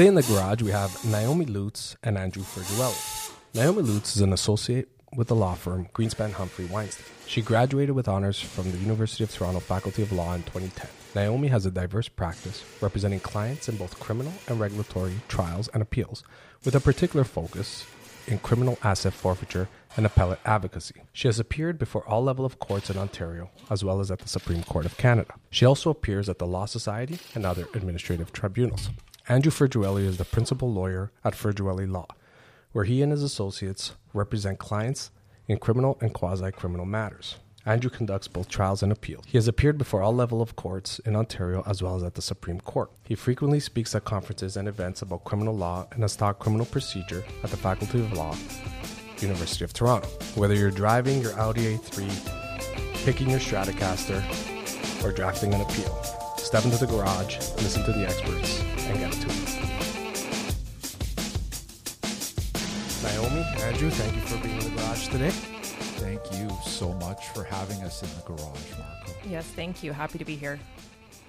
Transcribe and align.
Today 0.00 0.08
in 0.08 0.14
the 0.14 0.22
garage, 0.22 0.62
we 0.62 0.70
have 0.70 1.04
Naomi 1.04 1.44
Lutes 1.44 1.94
and 2.02 2.16
Andrew 2.16 2.42
Furgiuele. 2.42 3.34
Naomi 3.52 3.82
Lutes 3.82 4.16
is 4.16 4.22
an 4.22 4.32
associate 4.32 4.88
with 5.14 5.28
the 5.28 5.34
law 5.34 5.52
firm 5.52 5.88
Greenspan 5.92 6.32
Humphrey 6.32 6.64
Weinstein. 6.64 7.04
She 7.26 7.42
graduated 7.42 7.94
with 7.94 8.08
honors 8.08 8.40
from 8.40 8.72
the 8.72 8.78
University 8.78 9.24
of 9.24 9.30
Toronto 9.30 9.60
Faculty 9.60 10.00
of 10.00 10.10
Law 10.10 10.32
in 10.32 10.42
2010. 10.44 10.88
Naomi 11.14 11.48
has 11.48 11.66
a 11.66 11.70
diverse 11.70 12.08
practice 12.08 12.64
representing 12.80 13.20
clients 13.20 13.68
in 13.68 13.76
both 13.76 14.00
criminal 14.00 14.32
and 14.48 14.58
regulatory 14.58 15.12
trials 15.28 15.68
and 15.74 15.82
appeals, 15.82 16.24
with 16.64 16.74
a 16.74 16.80
particular 16.80 17.22
focus 17.22 17.84
in 18.26 18.38
criminal 18.38 18.78
asset 18.82 19.12
forfeiture 19.12 19.68
and 19.98 20.06
appellate 20.06 20.40
advocacy. 20.46 21.02
She 21.12 21.28
has 21.28 21.38
appeared 21.38 21.78
before 21.78 22.08
all 22.08 22.24
level 22.24 22.46
of 22.46 22.58
courts 22.58 22.88
in 22.88 22.96
Ontario, 22.96 23.50
as 23.68 23.84
well 23.84 24.00
as 24.00 24.10
at 24.10 24.20
the 24.20 24.28
Supreme 24.28 24.62
Court 24.62 24.86
of 24.86 24.96
Canada. 24.96 25.34
She 25.50 25.66
also 25.66 25.90
appears 25.90 26.30
at 26.30 26.38
the 26.38 26.46
Law 26.46 26.64
Society 26.64 27.18
and 27.34 27.44
other 27.44 27.66
administrative 27.74 28.32
tribunals. 28.32 28.88
Andrew 29.30 29.52
Furgiuele 29.52 30.04
is 30.04 30.16
the 30.16 30.24
principal 30.24 30.72
lawyer 30.72 31.12
at 31.22 31.34
Furgiuele 31.34 31.88
Law, 31.88 32.08
where 32.72 32.84
he 32.84 33.00
and 33.00 33.12
his 33.12 33.22
associates 33.22 33.92
represent 34.12 34.58
clients 34.58 35.12
in 35.46 35.56
criminal 35.56 35.96
and 36.00 36.12
quasi-criminal 36.12 36.84
matters. 36.84 37.36
Andrew 37.64 37.90
conducts 37.90 38.26
both 38.26 38.48
trials 38.48 38.82
and 38.82 38.90
appeals. 38.90 39.26
He 39.28 39.38
has 39.38 39.46
appeared 39.46 39.78
before 39.78 40.02
all 40.02 40.12
level 40.12 40.42
of 40.42 40.56
courts 40.56 40.98
in 41.06 41.14
Ontario 41.14 41.62
as 41.64 41.80
well 41.80 41.94
as 41.94 42.02
at 42.02 42.16
the 42.16 42.22
Supreme 42.22 42.60
Court. 42.60 42.90
He 43.04 43.14
frequently 43.14 43.60
speaks 43.60 43.94
at 43.94 44.02
conferences 44.02 44.56
and 44.56 44.66
events 44.66 45.00
about 45.00 45.22
criminal 45.22 45.54
law 45.54 45.86
and 45.92 46.02
has 46.02 46.16
taught 46.16 46.40
criminal 46.40 46.66
procedure 46.66 47.22
at 47.44 47.50
the 47.50 47.56
Faculty 47.56 48.00
of 48.00 48.12
Law, 48.14 48.34
University 49.20 49.62
of 49.64 49.72
Toronto. 49.72 50.08
Whether 50.34 50.56
you're 50.56 50.72
driving 50.72 51.22
your 51.22 51.38
Audi 51.38 51.76
A3, 51.76 53.04
picking 53.04 53.30
your 53.30 53.38
Stratocaster, 53.38 54.24
or 55.04 55.12
drafting 55.12 55.54
an 55.54 55.60
appeal, 55.60 56.19
step 56.50 56.64
into 56.64 56.78
the 56.78 56.86
garage, 56.86 57.38
listen 57.58 57.84
to 57.84 57.92
the 57.92 58.04
experts, 58.04 58.60
and 58.60 58.98
get 58.98 59.14
it 59.14 59.20
to 59.20 59.28
them. 59.28 59.36
Naomi, 63.04 63.46
Andrew, 63.62 63.88
thank 63.88 64.16
you 64.16 64.20
for 64.22 64.36
being 64.42 64.60
in 64.60 64.64
the 64.64 64.80
garage 64.80 65.06
today. 65.10 65.30
Thank 65.30 66.20
you 66.32 66.50
so 66.66 66.92
much 66.94 67.28
for 67.28 67.44
having 67.44 67.80
us 67.84 68.02
in 68.02 68.08
the 68.16 68.22
garage, 68.26 68.72
Marco. 68.76 69.12
Yes, 69.28 69.46
thank 69.46 69.84
you. 69.84 69.92
Happy 69.92 70.18
to 70.18 70.24
be 70.24 70.34
here. 70.34 70.58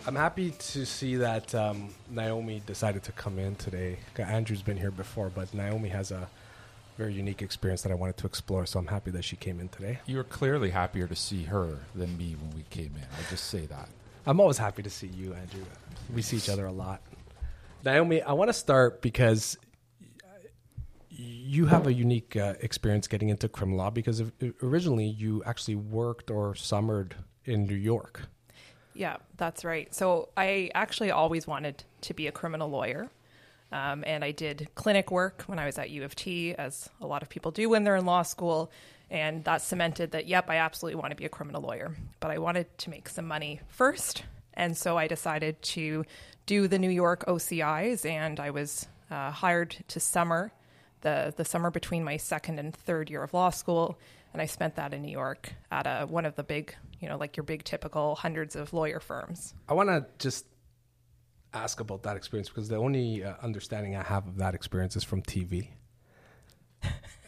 I'm 0.08 0.16
happy 0.16 0.56
to 0.58 0.86
see 0.88 1.18
that 1.18 1.54
um, 1.54 1.90
Naomi 2.10 2.64
decided 2.66 3.04
to 3.04 3.12
come 3.12 3.38
in 3.38 3.54
today. 3.58 4.00
Andrew's 4.18 4.64
been 4.64 4.78
here 4.78 4.90
before, 4.90 5.30
but 5.30 5.54
Naomi 5.54 5.90
has 5.90 6.10
a 6.10 6.28
very 6.98 7.14
unique 7.14 7.44
experience 7.44 7.84
that 7.84 7.92
I 7.92 7.96
wanted 7.96 8.18
to 8.18 8.26
explore, 8.26 8.66
so 8.66 8.80
I'm 8.80 8.88
happy 8.88 9.12
that 9.12 9.24
she 9.24 9.36
came 9.36 9.60
in 9.60 9.70
today. 9.70 10.00
You 10.08 10.18
were 10.18 10.24
clearly 10.24 10.72
happier 10.72 11.06
to 11.06 11.16
see 11.16 11.44
her 11.44 11.78
than 11.94 12.18
me 12.18 12.36
when 12.42 12.56
we 12.56 12.64
came 12.72 12.94
in. 12.96 13.04
I 13.04 13.30
just 13.30 13.46
say 13.46 13.68
that. 13.68 13.88
I'm 14.26 14.40
always 14.40 14.58
happy 14.58 14.84
to 14.84 14.90
see 14.90 15.08
you, 15.08 15.34
Andrew. 15.34 15.64
We 16.14 16.22
see 16.22 16.38
each 16.38 16.50
other 16.50 16.66
a 16.66 16.72
lot. 16.72 17.02
Naomi, 17.84 18.22
I 18.22 18.34
want 18.34 18.50
to 18.50 18.54
start 18.54 19.02
because 19.02 19.58
you 21.10 21.66
have 21.66 21.88
a 21.88 21.94
unique 21.94 22.36
uh, 22.36 22.54
experience 22.62 23.08
getting 23.08 23.30
into 23.30 23.50
criminal 23.50 23.80
law 23.80 23.90
because 23.90 24.24
originally 24.62 25.08
you 25.08 25.44
actually 25.46 25.76
worked 25.76 26.32
or 26.32 26.56
summered 26.56 27.16
in 27.46 27.66
New 27.66 27.76
York. 27.76 28.22
Yeah, 28.94 29.18
that's 29.38 29.66
right. 29.66 29.94
So 29.94 30.30
I 30.38 30.70
actually 30.76 31.12
always 31.12 31.48
wanted 31.48 31.84
to 32.02 32.14
be 32.14 32.28
a 32.28 32.32
criminal 32.32 32.70
lawyer. 32.70 33.10
Um, 33.72 34.04
and 34.06 34.24
I 34.24 34.32
did 34.32 34.68
clinic 34.76 35.12
work 35.12 35.44
when 35.48 35.58
I 35.58 35.66
was 35.66 35.78
at 35.78 35.90
U 35.90 36.04
of 36.04 36.14
T, 36.14 36.54
as 36.56 36.90
a 37.00 37.08
lot 37.08 37.22
of 37.22 37.30
people 37.30 37.52
do 37.52 37.70
when 37.70 37.84
they're 37.84 37.96
in 37.96 38.06
law 38.06 38.22
school. 38.22 38.70
And 39.12 39.44
that 39.44 39.62
cemented 39.62 40.12
that, 40.12 40.26
yep, 40.26 40.50
I 40.50 40.56
absolutely 40.56 41.00
want 41.00 41.12
to 41.12 41.16
be 41.16 41.26
a 41.26 41.30
criminal 41.30 41.62
lawyer. 41.62 41.96
But 42.20 42.32
I 42.32 42.40
wanted 42.40 42.76
to 42.80 42.90
make 42.90 43.10
some 43.10 43.28
money 43.28 43.60
first. 43.68 44.24
And 44.56 44.76
so 44.76 44.98
I 44.98 45.08
decided 45.08 45.62
to 45.62 46.06
do 46.46 46.68
the 46.68 46.80
New 46.80 46.90
York 46.90 47.26
OCIs, 47.28 48.10
and 48.10 48.40
I 48.40 48.50
was 48.50 48.88
uh, 49.12 49.32
hired 49.32 49.76
to 49.90 50.00
summer 50.00 50.52
the 51.02 51.34
the 51.36 51.46
summer 51.46 51.70
between 51.70 52.04
my 52.04 52.18
second 52.18 52.60
and 52.60 52.74
third 52.74 53.10
year 53.10 53.24
of 53.24 53.34
law 53.34 53.50
school, 53.50 54.00
and 54.34 54.42
I 54.42 54.46
spent 54.46 54.76
that 54.76 54.94
in 54.94 55.02
New 55.02 55.12
York 55.12 55.54
at 55.72 55.86
a, 55.86 56.06
one 56.06 56.26
of 56.26 56.36
the 56.36 56.44
big, 56.44 56.76
you 57.00 57.10
know, 57.10 57.18
like 57.18 57.36
your 57.36 57.44
big 57.44 57.64
typical 57.64 58.16
hundreds 58.16 58.56
of 58.56 58.74
lawyer 58.74 59.00
firms. 59.00 59.54
I 59.68 59.74
want 59.74 59.90
to 59.90 60.06
just 60.20 60.46
ask 61.54 61.80
about 61.80 62.04
that 62.04 62.16
experience 62.16 62.48
because 62.48 62.70
the 62.70 62.78
only 62.78 63.24
uh, 63.24 63.34
understanding 63.42 63.96
I 63.96 64.04
have 64.04 64.28
of 64.28 64.38
that 64.38 64.56
experience 64.56 64.96
is 64.96 65.04
from 65.04 65.22
TV. 65.22 65.70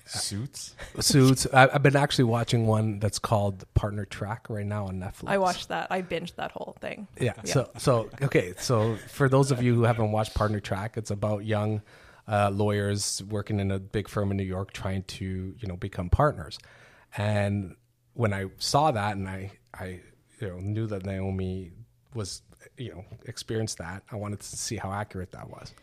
Suits. 0.06 0.76
Suits. 1.00 1.48
I, 1.54 1.72
have 1.72 1.84
been 1.84 1.96
actually 1.96 2.26
watching 2.26 2.68
one 2.68 3.00
that's 3.00 3.20
called 3.20 3.66
Partner 3.74 4.06
Track 4.06 4.48
right 4.50 4.66
now 4.66 4.88
on 4.88 5.00
Netflix. 5.00 5.28
I 5.28 5.38
watched 5.38 5.70
that. 5.70 5.88
I 5.92 6.02
binged 6.02 6.36
that 6.36 6.52
whole 6.52 6.76
thing. 6.82 7.08
Yeah. 7.20 7.34
yeah. 7.44 7.54
So 7.54 7.70
so 7.78 8.10
okay. 8.22 8.54
So 8.58 8.98
for 9.08 9.30
those 9.30 9.52
of 9.52 9.62
you 9.64 9.74
who 9.76 9.84
haven't 9.84 10.12
watched 10.12 10.34
Partner 10.34 10.60
Track, 10.60 10.98
it's 10.98 11.12
about 11.12 11.46
young 11.46 11.82
uh, 12.28 12.50
lawyers 12.50 13.22
working 13.30 13.60
in 13.60 13.72
a 13.72 13.80
big 13.80 14.08
firm 14.08 14.32
in 14.32 14.38
New 14.38 14.44
York 14.44 14.74
trying 14.74 15.04
to 15.04 15.56
you 15.58 15.68
know 15.68 15.78
become 15.78 16.10
partners. 16.10 16.60
And 17.16 17.76
when 18.14 18.34
I 18.34 18.48
saw 18.58 18.92
that, 18.92 19.16
and 19.16 19.28
I 19.28 19.52
I 19.74 20.02
you 20.40 20.50
know 20.50 20.58
knew 20.60 20.88
that 20.88 21.06
Naomi 21.06 21.72
was 22.14 22.42
you 22.78 22.92
know 22.92 23.06
experienced 23.26 23.78
that, 23.78 24.04
I 24.12 24.18
wanted 24.18 24.42
to 24.42 24.58
see 24.58 24.76
how 24.76 24.92
accurate 24.92 25.32
that 25.32 25.50
was. 25.50 25.74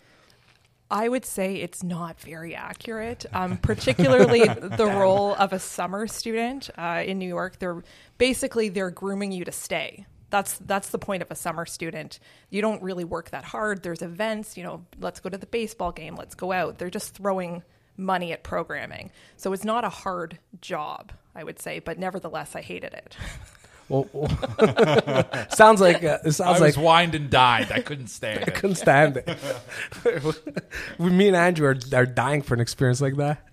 I 0.91 1.09
would 1.09 1.25
say 1.25 1.57
it's 1.57 1.83
not 1.83 2.21
very 2.21 2.55
accurate, 2.55 3.27
um, 3.33 3.59
particularly 3.59 4.47
the 4.49 4.87
role 4.87 5.35
of 5.35 5.53
a 5.53 5.59
summer 5.59 6.07
student 6.07 6.71
uh, 6.77 7.03
in 7.07 7.19
New 7.19 7.29
York. 7.29 7.59
They're 7.59 7.83
basically 8.19 8.69
they're 8.69 8.91
grooming 8.91 9.33
you 9.33 9.45
to 9.45 9.53
stay 9.53 10.07
that's 10.31 10.59
that's 10.59 10.91
the 10.91 10.99
point 10.99 11.23
of 11.23 11.31
a 11.31 11.35
summer 11.35 11.67
student. 11.67 12.19
You 12.49 12.63
don't 12.63 12.83
really 12.83 13.05
work 13.05 13.31
that 13.31 13.45
hard. 13.45 13.83
There's 13.83 14.01
events, 14.01 14.57
you 14.57 14.63
know, 14.63 14.87
let's 15.01 15.21
go 15.21 15.29
to 15.29 15.37
the 15.37 15.47
baseball 15.47 15.93
game, 15.93 16.15
let's 16.17 16.35
go 16.35 16.53
out. 16.53 16.79
They're 16.79 16.91
just 16.91 17.15
throwing 17.15 17.63
money 17.97 18.33
at 18.33 18.43
programming. 18.43 19.11
So 19.37 19.53
it's 19.53 19.65
not 19.65 19.85
a 19.85 19.89
hard 19.89 20.39
job, 20.61 21.13
I 21.35 21.45
would 21.45 21.59
say, 21.59 21.81
but 21.81 21.99
nevertheless 21.99 22.57
I 22.57 22.63
hated 22.63 22.95
it. 22.95 23.17
Well, 23.91 24.07
sounds 25.51 25.81
like 25.81 26.03
uh, 26.03 26.19
it 26.25 26.33
sounds 26.33 26.61
I 26.61 26.65
like 26.65 26.77
was 26.77 26.79
wined 26.79 27.15
and 27.15 27.29
dined. 27.29 27.73
I 27.73 27.81
couldn't 27.81 28.07
stand 28.07 28.43
it. 28.43 28.49
I 28.49 28.51
couldn't 28.53 28.77
stand 28.77 29.17
it. 29.17 30.99
me 30.99 31.27
and 31.27 31.37
Andrew 31.37 31.67
are, 31.67 31.77
are 31.93 32.07
dying 32.07 32.41
for 32.41 32.55
an 32.55 32.61
experience 32.61 33.01
like 33.01 33.17
that. 33.17 33.45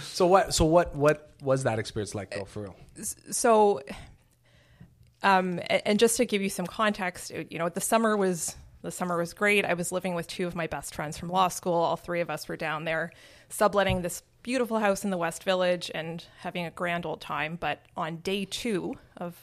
so 0.00 0.26
what? 0.26 0.52
So 0.52 0.64
what? 0.64 0.94
What 0.94 1.30
was 1.40 1.62
that 1.62 1.78
experience 1.78 2.14
like, 2.14 2.32
though, 2.32 2.44
for 2.44 2.62
real? 2.62 2.76
So 3.30 3.80
um, 5.22 5.60
and 5.68 5.98
just 5.98 6.16
to 6.16 6.24
give 6.24 6.42
you 6.42 6.48
some 6.48 6.66
context, 6.66 7.30
you 7.50 7.58
know, 7.58 7.68
the 7.68 7.80
summer 7.80 8.16
was 8.16 8.56
the 8.82 8.90
summer 8.90 9.18
was 9.18 9.34
great. 9.34 9.66
I 9.66 9.74
was 9.74 9.92
living 9.92 10.14
with 10.14 10.26
two 10.26 10.46
of 10.46 10.54
my 10.54 10.66
best 10.66 10.94
friends 10.94 11.18
from 11.18 11.28
law 11.28 11.48
school. 11.48 11.74
All 11.74 11.96
three 11.96 12.22
of 12.22 12.30
us 12.30 12.48
were 12.48 12.56
down 12.56 12.84
there 12.84 13.12
subletting 13.50 14.00
this 14.00 14.22
beautiful 14.42 14.78
house 14.78 15.04
in 15.04 15.10
the 15.10 15.18
West 15.18 15.44
Village 15.44 15.90
and 15.94 16.24
having 16.38 16.64
a 16.64 16.70
grand 16.70 17.06
old 17.06 17.20
time. 17.20 17.56
But 17.60 17.82
on 17.96 18.16
day 18.18 18.44
two 18.44 18.98
of 19.16 19.36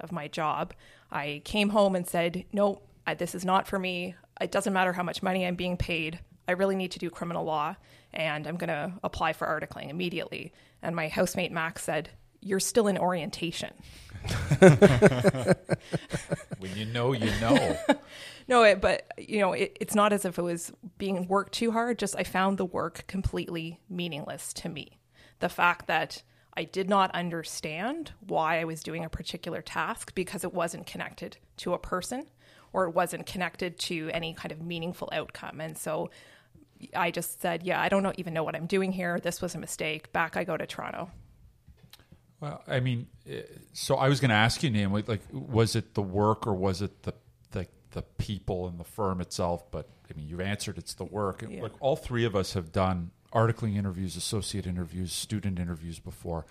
of 0.00 0.10
my 0.12 0.26
job, 0.28 0.74
I 1.10 1.42
came 1.44 1.70
home 1.70 1.94
and 1.94 2.06
said, 2.06 2.44
"No, 2.52 2.82
I, 3.06 3.14
this 3.14 3.34
is 3.34 3.44
not 3.44 3.66
for 3.68 3.78
me. 3.78 4.14
It 4.40 4.50
doesn't 4.50 4.72
matter 4.72 4.92
how 4.92 5.02
much 5.02 5.22
money 5.22 5.46
I'm 5.46 5.54
being 5.54 5.76
paid. 5.76 6.18
I 6.48 6.52
really 6.52 6.74
need 6.74 6.90
to 6.92 6.98
do 6.98 7.10
criminal 7.10 7.44
law, 7.44 7.76
and 8.12 8.46
I'm 8.46 8.56
going 8.56 8.68
to 8.68 8.92
apply 9.02 9.32
for 9.32 9.46
articling 9.46 9.90
immediately." 9.90 10.52
And 10.82 10.96
my 10.96 11.08
housemate 11.08 11.52
Max 11.52 11.84
said, 11.84 12.10
"You're 12.40 12.60
still 12.60 12.88
in 12.88 12.98
orientation." 12.98 13.74
when 16.58 16.76
you 16.76 16.86
know, 16.86 17.12
you 17.12 17.30
know. 17.40 17.76
no, 18.48 18.62
it, 18.62 18.80
but 18.80 19.12
you 19.18 19.38
know, 19.40 19.52
it, 19.52 19.76
it's 19.80 19.94
not 19.94 20.12
as 20.12 20.24
if 20.24 20.38
it 20.38 20.42
was 20.42 20.72
being 20.98 21.26
worked 21.28 21.52
too 21.52 21.70
hard. 21.72 21.98
Just 21.98 22.16
I 22.16 22.24
found 22.24 22.58
the 22.58 22.64
work 22.64 23.04
completely 23.06 23.80
meaningless 23.88 24.52
to 24.54 24.68
me. 24.68 24.98
The 25.40 25.48
fact 25.48 25.86
that 25.86 26.22
I 26.56 26.64
did 26.64 26.88
not 26.88 27.10
understand 27.14 28.12
why 28.20 28.60
I 28.60 28.64
was 28.64 28.82
doing 28.82 29.04
a 29.04 29.08
particular 29.08 29.62
task 29.62 30.14
because 30.14 30.44
it 30.44 30.52
wasn't 30.52 30.86
connected 30.86 31.38
to 31.58 31.72
a 31.72 31.78
person 31.78 32.26
or 32.72 32.84
it 32.84 32.94
wasn't 32.94 33.26
connected 33.26 33.78
to 33.78 34.10
any 34.12 34.34
kind 34.34 34.52
of 34.52 34.60
meaningful 34.60 35.08
outcome. 35.12 35.60
And 35.60 35.76
so 35.76 36.10
I 36.94 37.10
just 37.10 37.40
said, 37.40 37.62
yeah, 37.62 37.80
I 37.80 37.88
don't 37.88 38.02
know, 38.02 38.12
even 38.16 38.34
know 38.34 38.44
what 38.44 38.54
I'm 38.54 38.66
doing 38.66 38.92
here. 38.92 39.20
This 39.20 39.40
was 39.40 39.54
a 39.54 39.58
mistake. 39.58 40.12
Back 40.12 40.36
I 40.36 40.44
go 40.44 40.56
to 40.56 40.66
Toronto. 40.66 41.10
Well, 42.40 42.62
I 42.66 42.80
mean, 42.80 43.06
eh, 43.28 43.42
so 43.72 43.96
I 43.96 44.08
was 44.08 44.20
going 44.20 44.30
to 44.30 44.34
ask 44.34 44.62
you, 44.62 44.70
Nam, 44.70 44.92
like, 44.92 45.22
was 45.30 45.76
it 45.76 45.94
the 45.94 46.02
work 46.02 46.46
or 46.46 46.54
was 46.54 46.82
it 46.82 47.04
the 47.04 47.14
the 47.92 48.02
people 48.02 48.66
and 48.66 48.78
the 48.78 48.84
firm 48.84 49.20
itself? 49.20 49.70
But 49.70 49.88
I 50.10 50.16
mean, 50.16 50.28
you've 50.28 50.40
answered 50.40 50.78
it's 50.78 50.94
the 50.94 51.04
work. 51.04 51.44
Yeah. 51.48 51.62
Like 51.62 51.72
all 51.80 51.96
three 51.96 52.24
of 52.24 52.36
us 52.36 52.54
have 52.54 52.72
done 52.72 53.10
articling 53.32 53.76
interviews, 53.76 54.16
associate 54.16 54.66
interviews, 54.66 55.12
student 55.12 55.58
interviews 55.58 55.98
before, 55.98 56.46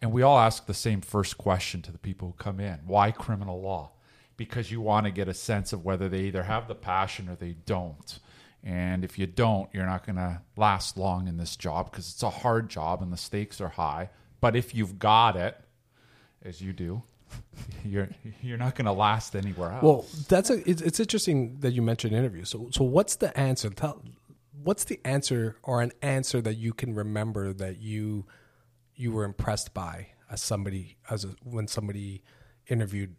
and 0.00 0.12
we 0.12 0.22
all 0.22 0.38
ask 0.38 0.66
the 0.66 0.74
same 0.74 1.00
first 1.00 1.36
question 1.36 1.82
to 1.82 1.92
the 1.92 1.98
people 1.98 2.28
who 2.28 2.34
come 2.34 2.60
in: 2.60 2.80
Why 2.86 3.10
criminal 3.10 3.60
law? 3.60 3.92
Because 4.36 4.70
you 4.70 4.80
want 4.80 5.06
to 5.06 5.12
get 5.12 5.28
a 5.28 5.34
sense 5.34 5.72
of 5.72 5.84
whether 5.84 6.08
they 6.08 6.22
either 6.22 6.44
have 6.44 6.66
the 6.66 6.74
passion 6.74 7.28
or 7.28 7.36
they 7.36 7.54
don't. 7.66 8.18
And 8.64 9.04
if 9.04 9.18
you 9.18 9.26
don't, 9.26 9.68
you're 9.72 9.86
not 9.86 10.06
going 10.06 10.16
to 10.16 10.40
last 10.56 10.96
long 10.96 11.28
in 11.28 11.36
this 11.36 11.56
job 11.56 11.90
because 11.90 12.10
it's 12.10 12.22
a 12.22 12.30
hard 12.30 12.70
job 12.70 13.02
and 13.02 13.12
the 13.12 13.16
stakes 13.16 13.60
are 13.60 13.68
high 13.68 14.08
but 14.42 14.56
if 14.56 14.74
you've 14.74 14.98
got 14.98 15.36
it, 15.36 15.56
as 16.44 16.60
you 16.60 16.72
do, 16.74 17.04
you're 17.84 18.08
you're 18.40 18.58
not 18.58 18.74
going 18.74 18.86
to 18.86 18.92
last 18.92 19.36
anywhere 19.36 19.72
else. 19.72 19.82
Well, 19.82 20.06
that's 20.28 20.50
a. 20.50 20.68
It's, 20.68 20.82
it's 20.82 21.00
interesting 21.00 21.58
that 21.60 21.72
you 21.72 21.82
mentioned 21.82 22.14
interviews. 22.14 22.50
So, 22.50 22.68
so 22.70 22.84
what's 22.84 23.16
the 23.16 23.36
answer? 23.38 23.70
Tell, 23.70 24.02
what's 24.62 24.84
the 24.84 25.00
answer 25.04 25.56
or 25.62 25.82
an 25.82 25.92
answer 26.02 26.40
that 26.40 26.54
you 26.54 26.72
can 26.72 26.94
remember 26.94 27.52
that 27.52 27.80
you 27.80 28.26
you 28.94 29.12
were 29.12 29.24
impressed 29.24 29.74
by 29.74 30.08
as 30.30 30.42
somebody 30.42 30.96
as 31.10 31.24
a, 31.24 31.28
when 31.44 31.66
somebody 31.66 32.22
interviewed 32.68 33.14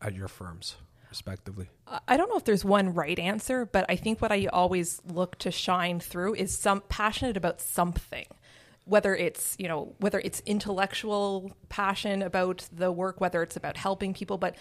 at 0.00 0.14
your 0.14 0.28
firms, 0.28 0.76
respectively? 1.10 1.68
I 2.06 2.16
don't 2.16 2.28
know 2.28 2.36
if 2.36 2.44
there's 2.44 2.64
one 2.64 2.94
right 2.94 3.18
answer, 3.18 3.66
but 3.66 3.84
I 3.88 3.96
think 3.96 4.20
what 4.20 4.32
I 4.32 4.46
always 4.46 5.00
look 5.06 5.38
to 5.38 5.50
shine 5.50 6.00
through 6.00 6.34
is 6.34 6.56
some 6.56 6.82
passionate 6.88 7.36
about 7.36 7.60
something. 7.60 8.26
Whether 8.88 9.14
it's 9.14 9.54
you 9.58 9.68
know 9.68 9.94
whether 9.98 10.20
it's 10.20 10.40
intellectual 10.46 11.52
passion 11.68 12.22
about 12.22 12.68
the 12.72 12.90
work, 12.90 13.20
whether 13.20 13.42
it's 13.42 13.56
about 13.56 13.76
helping 13.76 14.14
people, 14.14 14.38
but 14.38 14.56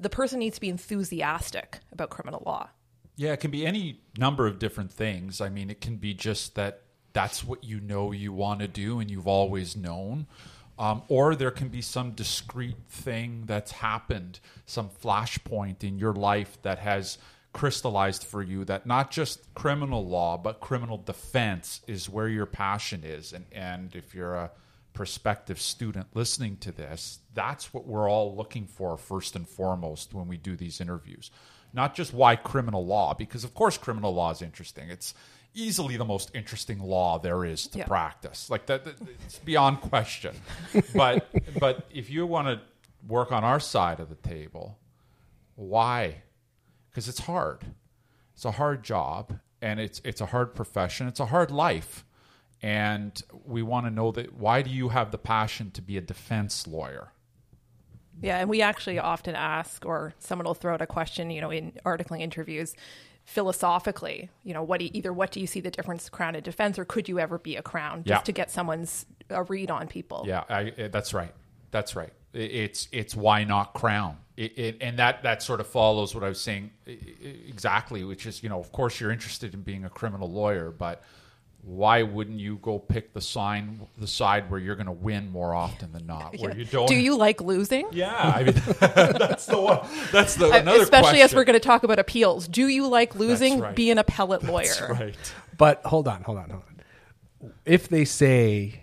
the 0.00 0.10
person 0.10 0.38
needs 0.38 0.56
to 0.56 0.60
be 0.60 0.68
enthusiastic 0.68 1.80
about 1.92 2.10
criminal 2.10 2.42
law. 2.46 2.70
Yeah, 3.16 3.32
it 3.32 3.40
can 3.40 3.50
be 3.50 3.66
any 3.66 4.00
number 4.18 4.46
of 4.46 4.58
different 4.58 4.92
things. 4.92 5.40
I 5.40 5.48
mean, 5.48 5.70
it 5.70 5.80
can 5.80 5.96
be 5.96 6.12
just 6.12 6.54
that 6.54 6.82
that's 7.12 7.42
what 7.42 7.64
you 7.64 7.80
know 7.80 8.12
you 8.12 8.32
want 8.32 8.60
to 8.60 8.68
do 8.68 9.00
and 9.00 9.10
you've 9.10 9.26
always 9.26 9.74
known. 9.74 10.26
Um, 10.78 11.02
or 11.08 11.34
there 11.34 11.50
can 11.50 11.68
be 11.68 11.80
some 11.80 12.10
discrete 12.10 12.76
thing 12.90 13.44
that's 13.46 13.72
happened, 13.72 14.40
some 14.66 14.90
flashpoint 14.90 15.82
in 15.82 15.98
your 15.98 16.12
life 16.12 16.58
that 16.60 16.78
has 16.80 17.16
crystallized 17.56 18.22
for 18.24 18.42
you 18.42 18.64
that 18.66 18.84
not 18.86 19.10
just 19.10 19.52
criminal 19.54 20.06
law, 20.06 20.36
but 20.36 20.60
criminal 20.60 20.98
defense 20.98 21.80
is 21.86 22.08
where 22.08 22.28
your 22.28 22.44
passion 22.46 23.02
is. 23.02 23.32
And, 23.32 23.46
and 23.50 23.96
if 23.96 24.14
you're 24.14 24.34
a 24.34 24.50
prospective 24.92 25.58
student 25.60 26.06
listening 26.14 26.58
to 26.58 26.70
this, 26.72 27.18
that's 27.34 27.72
what 27.72 27.86
we're 27.86 28.10
all 28.10 28.36
looking 28.36 28.66
for 28.66 28.96
first 28.98 29.36
and 29.36 29.48
foremost 29.48 30.12
when 30.12 30.28
we 30.28 30.36
do 30.36 30.54
these 30.54 30.80
interviews. 30.82 31.30
Not 31.72 31.94
just 31.94 32.12
why 32.12 32.36
criminal 32.36 32.84
law, 32.86 33.14
because 33.14 33.42
of 33.42 33.54
course 33.54 33.78
criminal 33.78 34.14
law 34.14 34.30
is 34.32 34.42
interesting. 34.42 34.90
It's 34.90 35.14
easily 35.54 35.96
the 35.96 36.04
most 36.04 36.30
interesting 36.34 36.78
law 36.78 37.18
there 37.18 37.42
is 37.44 37.66
to 37.68 37.78
Yeah. 37.78 37.86
practice. 37.86 38.50
Like 38.50 38.66
that, 38.66 38.84
that- 38.84 38.96
it's 39.24 39.38
beyond 39.38 39.80
question. 39.80 40.34
but 40.94 41.26
but 41.58 41.86
if 41.90 42.10
you 42.10 42.26
want 42.26 42.48
to 42.48 42.60
work 43.08 43.32
on 43.32 43.44
our 43.44 43.60
side 43.60 43.98
of 44.00 44.10
the 44.10 44.28
table, 44.28 44.78
why? 45.54 46.22
Because 46.96 47.10
it's 47.10 47.20
hard. 47.20 47.66
It's 48.32 48.46
a 48.46 48.52
hard 48.52 48.82
job, 48.82 49.38
and 49.60 49.78
it's 49.78 50.00
it's 50.02 50.22
a 50.22 50.26
hard 50.26 50.54
profession. 50.54 51.06
It's 51.08 51.20
a 51.20 51.26
hard 51.26 51.50
life, 51.50 52.06
and 52.62 53.22
we 53.44 53.60
want 53.62 53.84
to 53.84 53.90
know 53.90 54.12
that. 54.12 54.32
Why 54.32 54.62
do 54.62 54.70
you 54.70 54.88
have 54.88 55.10
the 55.10 55.18
passion 55.18 55.70
to 55.72 55.82
be 55.82 55.98
a 55.98 56.00
defense 56.00 56.66
lawyer? 56.66 57.12
Yeah, 58.22 58.38
and 58.38 58.48
we 58.48 58.62
actually 58.62 58.98
often 58.98 59.34
ask, 59.34 59.84
or 59.84 60.14
someone 60.18 60.46
will 60.46 60.54
throw 60.54 60.72
out 60.72 60.80
a 60.80 60.86
question, 60.86 61.28
you 61.28 61.42
know, 61.42 61.50
in 61.50 61.72
articling 61.84 62.22
interviews, 62.22 62.74
philosophically, 63.26 64.30
you 64.42 64.54
know, 64.54 64.62
what 64.62 64.78
do 64.80 64.86
you, 64.86 64.90
either 64.94 65.12
what 65.12 65.30
do 65.32 65.38
you 65.40 65.46
see 65.46 65.60
the 65.60 65.70
difference 65.70 66.08
crown 66.08 66.34
and 66.34 66.42
defense, 66.42 66.78
or 66.78 66.86
could 66.86 67.10
you 67.10 67.18
ever 67.18 67.36
be 67.38 67.56
a 67.56 67.62
crown, 67.62 68.04
just 68.04 68.22
Yeah. 68.22 68.24
to 68.24 68.32
get 68.32 68.50
someone's 68.50 69.04
a 69.28 69.42
read 69.42 69.70
on 69.70 69.86
people. 69.86 70.24
Yeah, 70.26 70.44
I, 70.48 70.88
that's 70.90 71.12
right. 71.12 71.34
That's 71.72 71.94
right. 71.94 72.14
It's 72.32 72.88
it's 72.90 73.14
why 73.14 73.44
not 73.44 73.74
crown, 73.74 74.16
it, 74.36 74.58
it, 74.58 74.76
and 74.80 74.98
that 74.98 75.22
that 75.22 75.42
sort 75.42 75.60
of 75.60 75.66
follows 75.66 76.14
what 76.14 76.22
I 76.22 76.28
was 76.28 76.40
saying 76.40 76.70
exactly, 76.86 78.04
which 78.04 78.26
is 78.26 78.42
you 78.42 78.48
know 78.48 78.60
of 78.60 78.70
course 78.72 79.00
you're 79.00 79.10
interested 79.10 79.54
in 79.54 79.62
being 79.62 79.84
a 79.84 79.90
criminal 79.90 80.30
lawyer, 80.30 80.70
but 80.70 81.02
why 81.62 82.02
wouldn't 82.02 82.38
you 82.38 82.58
go 82.58 82.78
pick 82.78 83.12
the 83.12 83.20
sign 83.20 83.80
the 83.98 84.06
side 84.06 84.50
where 84.50 84.60
you're 84.60 84.76
going 84.76 84.86
to 84.86 84.92
win 84.92 85.30
more 85.32 85.54
often 85.54 85.90
than 85.90 86.06
not, 86.06 86.38
where 86.38 86.56
you 86.56 86.64
don't? 86.64 86.86
Do 86.86 86.94
you 86.94 87.16
like 87.16 87.40
losing? 87.40 87.88
Yeah, 87.92 88.14
I 88.14 88.44
mean 88.44 88.54
that's 88.78 89.46
the 89.46 89.60
one. 89.60 89.86
That's 90.12 90.36
the 90.36 90.46
uh, 90.46 90.58
another 90.58 90.82
Especially 90.82 91.22
as 91.22 91.34
we're 91.34 91.44
going 91.44 91.54
to 91.54 91.60
talk 91.60 91.82
about 91.82 91.98
appeals. 91.98 92.46
Do 92.46 92.68
you 92.68 92.86
like 92.86 93.14
losing? 93.14 93.58
right. 93.58 93.74
Be 93.74 93.90
an 93.90 93.98
appellate 93.98 94.44
lawyer. 94.44 94.64
That's 94.66 95.00
right. 95.00 95.32
But 95.56 95.82
hold 95.84 96.06
on, 96.08 96.22
hold 96.22 96.38
on, 96.38 96.50
hold 96.50 96.62
on. 96.68 97.52
If 97.64 97.88
they 97.88 98.04
say 98.04 98.82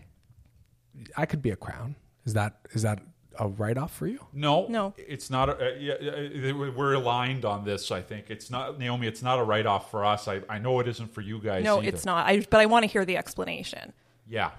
I 1.15 1.25
could 1.25 1.41
be 1.41 1.51
a 1.51 1.55
crown, 1.55 1.95
is 2.25 2.33
that 2.33 2.57
is 2.71 2.81
that 2.81 2.99
a 3.39 3.47
write 3.47 3.77
off 3.77 3.93
for 3.95 4.07
you? 4.07 4.19
No, 4.33 4.67
No. 4.67 4.93
it's 4.97 5.29
not. 5.29 5.49
A, 5.49 5.53
uh, 5.53 5.75
yeah, 5.79 5.93
uh, 5.93 6.71
we're 6.75 6.93
aligned 6.93 7.45
on 7.45 7.65
this. 7.65 7.91
I 7.91 8.01
think 8.01 8.29
it's 8.29 8.49
not 8.49 8.79
Naomi. 8.79 9.07
It's 9.07 9.21
not 9.21 9.39
a 9.39 9.43
write 9.43 9.65
off 9.65 9.89
for 9.91 10.05
us. 10.05 10.27
I, 10.27 10.41
I 10.49 10.59
know 10.59 10.79
it 10.79 10.87
isn't 10.87 11.13
for 11.13 11.21
you 11.21 11.39
guys. 11.39 11.63
No, 11.63 11.79
either. 11.79 11.87
it's 11.89 12.05
not. 12.05 12.25
I, 12.27 12.45
but 12.49 12.59
I 12.59 12.65
want 12.65 12.83
to 12.83 12.87
hear 12.91 13.05
the 13.05 13.17
explanation. 13.17 13.93
Yeah, 14.27 14.51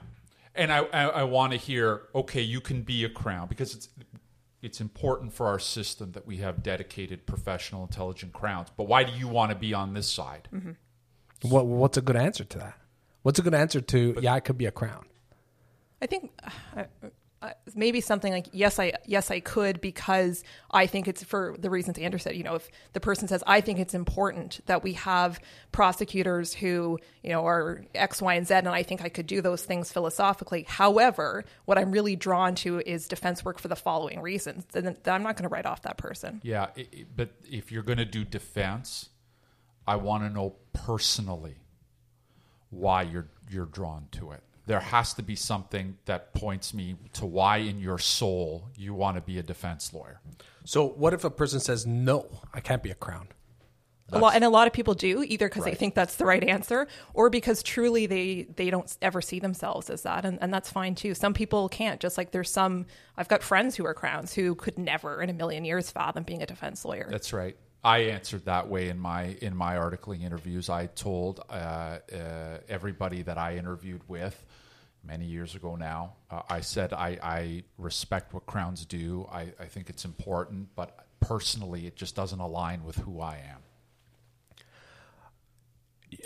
and 0.54 0.72
I 0.72 0.78
I, 0.92 1.02
I 1.06 1.22
want 1.24 1.52
to 1.52 1.58
hear. 1.58 2.02
Okay, 2.14 2.42
you 2.42 2.60
can 2.60 2.82
be 2.82 3.04
a 3.04 3.08
crown 3.08 3.48
because 3.48 3.74
it's 3.74 3.88
it's 4.62 4.80
important 4.80 5.32
for 5.32 5.46
our 5.46 5.58
system 5.58 6.12
that 6.12 6.26
we 6.26 6.38
have 6.38 6.62
dedicated, 6.62 7.26
professional, 7.26 7.82
intelligent 7.82 8.32
crowns. 8.32 8.68
But 8.76 8.84
why 8.84 9.04
do 9.04 9.12
you 9.12 9.28
want 9.28 9.50
to 9.50 9.56
be 9.56 9.74
on 9.74 9.92
this 9.94 10.08
side? 10.10 10.48
What 11.42 11.66
what's 11.66 11.96
a 11.98 12.02
good 12.02 12.16
answer 12.16 12.44
to 12.44 12.58
that? 12.58 12.74
What's 13.22 13.38
a 13.38 13.42
good 13.42 13.54
answer 13.54 13.80
to 13.80 14.16
yeah, 14.20 14.34
I 14.34 14.40
could 14.40 14.58
be 14.58 14.66
a 14.66 14.70
crown? 14.70 15.06
I 16.02 16.06
think 16.06 16.30
uh, 16.76 16.84
uh, 17.44 17.50
maybe 17.74 18.00
something 18.00 18.32
like 18.32 18.46
yes, 18.52 18.78
I 18.78 18.92
yes 19.06 19.30
I 19.30 19.40
could 19.40 19.80
because 19.80 20.42
I 20.70 20.86
think 20.86 21.06
it's 21.08 21.22
for 21.22 21.54
the 21.58 21.70
reasons 21.70 21.98
Andrew 21.98 22.18
said. 22.18 22.34
You 22.36 22.42
know, 22.44 22.54
if 22.56 22.68
the 22.94 23.00
person 23.00 23.28
says 23.28 23.42
I 23.46 23.60
think 23.60 23.78
it's 23.78 23.94
important 23.94 24.60
that 24.66 24.82
we 24.82 24.94
have 24.94 25.38
prosecutors 25.72 26.54
who 26.54 26.98
you 27.22 27.30
know 27.30 27.46
are 27.46 27.84
X, 27.94 28.22
Y, 28.22 28.34
and 28.34 28.46
Z, 28.46 28.54
and 28.54 28.68
I 28.68 28.82
think 28.82 29.02
I 29.02 29.08
could 29.08 29.26
do 29.26 29.40
those 29.42 29.62
things 29.64 29.92
philosophically. 29.92 30.64
However, 30.68 31.44
what 31.66 31.78
I'm 31.78 31.92
really 31.92 32.16
drawn 32.16 32.54
to 32.56 32.80
is 32.80 33.06
defense 33.08 33.44
work 33.44 33.58
for 33.58 33.68
the 33.68 33.76
following 33.76 34.20
reasons. 34.22 34.64
Then 34.72 34.96
I'm 35.06 35.22
not 35.22 35.36
going 35.36 35.48
to 35.48 35.52
write 35.54 35.66
off 35.66 35.82
that 35.82 35.96
person. 35.98 36.40
Yeah, 36.42 36.68
i 36.76 36.80
i- 36.80 37.04
but 37.14 37.30
if 37.50 37.70
you're 37.70 37.82
going 37.82 37.98
to 37.98 38.04
do 38.04 38.24
defense, 38.24 39.10
I 39.86 39.96
want 39.96 40.22
to 40.24 40.30
know 40.30 40.54
personally 40.72 41.56
why 42.70 43.02
you're 43.02 43.28
you're 43.50 43.66
drawn 43.66 44.08
to 44.12 44.32
it. 44.32 44.42
There 44.66 44.80
has 44.80 45.14
to 45.14 45.22
be 45.22 45.36
something 45.36 45.98
that 46.06 46.32
points 46.34 46.72
me 46.72 46.96
to 47.14 47.26
why 47.26 47.58
in 47.58 47.80
your 47.80 47.98
soul 47.98 48.70
you 48.76 48.94
want 48.94 49.16
to 49.16 49.20
be 49.20 49.38
a 49.38 49.42
defense 49.42 49.92
lawyer. 49.92 50.20
So 50.64 50.86
what 50.86 51.12
if 51.12 51.24
a 51.24 51.30
person 51.30 51.60
says 51.60 51.86
no, 51.86 52.26
I 52.52 52.60
can't 52.60 52.82
be 52.82 52.90
a 52.90 52.94
crown? 52.94 53.28
a 54.12 54.18
lot, 54.18 54.34
and 54.34 54.44
a 54.44 54.48
lot 54.48 54.66
of 54.66 54.72
people 54.72 54.94
do 54.94 55.22
either 55.22 55.48
because 55.48 55.64
they 55.64 55.74
think 55.74 55.94
that's 55.94 56.16
the 56.16 56.26
right 56.26 56.44
answer 56.44 56.86
or 57.14 57.30
because 57.30 57.62
truly 57.62 58.06
they 58.06 58.46
they 58.56 58.70
don't 58.70 58.94
ever 59.00 59.22
see 59.22 59.40
themselves 59.40 59.88
as 59.88 60.02
that 60.02 60.24
and, 60.24 60.38
and 60.42 60.52
that's 60.52 60.70
fine 60.70 60.94
too 60.94 61.14
some 61.14 61.32
people 61.32 61.68
can't 61.68 62.00
just 62.00 62.18
like 62.18 62.30
there's 62.30 62.50
some 62.50 62.84
i've 63.16 63.28
got 63.28 63.42
friends 63.42 63.74
who 63.74 63.86
are 63.86 63.94
crowns 63.94 64.34
who 64.34 64.54
could 64.54 64.78
never 64.78 65.22
in 65.22 65.30
a 65.30 65.32
million 65.32 65.64
years 65.64 65.90
fathom 65.90 66.22
being 66.22 66.42
a 66.42 66.46
defense 66.46 66.84
lawyer 66.84 67.08
That's 67.10 67.32
right. 67.32 67.56
I 67.84 67.98
answered 67.98 68.46
that 68.46 68.68
way 68.68 68.88
in 68.88 68.98
my 68.98 69.36
in 69.42 69.54
my 69.54 69.76
articling 69.76 70.22
interviews. 70.22 70.70
I 70.70 70.86
told 70.86 71.44
uh, 71.50 71.52
uh, 71.52 71.98
everybody 72.66 73.20
that 73.22 73.36
I 73.36 73.56
interviewed 73.56 74.00
with 74.08 74.42
many 75.06 75.26
years 75.26 75.54
ago 75.54 75.76
now. 75.76 76.14
Uh, 76.30 76.42
I 76.48 76.60
said 76.60 76.92
I, 76.92 77.18
I 77.22 77.62
respect 77.78 78.34
what 78.34 78.46
crowns 78.46 78.84
do. 78.84 79.26
I, 79.30 79.52
I 79.60 79.66
think 79.66 79.90
it's 79.90 80.04
important, 80.04 80.68
but 80.74 81.06
personally, 81.20 81.86
it 81.86 81.96
just 81.96 82.14
doesn't 82.14 82.40
align 82.40 82.84
with 82.84 82.96
who 82.96 83.20
I 83.20 83.40
am. 83.50 84.58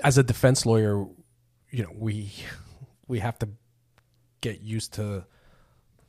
As 0.05 0.19
a 0.19 0.23
defense 0.23 0.67
lawyer, 0.67 1.07
you 1.71 1.83
know, 1.83 1.93
we 1.97 2.33
we 3.09 3.21
have 3.21 3.39
to 3.41 3.49
get 4.41 4.61
used 4.61 4.95
to 4.95 5.25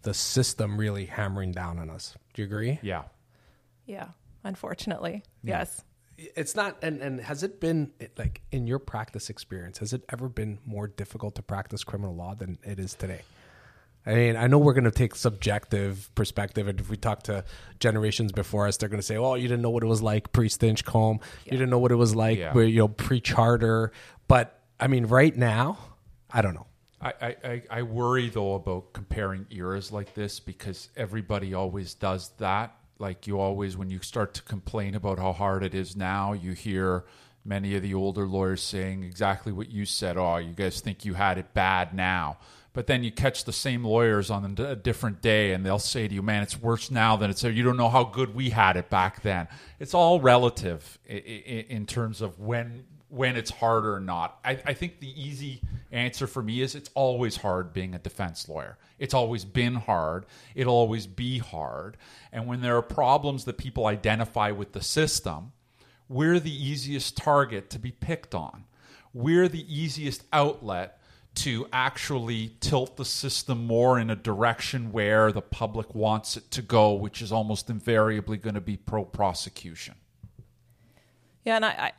the 0.02 0.14
system 0.14 0.78
really 0.78 1.06
hammering 1.06 1.52
down 1.52 1.80
on 1.80 1.90
us. 1.90 2.16
Do 2.34 2.42
you 2.42 2.46
agree? 2.48 2.80
Yeah. 2.82 3.04
yeah 3.86 4.10
unfortunately 4.44 5.24
yes 5.44 5.84
It's 6.36 6.56
not 6.56 6.78
and 6.82 7.02
and 7.02 7.20
has 7.22 7.44
it 7.44 7.60
been 7.60 7.92
like 8.18 8.42
in 8.52 8.68
your 8.68 8.80
practice 8.80 9.30
experience, 9.30 9.78
has 9.80 9.94
it 9.94 10.04
ever 10.10 10.28
been 10.30 10.60
more 10.66 10.88
difficult 10.88 11.36
to 11.36 11.42
practice 11.42 11.84
criminal 11.84 12.16
law 12.16 12.36
than 12.36 12.58
it 12.64 12.80
is 12.80 12.94
today? 12.94 13.22
I 14.06 14.14
mean, 14.16 14.36
I 14.38 14.48
know 14.48 14.58
we're 14.58 14.74
going 14.74 14.86
to 14.86 14.92
take 14.92 15.14
subjective 15.14 16.10
perspective, 16.16 16.68
and 16.68 16.80
if 16.80 16.90
we 16.90 16.96
talk 16.98 17.24
to 17.24 17.44
generations 17.80 18.32
before 18.32 18.66
us, 18.68 18.78
they're 18.78 18.90
going 18.90 19.02
to 19.02 19.06
say, 19.06 19.18
"Oh, 19.18 19.36
you 19.36 19.48
didn't 19.48 19.62
know 19.62 19.70
what 19.70 19.84
it 19.84 19.88
was 19.88 20.02
like 20.02 20.32
pre-Stinchcombe. 20.32 21.22
You 21.46 21.52
didn't 21.52 21.70
know 21.70 21.80
what 21.80 21.92
it 21.92 21.96
was 21.96 22.16
like, 22.16 22.38
Yeah. 22.40 22.54
where 22.54 22.64
you 22.66 22.80
know 22.80 22.88
pre-charter." 22.88 23.92
But 24.28 24.60
I 24.80 24.88
mean, 24.88 25.06
right 25.06 25.36
now, 25.36 25.78
I 26.32 26.42
don't 26.42 26.54
know. 26.54 26.68
I, 27.02 27.14
I- 27.44 27.64
I 27.70 27.82
worry 27.84 28.30
though 28.30 28.56
about 28.56 28.94
comparing 28.94 29.46
eras 29.52 29.92
like 29.92 30.14
this 30.16 30.40
because 30.40 30.90
everybody 30.98 31.54
always 31.54 31.94
does 31.94 32.30
that. 32.40 32.76
Like 33.00 33.26
you 33.28 33.40
always, 33.40 33.78
when 33.78 33.90
you 33.90 34.00
start 34.02 34.34
to 34.36 34.44
complain 34.44 34.94
about 34.94 35.20
how 35.20 35.32
hard 35.32 35.64
it 35.64 35.74
is 35.74 35.96
now, 35.96 36.34
you 36.34 36.52
hear 36.52 37.06
many 37.46 37.74
of 37.76 37.82
the 37.82 37.94
older 37.94 38.28
lawyers 38.28 38.62
saying 38.62 39.04
exactly 39.04 39.54
what 39.54 39.72
you 39.72 39.86
said. 39.86 40.18
Oh, 40.18 40.36
you 40.36 40.52
guys 40.52 40.82
think 40.82 41.06
you 41.06 41.14
had 41.14 41.38
it 41.38 41.54
bad 41.54 41.94
now. 41.94 42.38
But 42.74 42.88
then 42.88 43.04
you 43.04 43.12
catch 43.12 43.46
the 43.46 43.54
same 43.54 43.84
lawyers 43.86 44.30
on 44.30 44.56
a 44.60 44.76
different 44.76 45.22
day 45.22 45.54
and 45.54 45.66
they'll 45.66 45.80
say 45.80 46.08
to 46.08 46.14
you, 46.14 46.22
man, 46.22 46.44
it's 46.44 46.62
worse 46.62 46.92
now 46.92 47.16
than 47.16 47.30
it's, 47.30 47.42
you 47.42 47.64
don't 47.64 47.78
know 47.78 47.90
how 47.90 48.04
good 48.04 48.36
we 48.36 48.52
had 48.52 48.78
it 48.78 48.90
back 48.90 49.22
then. 49.22 49.48
It's 49.80 49.94
all 49.94 50.20
relative 50.20 51.00
in 51.08 51.86
terms 51.86 52.22
of 52.22 52.40
when 52.40 52.84
when 53.10 53.36
it's 53.36 53.52
hard 53.52 53.86
or 53.86 54.00
not. 54.00 54.40
I, 54.46 54.60
I 54.66 54.74
think 54.74 55.00
the 55.00 55.22
easy 55.22 55.62
answer 55.92 56.28
for 56.28 56.42
me 56.44 56.62
is 56.62 56.76
it's 56.76 56.92
always 56.94 57.38
hard 57.38 57.74
being 57.74 57.96
a 57.96 58.00
defense 58.00 58.48
lawyer. 58.48 58.78
It's 59.00 59.14
always 59.14 59.46
been 59.46 59.76
hard. 59.76 60.26
It'll 60.56 60.76
always 60.76 61.08
be 61.08 61.40
hard. 61.40 61.98
And 62.32 62.46
when 62.46 62.62
there 62.62 62.78
are 62.78 62.84
problems 62.84 63.46
that 63.46 63.58
people 63.58 63.88
identify 63.88 64.52
with 64.52 64.74
the 64.74 64.82
system, 64.84 65.52
we're 66.08 66.40
the 66.40 66.52
easiest 66.52 67.18
target 67.18 67.70
to 67.72 67.80
be 67.80 67.92
picked 67.92 68.36
on. 68.36 68.66
We're 69.14 69.48
the 69.48 69.66
easiest 69.68 70.24
outlet 70.32 71.00
to 71.36 71.68
actually 71.72 72.56
tilt 72.60 72.98
the 72.98 73.06
system 73.06 73.66
more 73.66 74.00
in 74.00 74.10
a 74.10 74.16
direction 74.16 74.92
where 74.92 75.32
the 75.32 75.42
public 75.42 75.96
wants 75.96 76.36
it 76.38 76.52
to 76.52 76.62
go, 76.62 76.94
which 76.94 77.22
is 77.22 77.32
almost 77.32 77.70
invariably 77.70 78.38
going 78.38 78.56
to 78.56 78.62
be 78.62 78.78
pro 78.78 79.06
prosecution. 79.06 79.96
Yeah, 81.46 81.56
and 81.56 81.66
I, 81.66 81.94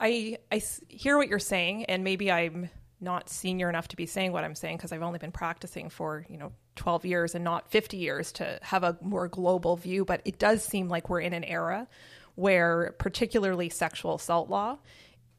I, 0.00 0.38
I 0.50 0.62
hear 0.88 1.16
what 1.16 1.28
you're 1.28 1.38
saying, 1.38 1.84
and 1.86 2.04
maybe 2.04 2.30
I'm 2.30 2.70
not 3.00 3.28
senior 3.28 3.68
enough 3.68 3.88
to 3.88 3.96
be 3.96 4.06
saying 4.06 4.32
what 4.32 4.44
I'm 4.44 4.54
saying 4.54 4.78
because 4.78 4.92
I've 4.92 5.02
only 5.02 5.18
been 5.18 5.32
practicing 5.32 5.90
for 5.90 6.24
you 6.28 6.38
know 6.38 6.52
12 6.76 7.04
years 7.04 7.34
and 7.34 7.44
not 7.44 7.70
50 7.70 7.96
years 7.96 8.32
to 8.32 8.58
have 8.62 8.84
a 8.84 8.96
more 9.02 9.28
global 9.28 9.76
view. 9.76 10.04
But 10.04 10.22
it 10.24 10.38
does 10.38 10.64
seem 10.64 10.88
like 10.88 11.08
we're 11.08 11.20
in 11.20 11.32
an 11.32 11.44
era 11.44 11.88
where, 12.34 12.94
particularly 12.98 13.68
sexual 13.68 14.14
assault 14.14 14.48
law, 14.48 14.78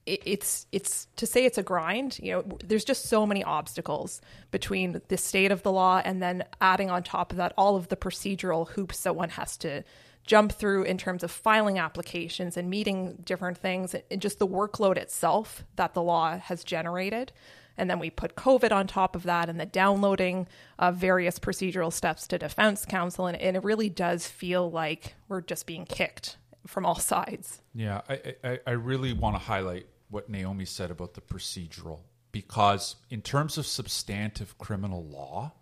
it's 0.08 0.68
it's 0.72 1.08
to 1.18 1.26
say 1.26 1.44
it's 1.44 1.58
a 1.58 1.64
grind 1.64 2.18
you 2.20 2.32
know 2.32 2.58
there's 2.64 2.86
just 2.86 3.08
so 3.08 3.28
many 3.28 3.44
obstacles 3.44 4.22
between 4.52 5.02
the 5.10 5.18
state 5.18 5.52
of 5.52 5.64
the 5.64 5.72
law 5.72 6.02
and 6.04 6.24
then 6.24 6.46
adding 6.62 6.90
on 6.90 7.04
top 7.04 7.32
of 7.32 7.38
that 7.38 7.54
all 7.58 7.76
of 7.76 7.90
the 7.90 7.98
procedural 7.98 8.70
hoops 8.70 9.04
that 9.04 9.18
one 9.18 9.30
has 9.30 9.58
to 9.58 9.84
jump 10.28 10.52
through 10.52 10.84
in 10.84 10.98
terms 10.98 11.24
of 11.24 11.32
filing 11.32 11.80
applications 11.80 12.58
and 12.58 12.70
meeting 12.70 13.18
different 13.24 13.58
things 13.58 13.96
and 14.12 14.22
just 14.22 14.38
the 14.38 14.48
workload 14.48 14.98
itself 14.98 15.64
that 15.78 15.94
the 15.94 16.04
law 16.04 16.38
has 16.38 16.64
generated. 16.64 17.32
And 17.78 17.90
then 17.90 18.00
we 18.00 18.10
put 18.10 18.36
COVID 18.36 18.72
on 18.72 18.88
top 18.88 19.16
of 19.16 19.24
that 19.24 19.50
and 19.50 19.60
the 19.60 19.66
downloading 19.66 20.48
of 20.80 20.96
various 20.96 21.40
procedural 21.40 21.94
steps 21.94 22.28
to 22.28 22.38
defense 22.38 22.86
counsel. 22.86 23.28
And, 23.28 23.38
and 23.38 23.56
it 23.56 23.64
really 23.64 23.90
does 23.90 24.28
feel 24.28 24.70
like 24.70 25.16
we're 25.28 25.42
just 25.42 25.66
being 25.66 25.86
kicked 25.86 26.38
from 26.66 26.86
all 26.86 27.00
sides. 27.00 27.62
Yeah, 27.74 28.02
I, 28.10 28.36
I, 28.44 28.60
I 28.68 28.72
really 28.72 29.14
want 29.14 29.36
to 29.36 29.40
highlight 29.40 29.88
what 30.10 30.30
Naomi 30.30 30.66
said 30.66 30.92
about 30.92 31.14
the 31.14 31.22
procedural 31.22 32.00
because, 32.32 32.98
in 33.10 33.22
terms 33.22 33.58
of 33.58 33.66
substantive 33.66 34.58
criminal 34.58 35.04
law, 35.06 35.54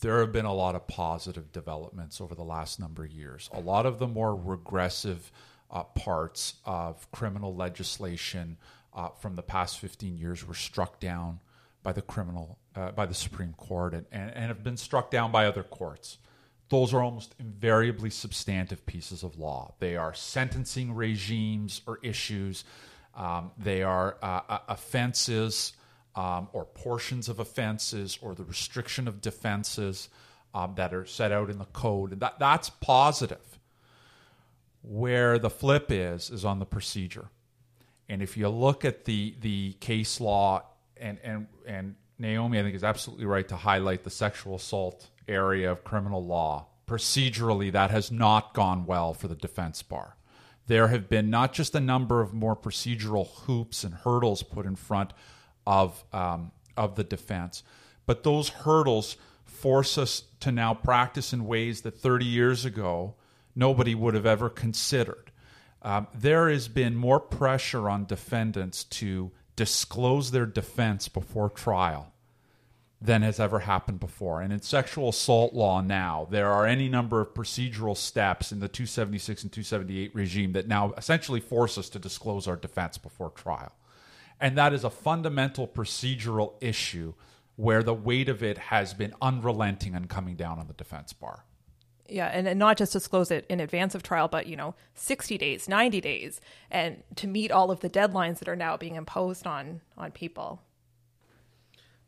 there 0.00 0.20
have 0.20 0.32
been 0.32 0.44
a 0.44 0.54
lot 0.54 0.74
of 0.74 0.86
positive 0.86 1.52
developments 1.52 2.20
over 2.20 2.34
the 2.34 2.44
last 2.44 2.78
number 2.78 3.04
of 3.04 3.10
years. 3.10 3.48
A 3.52 3.60
lot 3.60 3.86
of 3.86 3.98
the 3.98 4.06
more 4.06 4.34
regressive 4.34 5.30
uh, 5.70 5.84
parts 5.84 6.54
of 6.64 7.10
criminal 7.10 7.54
legislation 7.54 8.58
uh, 8.94 9.08
from 9.20 9.36
the 9.36 9.42
past 9.42 9.78
15 9.78 10.16
years 10.16 10.46
were 10.46 10.54
struck 10.54 11.00
down 11.00 11.40
by 11.82 11.92
the 11.92 12.02
criminal 12.02 12.58
uh, 12.74 12.90
by 12.90 13.06
the 13.06 13.14
Supreme 13.14 13.52
Court 13.54 13.94
and, 13.94 14.06
and, 14.10 14.30
and 14.30 14.46
have 14.46 14.64
been 14.64 14.76
struck 14.76 15.10
down 15.10 15.30
by 15.30 15.46
other 15.46 15.62
courts. 15.62 16.18
Those 16.68 16.92
are 16.92 17.00
almost 17.00 17.34
invariably 17.38 18.10
substantive 18.10 18.84
pieces 18.86 19.22
of 19.22 19.38
law. 19.38 19.74
They 19.78 19.96
are 19.96 20.12
sentencing 20.12 20.94
regimes 20.94 21.82
or 21.86 22.00
issues. 22.02 22.64
Um, 23.14 23.52
they 23.56 23.82
are 23.82 24.16
uh, 24.20 24.40
uh, 24.48 24.58
offenses 24.68 25.72
um, 26.16 26.48
or 26.52 26.64
portions 26.64 27.28
of 27.28 27.38
offenses 27.38 28.18
or 28.20 28.34
the 28.34 28.44
restriction 28.44 29.06
of 29.06 29.20
defenses 29.20 30.08
um, 30.54 30.72
that 30.76 30.94
are 30.94 31.04
set 31.04 31.30
out 31.30 31.50
in 31.50 31.58
the 31.58 31.66
code. 31.66 32.12
And 32.12 32.20
that, 32.22 32.38
that's 32.38 32.70
positive. 32.70 33.58
Where 34.82 35.38
the 35.38 35.50
flip 35.50 35.86
is, 35.90 36.30
is 36.30 36.44
on 36.44 36.58
the 36.58 36.64
procedure. 36.66 37.26
And 38.08 38.22
if 38.22 38.36
you 38.36 38.48
look 38.48 38.84
at 38.84 39.04
the, 39.04 39.34
the 39.40 39.74
case 39.74 40.20
law, 40.20 40.62
and, 40.96 41.18
and, 41.22 41.48
and 41.66 41.96
Naomi, 42.18 42.58
I 42.58 42.62
think, 42.62 42.74
is 42.74 42.84
absolutely 42.84 43.26
right 43.26 43.46
to 43.48 43.56
highlight 43.56 44.04
the 44.04 44.10
sexual 44.10 44.54
assault 44.54 45.10
area 45.28 45.70
of 45.70 45.84
criminal 45.84 46.24
law. 46.24 46.68
Procedurally, 46.86 47.72
that 47.72 47.90
has 47.90 48.12
not 48.12 48.54
gone 48.54 48.86
well 48.86 49.12
for 49.12 49.28
the 49.28 49.34
defense 49.34 49.82
bar. 49.82 50.16
There 50.68 50.88
have 50.88 51.08
been 51.08 51.30
not 51.30 51.52
just 51.52 51.74
a 51.74 51.80
number 51.80 52.20
of 52.20 52.32
more 52.32 52.56
procedural 52.56 53.28
hoops 53.28 53.84
and 53.84 53.92
hurdles 53.92 54.42
put 54.42 54.66
in 54.66 54.76
front 54.76 55.12
of 55.66 56.04
um, 56.12 56.52
of 56.76 56.96
the 56.96 57.04
defense. 57.04 57.62
But 58.06 58.22
those 58.22 58.48
hurdles 58.48 59.16
force 59.44 59.98
us 59.98 60.24
to 60.40 60.52
now 60.52 60.74
practice 60.74 61.32
in 61.32 61.46
ways 61.46 61.80
that 61.82 61.98
30 61.98 62.24
years 62.24 62.64
ago 62.64 63.14
nobody 63.54 63.94
would 63.94 64.14
have 64.14 64.26
ever 64.26 64.50
considered. 64.50 65.32
Um, 65.82 66.08
there 66.14 66.50
has 66.50 66.68
been 66.68 66.94
more 66.94 67.20
pressure 67.20 67.88
on 67.88 68.06
defendants 68.06 68.84
to 68.84 69.30
disclose 69.54 70.30
their 70.30 70.46
defense 70.46 71.08
before 71.08 71.48
trial 71.48 72.12
than 73.00 73.22
has 73.22 73.38
ever 73.38 73.60
happened 73.60 74.00
before. 74.00 74.40
And 74.40 74.52
in 74.52 74.60
sexual 74.62 75.10
assault 75.10 75.54
law 75.54 75.80
now, 75.80 76.26
there 76.30 76.50
are 76.50 76.66
any 76.66 76.88
number 76.88 77.20
of 77.20 77.34
procedural 77.34 77.96
steps 77.96 78.52
in 78.52 78.60
the 78.60 78.68
276 78.68 79.42
and 79.42 79.52
278 79.52 80.14
regime 80.14 80.52
that 80.52 80.66
now 80.66 80.92
essentially 80.96 81.40
force 81.40 81.76
us 81.78 81.88
to 81.90 81.98
disclose 81.98 82.48
our 82.48 82.56
defense 82.56 82.98
before 82.98 83.30
trial. 83.30 83.72
And 84.40 84.56
that 84.58 84.72
is 84.72 84.84
a 84.84 84.90
fundamental 84.90 85.66
procedural 85.66 86.54
issue 86.60 87.14
where 87.56 87.82
the 87.82 87.94
weight 87.94 88.28
of 88.28 88.42
it 88.42 88.58
has 88.58 88.92
been 88.92 89.14
unrelenting 89.22 89.94
and 89.94 90.08
coming 90.08 90.36
down 90.36 90.58
on 90.58 90.66
the 90.66 90.74
defense 90.74 91.12
bar. 91.12 91.44
Yeah, 92.08 92.26
and, 92.26 92.46
and 92.46 92.58
not 92.58 92.76
just 92.76 92.92
disclose 92.92 93.30
it 93.30 93.46
in 93.48 93.58
advance 93.60 93.94
of 93.94 94.02
trial, 94.02 94.28
but 94.28 94.46
you 94.46 94.56
know, 94.56 94.74
sixty 94.94 95.36
days, 95.38 95.68
ninety 95.68 96.00
days, 96.00 96.40
and 96.70 97.02
to 97.16 97.26
meet 97.26 97.50
all 97.50 97.70
of 97.70 97.80
the 97.80 97.90
deadlines 97.90 98.38
that 98.38 98.48
are 98.48 98.56
now 98.56 98.76
being 98.76 98.94
imposed 98.94 99.46
on 99.46 99.80
on 99.98 100.12
people. 100.12 100.62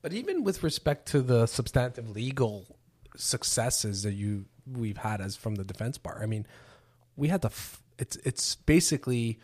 But 0.01 0.13
even 0.13 0.45
with 0.45 0.63
respect 0.63 1.07
to 1.09 1.21
the 1.21 1.47
substantive 1.47 2.09
legal 2.11 2.67
successes 3.17 4.05
that 4.05 4.13
you 4.13 4.45
we've 4.71 4.99
had 4.99 5.21
as 5.21 5.35
from 5.35 5.57
the 5.57 5.65
defense 5.65 5.99
bar, 5.99 6.21
I 6.23 6.27
mean, 6.27 6.47
we 7.17 7.29
had 7.29 7.43
to. 7.43 7.49
F- 7.49 7.83
it's 7.99 8.17
it's 8.17 8.55
basically 8.55 9.41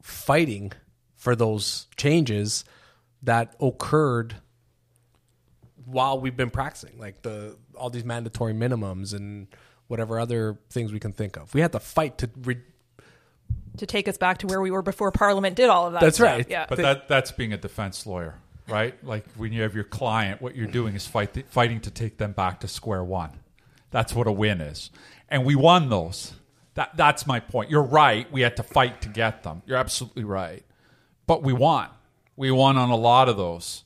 fighting 0.00 0.72
for 1.20 1.36
those 1.36 1.86
changes 1.98 2.64
that 3.22 3.54
occurred 3.60 4.36
while 5.84 6.18
we've 6.18 6.36
been 6.36 6.50
practicing, 6.50 6.98
like 6.98 7.20
the 7.22 7.56
all 7.76 7.90
these 7.90 8.04
mandatory 8.04 8.54
minimums 8.54 9.14
and 9.14 9.46
whatever 9.86 10.18
other 10.18 10.58
things 10.70 10.92
we 10.92 10.98
can 10.98 11.12
think 11.12 11.36
of. 11.36 11.52
We 11.52 11.60
had 11.60 11.72
to 11.72 11.80
fight 11.80 12.16
to 12.18 12.30
re- 12.42 12.62
to 13.76 13.86
take 13.86 14.08
us 14.08 14.16
back 14.16 14.38
to 14.38 14.46
where 14.46 14.62
we 14.62 14.70
were 14.70 14.82
before 14.82 15.10
Parliament 15.12 15.56
did 15.56 15.68
all 15.68 15.86
of 15.86 15.92
that. 15.92 16.00
That's 16.00 16.16
stuff. 16.16 16.26
right. 16.26 16.46
Yeah, 16.48 16.66
But 16.68 16.78
that 16.78 17.08
that's 17.08 17.32
being 17.32 17.52
a 17.52 17.58
defense 17.58 18.06
lawyer, 18.06 18.36
right? 18.66 18.94
Like 19.04 19.26
when 19.36 19.52
you 19.52 19.60
have 19.62 19.74
your 19.74 19.84
client, 19.84 20.40
what 20.40 20.56
you're 20.56 20.66
doing 20.68 20.94
is 20.94 21.06
fight 21.06 21.44
fighting 21.50 21.80
to 21.80 21.90
take 21.90 22.16
them 22.16 22.32
back 22.32 22.60
to 22.60 22.68
square 22.68 23.04
one. 23.04 23.40
That's 23.90 24.14
what 24.14 24.26
a 24.26 24.32
win 24.32 24.62
is, 24.62 24.90
and 25.28 25.44
we 25.44 25.54
won 25.54 25.90
those. 25.90 26.32
That 26.74 26.96
that's 26.96 27.26
my 27.26 27.40
point. 27.40 27.68
You're 27.68 27.82
right. 27.82 28.30
We 28.32 28.40
had 28.40 28.56
to 28.56 28.62
fight 28.62 29.02
to 29.02 29.08
get 29.10 29.42
them. 29.42 29.62
You're 29.66 29.76
absolutely 29.76 30.24
right, 30.24 30.62
but 31.30 31.44
we 31.44 31.52
won. 31.52 31.86
We 32.34 32.50
won 32.50 32.76
on 32.76 32.90
a 32.90 32.96
lot 32.96 33.28
of 33.28 33.36
those. 33.36 33.84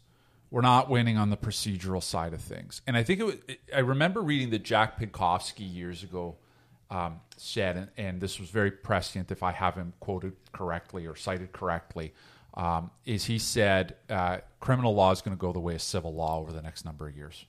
We're 0.50 0.62
not 0.62 0.88
winning 0.88 1.18
on 1.18 1.28
the 1.28 1.36
procedural 1.36 2.02
side 2.02 2.32
of 2.32 2.40
things. 2.40 2.80
And 2.86 2.96
I 2.96 3.02
think 3.02 3.20
it 3.20 3.24
was, 3.24 3.34
I 3.76 3.80
remember 3.80 4.22
reading 4.22 4.48
that 4.52 4.62
Jack 4.62 4.98
Pinkofsky 4.98 5.70
years 5.70 6.02
ago 6.02 6.36
um, 6.90 7.20
said, 7.36 7.76
and, 7.76 7.88
and, 7.98 8.18
this 8.18 8.40
was 8.40 8.48
very 8.48 8.70
prescient 8.70 9.30
if 9.30 9.42
I 9.42 9.52
have 9.52 9.74
him 9.74 9.92
quoted 10.00 10.32
correctly 10.52 11.06
or 11.06 11.14
cited 11.16 11.52
correctly, 11.52 12.14
um, 12.54 12.90
is 13.04 13.26
he 13.26 13.38
said 13.38 13.96
uh, 14.08 14.38
criminal 14.58 14.94
law 14.94 15.12
is 15.12 15.20
going 15.20 15.36
to 15.36 15.40
go 15.40 15.52
the 15.52 15.60
way 15.60 15.74
of 15.74 15.82
civil 15.82 16.14
law 16.14 16.40
over 16.40 16.50
the 16.50 16.62
next 16.62 16.86
number 16.86 17.06
of 17.06 17.14
years. 17.14 17.44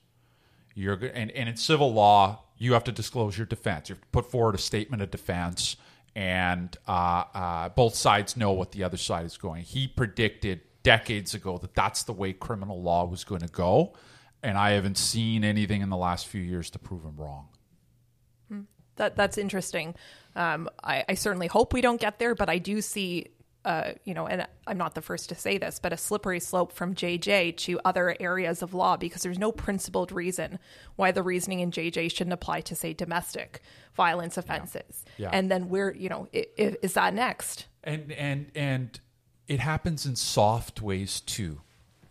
You're 0.74 0.96
and, 0.96 1.30
and 1.30 1.48
in 1.48 1.56
civil 1.56 1.90
law, 1.90 2.42
you 2.58 2.74
have 2.74 2.84
to 2.84 2.92
disclose 2.92 3.38
your 3.38 3.46
defense. 3.46 3.88
You 3.88 3.94
have 3.94 4.02
to 4.02 4.08
put 4.08 4.30
forward 4.30 4.56
a 4.56 4.58
statement 4.58 5.00
of 5.00 5.10
defense, 5.10 5.76
and 6.16 6.74
uh, 6.88 7.24
uh, 7.34 7.68
both 7.68 7.94
sides 7.94 8.38
know 8.38 8.50
what 8.52 8.72
the 8.72 8.82
other 8.82 8.96
side 8.96 9.26
is 9.26 9.36
going. 9.36 9.62
He 9.62 9.86
predicted 9.86 10.62
decades 10.82 11.34
ago 11.34 11.58
that 11.58 11.74
that's 11.74 12.04
the 12.04 12.14
way 12.14 12.32
criminal 12.32 12.82
law 12.82 13.04
was 13.04 13.22
going 13.22 13.42
to 13.42 13.48
go. 13.48 13.92
And 14.42 14.56
I 14.56 14.70
haven't 14.70 14.96
seen 14.96 15.44
anything 15.44 15.82
in 15.82 15.90
the 15.90 15.96
last 15.96 16.26
few 16.26 16.40
years 16.40 16.70
to 16.70 16.78
prove 16.78 17.04
him 17.04 17.16
wrong. 17.16 17.48
That 18.96 19.14
that's 19.14 19.36
interesting. 19.36 19.94
Um, 20.34 20.70
I, 20.82 21.04
I, 21.08 21.14
certainly 21.14 21.48
hope 21.48 21.72
we 21.72 21.80
don't 21.82 22.00
get 22.00 22.18
there, 22.18 22.34
but 22.34 22.48
I 22.48 22.58
do 22.58 22.80
see, 22.80 23.26
uh, 23.66 23.92
you 24.04 24.14
know, 24.14 24.28
and 24.28 24.46
I'm 24.68 24.78
not 24.78 24.94
the 24.94 25.02
first 25.02 25.28
to 25.30 25.34
say 25.34 25.58
this, 25.58 25.80
but 25.80 25.92
a 25.92 25.96
slippery 25.96 26.38
slope 26.38 26.72
from 26.72 26.94
JJ 26.94 27.56
to 27.58 27.80
other 27.84 28.16
areas 28.20 28.62
of 28.62 28.72
law 28.72 28.96
because 28.96 29.22
there's 29.22 29.40
no 29.40 29.50
principled 29.50 30.12
reason 30.12 30.60
why 30.94 31.10
the 31.10 31.22
reasoning 31.22 31.58
in 31.58 31.72
JJ 31.72 32.12
shouldn't 32.12 32.32
apply 32.32 32.60
to 32.60 32.76
say 32.76 32.92
domestic 32.92 33.60
violence 33.94 34.36
offenses. 34.36 35.04
Yeah. 35.18 35.26
Yeah. 35.26 35.30
And 35.32 35.50
then 35.50 35.68
we're, 35.68 35.92
you 35.92 36.08
know, 36.08 36.28
is, 36.32 36.76
is 36.80 36.92
that 36.92 37.12
next? 37.12 37.66
And 37.82 38.12
and 38.12 38.52
and 38.54 39.00
it 39.48 39.58
happens 39.58 40.06
in 40.06 40.14
soft 40.14 40.80
ways 40.80 41.20
too. 41.20 41.60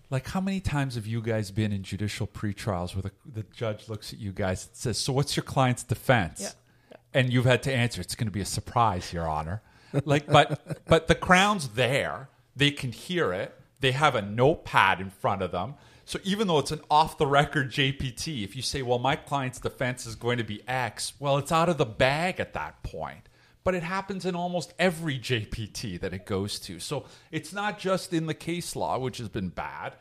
Like, 0.09 0.27
how 0.27 0.41
many 0.41 0.59
times 0.59 0.95
have 0.95 1.07
you 1.07 1.21
guys 1.21 1.51
been 1.51 1.71
in 1.71 1.83
judicial 1.83 2.27
pretrials 2.27 2.95
where 2.95 3.01
the, 3.01 3.11
the 3.25 3.43
judge 3.53 3.89
looks 3.89 4.13
at 4.13 4.19
you 4.19 4.31
guys 4.31 4.67
and 4.67 4.75
says, 4.75 4.97
So, 4.97 5.13
what's 5.13 5.35
your 5.35 5.43
client's 5.43 5.83
defense? 5.83 6.41
Yeah. 6.41 6.97
And 7.13 7.31
you've 7.31 7.45
had 7.45 7.63
to 7.63 7.73
answer, 7.73 8.01
It's 8.01 8.15
going 8.15 8.27
to 8.27 8.31
be 8.31 8.41
a 8.41 8.45
surprise, 8.45 9.13
Your 9.13 9.27
Honor. 9.27 9.61
Like, 10.05 10.27
but, 10.27 10.85
but 10.87 11.07
the 11.07 11.15
Crown's 11.15 11.69
there 11.69 12.29
They 12.55 12.71
can 12.71 12.91
hear 12.91 13.33
it. 13.33 13.53
They 13.81 13.91
have 13.91 14.15
a 14.15 14.21
notepad 14.21 15.01
in 15.01 15.09
front 15.09 15.41
of 15.41 15.51
them. 15.51 15.75
So 16.05 16.19
even 16.23 16.47
though 16.47 16.59
it's 16.59 16.71
an 16.71 16.81
off 16.89 17.17
the 17.17 17.27
record 17.27 17.71
JPT, 17.71 18.43
if 18.43 18.55
you 18.55 18.61
say, 18.61 18.81
well, 18.81 18.99
my 18.99 19.15
client's 19.15 19.59
defense 19.59 20.05
is 20.05 20.15
going 20.15 20.37
to 20.37 20.43
be 20.43 20.61
X, 20.67 21.13
well, 21.19 21.37
it's 21.37 21.51
out 21.51 21.67
of 21.67 21.77
the 21.77 21.85
bag 21.85 22.39
at 22.39 22.53
that 22.53 22.81
point. 22.83 23.27
But 23.63 23.73
it 23.73 23.81
happens 23.81 24.25
in 24.25 24.35
almost 24.35 24.73
every 24.77 25.17
JPT 25.17 25.99
that 25.99 26.13
it 26.13 26.27
goes 26.27 26.59
to. 26.59 26.79
So 26.79 27.05
it's 27.31 27.51
not 27.51 27.79
just 27.79 28.13
in 28.13 28.27
the 28.27 28.35
case 28.35 28.75
law, 28.75 28.99
which 28.99 29.17
has 29.17 29.29
been 29.29 29.49
bad. 29.49 29.93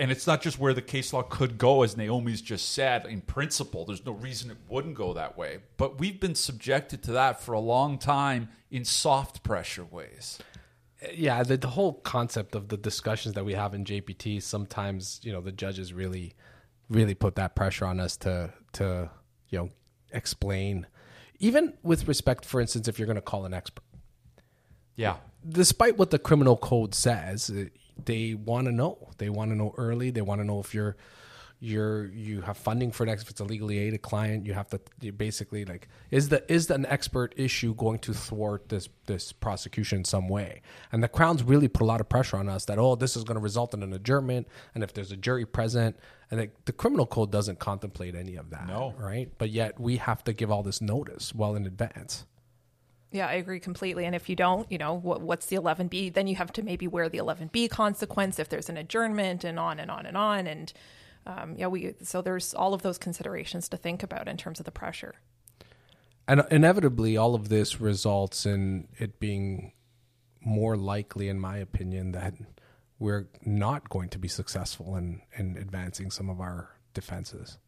And 0.00 0.10
it's 0.10 0.26
not 0.26 0.40
just 0.40 0.58
where 0.58 0.72
the 0.72 0.82
case 0.82 1.12
law 1.12 1.22
could 1.22 1.58
go, 1.58 1.82
as 1.82 1.96
Naomi's 1.96 2.40
just 2.40 2.72
said. 2.72 3.06
In 3.06 3.20
principle, 3.20 3.84
there's 3.84 4.04
no 4.04 4.12
reason 4.12 4.50
it 4.50 4.56
wouldn't 4.68 4.94
go 4.94 5.12
that 5.12 5.36
way. 5.36 5.58
But 5.76 6.00
we've 6.00 6.18
been 6.18 6.34
subjected 6.34 7.02
to 7.04 7.12
that 7.12 7.40
for 7.40 7.52
a 7.52 7.60
long 7.60 7.98
time 7.98 8.48
in 8.70 8.84
soft 8.84 9.42
pressure 9.42 9.84
ways 9.84 10.38
yeah, 11.14 11.42
the, 11.42 11.56
the 11.56 11.68
whole 11.68 11.94
concept 11.94 12.54
of 12.54 12.68
the 12.68 12.76
discussions 12.76 13.34
that 13.34 13.44
we 13.44 13.54
have 13.54 13.74
in 13.74 13.84
JPT, 13.84 14.42
sometimes 14.42 15.20
you 15.22 15.32
know 15.32 15.40
the 15.40 15.52
judges 15.52 15.92
really, 15.92 16.34
really 16.88 17.14
put 17.14 17.36
that 17.36 17.54
pressure 17.54 17.86
on 17.86 18.00
us 18.00 18.16
to 18.18 18.52
to 18.74 19.10
you 19.48 19.58
know 19.58 19.70
explain, 20.12 20.86
even 21.38 21.74
with 21.82 22.06
respect, 22.08 22.44
for 22.44 22.60
instance, 22.60 22.88
if 22.88 22.98
you're 22.98 23.06
going 23.06 23.16
to 23.16 23.22
call 23.22 23.44
an 23.44 23.54
expert. 23.54 23.84
Yeah. 24.96 25.16
Despite 25.48 25.96
what 25.96 26.10
the 26.10 26.18
criminal 26.18 26.56
code 26.56 26.94
says, 26.94 27.50
they 28.04 28.34
want 28.34 28.66
to 28.66 28.72
know. 28.72 29.10
They 29.18 29.28
want 29.28 29.50
to 29.50 29.56
know 29.56 29.74
early. 29.76 30.10
They 30.10 30.22
want 30.22 30.40
to 30.40 30.44
know 30.44 30.60
if 30.60 30.74
you're 30.74 30.96
you're 31.62 32.06
you 32.06 32.40
have 32.40 32.56
funding 32.56 32.90
for 32.90 33.04
next 33.04 33.22
if 33.22 33.30
it's 33.30 33.40
a 33.40 33.44
legally 33.44 33.78
aided 33.78 34.00
client 34.00 34.46
you 34.46 34.54
have 34.54 34.66
to 34.66 34.80
you 35.02 35.12
basically 35.12 35.66
like 35.66 35.88
is 36.10 36.30
the 36.30 36.42
is 36.50 36.70
an 36.70 36.86
expert 36.86 37.34
issue 37.36 37.74
going 37.74 37.98
to 37.98 38.14
thwart 38.14 38.66
this 38.70 38.88
this 39.06 39.30
prosecution 39.30 39.98
in 39.98 40.04
some 40.04 40.26
way 40.26 40.62
and 40.90 41.02
the 41.02 41.08
crown's 41.08 41.42
really 41.42 41.68
put 41.68 41.82
a 41.82 41.84
lot 41.84 42.00
of 42.00 42.08
pressure 42.08 42.38
on 42.38 42.48
us 42.48 42.64
that 42.64 42.78
oh 42.78 42.94
this 42.94 43.14
is 43.14 43.24
going 43.24 43.34
to 43.34 43.42
result 43.42 43.74
in 43.74 43.82
an 43.82 43.92
adjournment 43.92 44.48
and 44.74 44.82
if 44.82 44.94
there's 44.94 45.12
a 45.12 45.16
jury 45.16 45.44
present 45.44 45.94
and 46.30 46.40
the, 46.40 46.50
the 46.64 46.72
criminal 46.72 47.04
code 47.04 47.30
doesn't 47.30 47.58
contemplate 47.58 48.14
any 48.14 48.36
of 48.36 48.48
that 48.48 48.66
no 48.66 48.94
right 48.96 49.30
but 49.36 49.50
yet 49.50 49.78
we 49.78 49.98
have 49.98 50.24
to 50.24 50.32
give 50.32 50.50
all 50.50 50.62
this 50.62 50.80
notice 50.80 51.34
well 51.34 51.54
in 51.54 51.66
advance 51.66 52.24
yeah, 53.12 53.26
I 53.26 53.34
agree 53.34 53.60
completely. 53.60 54.04
And 54.04 54.14
if 54.14 54.28
you 54.28 54.36
don't, 54.36 54.70
you 54.70 54.78
know, 54.78 54.94
what, 54.94 55.20
what's 55.20 55.46
the 55.46 55.56
11B? 55.56 56.12
Then 56.12 56.26
you 56.26 56.36
have 56.36 56.52
to 56.52 56.62
maybe 56.62 56.86
wear 56.86 57.08
the 57.08 57.18
11B 57.18 57.68
consequence 57.70 58.38
if 58.38 58.48
there's 58.48 58.68
an 58.68 58.76
adjournment 58.76 59.42
and 59.44 59.58
on 59.58 59.80
and 59.80 59.90
on 59.90 60.06
and 60.06 60.16
on. 60.16 60.46
And 60.46 60.72
um, 61.26 61.54
yeah, 61.56 61.66
we 61.66 61.94
so 62.02 62.22
there's 62.22 62.54
all 62.54 62.72
of 62.72 62.82
those 62.82 62.98
considerations 62.98 63.68
to 63.70 63.76
think 63.76 64.02
about 64.02 64.28
in 64.28 64.36
terms 64.36 64.60
of 64.60 64.64
the 64.64 64.70
pressure. 64.70 65.16
And 66.28 66.44
inevitably, 66.50 67.16
all 67.16 67.34
of 67.34 67.48
this 67.48 67.80
results 67.80 68.46
in 68.46 68.86
it 68.98 69.18
being 69.18 69.72
more 70.40 70.76
likely, 70.76 71.28
in 71.28 71.40
my 71.40 71.56
opinion, 71.56 72.12
that 72.12 72.34
we're 72.98 73.28
not 73.44 73.88
going 73.88 74.08
to 74.10 74.18
be 74.18 74.28
successful 74.28 74.94
in, 74.96 75.22
in 75.36 75.56
advancing 75.56 76.10
some 76.10 76.30
of 76.30 76.40
our 76.40 76.76
defenses. 76.94 77.58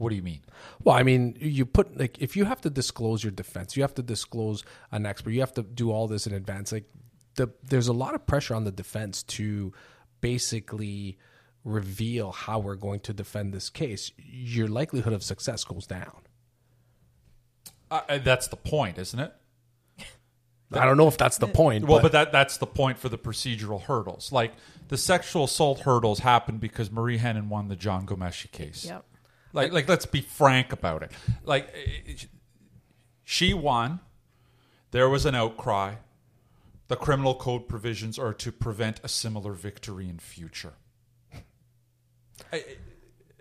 What 0.00 0.08
do 0.08 0.16
you 0.16 0.22
mean? 0.22 0.40
Well, 0.82 0.96
I 0.96 1.02
mean, 1.02 1.36
you 1.38 1.66
put 1.66 1.98
like 1.98 2.22
if 2.22 2.34
you 2.34 2.46
have 2.46 2.62
to 2.62 2.70
disclose 2.70 3.22
your 3.22 3.32
defense, 3.32 3.76
you 3.76 3.82
have 3.82 3.94
to 3.96 4.02
disclose 4.02 4.64
an 4.90 5.04
expert, 5.04 5.32
you 5.32 5.40
have 5.40 5.52
to 5.54 5.62
do 5.62 5.92
all 5.92 6.08
this 6.08 6.26
in 6.26 6.32
advance. 6.32 6.72
Like 6.72 6.86
the 7.34 7.50
there's 7.62 7.88
a 7.88 7.92
lot 7.92 8.14
of 8.14 8.26
pressure 8.26 8.54
on 8.54 8.64
the 8.64 8.72
defense 8.72 9.22
to 9.24 9.74
basically 10.22 11.18
reveal 11.64 12.32
how 12.32 12.58
we're 12.58 12.76
going 12.76 13.00
to 13.00 13.12
defend 13.12 13.52
this 13.52 13.68
case, 13.68 14.10
your 14.16 14.68
likelihood 14.68 15.12
of 15.12 15.22
success 15.22 15.64
goes 15.64 15.86
down. 15.86 16.22
Uh, 17.90 18.00
uh 18.08 18.18
that's 18.18 18.48
the 18.48 18.56
point, 18.56 18.96
isn't 18.96 19.20
it? 19.20 19.34
I 20.72 20.86
don't 20.86 20.96
know 20.96 21.08
if 21.08 21.18
that's 21.18 21.36
the 21.36 21.48
point. 21.48 21.84
Well, 21.84 21.98
but, 21.98 22.04
but 22.04 22.12
that 22.12 22.32
that's 22.32 22.56
the 22.56 22.66
point 22.66 22.98
for 22.98 23.10
the 23.10 23.18
procedural 23.18 23.82
hurdles. 23.82 24.32
Like 24.32 24.54
the 24.88 24.96
sexual 24.96 25.44
assault 25.44 25.80
hurdles 25.80 26.20
happened 26.20 26.60
because 26.60 26.90
Marie 26.90 27.18
Henein 27.18 27.50
won 27.50 27.68
the 27.68 27.76
John 27.76 28.06
Ghomeshi 28.06 28.50
case. 28.50 28.86
Yep. 28.86 29.04
Like 29.52 29.72
like 29.72 29.88
let's 29.88 30.06
be 30.06 30.20
frank 30.20 30.72
about 30.72 31.02
it. 31.02 31.12
Like 31.44 31.68
eh, 31.74 32.12
eh, 32.12 32.14
she 33.24 33.54
won. 33.54 34.00
There 34.90 35.08
was 35.08 35.24
an 35.24 35.34
outcry. 35.34 35.94
The 36.88 36.96
criminal 36.96 37.34
code 37.34 37.68
provisions 37.68 38.18
are 38.18 38.34
to 38.34 38.50
prevent 38.50 39.00
a 39.04 39.08
similar 39.08 39.52
victory 39.52 40.08
in 40.08 40.18
future. 40.18 40.72
I, 42.52 42.64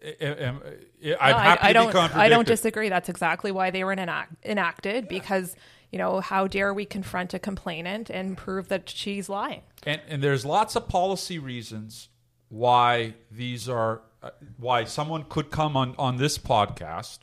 eh, 0.01 0.11
am 0.21 0.61
no, 1.03 1.17
happy 1.17 1.61
I, 1.61 1.69
I 1.69 1.73
don't, 1.73 1.95
I 1.95 2.29
don't 2.29 2.47
disagree. 2.47 2.89
That's 2.89 3.09
exactly 3.09 3.51
why 3.51 3.71
they 3.71 3.83
were 3.83 3.93
enact, 3.93 4.45
enacted 4.45 5.07
because 5.07 5.55
you 5.91 5.97
know 5.97 6.19
how 6.21 6.47
dare 6.47 6.73
we 6.73 6.85
confront 6.85 7.33
a 7.33 7.39
complainant 7.39 8.09
and 8.09 8.37
prove 8.37 8.67
that 8.67 8.89
she's 8.89 9.29
lying? 9.29 9.61
And, 9.83 10.01
and 10.07 10.23
there's 10.23 10.45
lots 10.45 10.75
of 10.75 10.87
policy 10.87 11.39
reasons 11.39 12.09
why 12.49 13.15
these 13.31 13.67
are 13.67 14.01
why 14.57 14.83
someone 14.83 15.25
could 15.29 15.49
come 15.49 15.77
on 15.77 15.95
on 15.97 16.17
this 16.17 16.37
podcast 16.37 17.19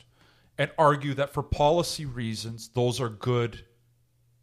and 0.57 0.71
argue 0.77 1.13
that 1.13 1.33
for 1.33 1.43
policy 1.43 2.05
reasons 2.05 2.69
those 2.69 2.99
are 2.99 3.09
good 3.09 3.63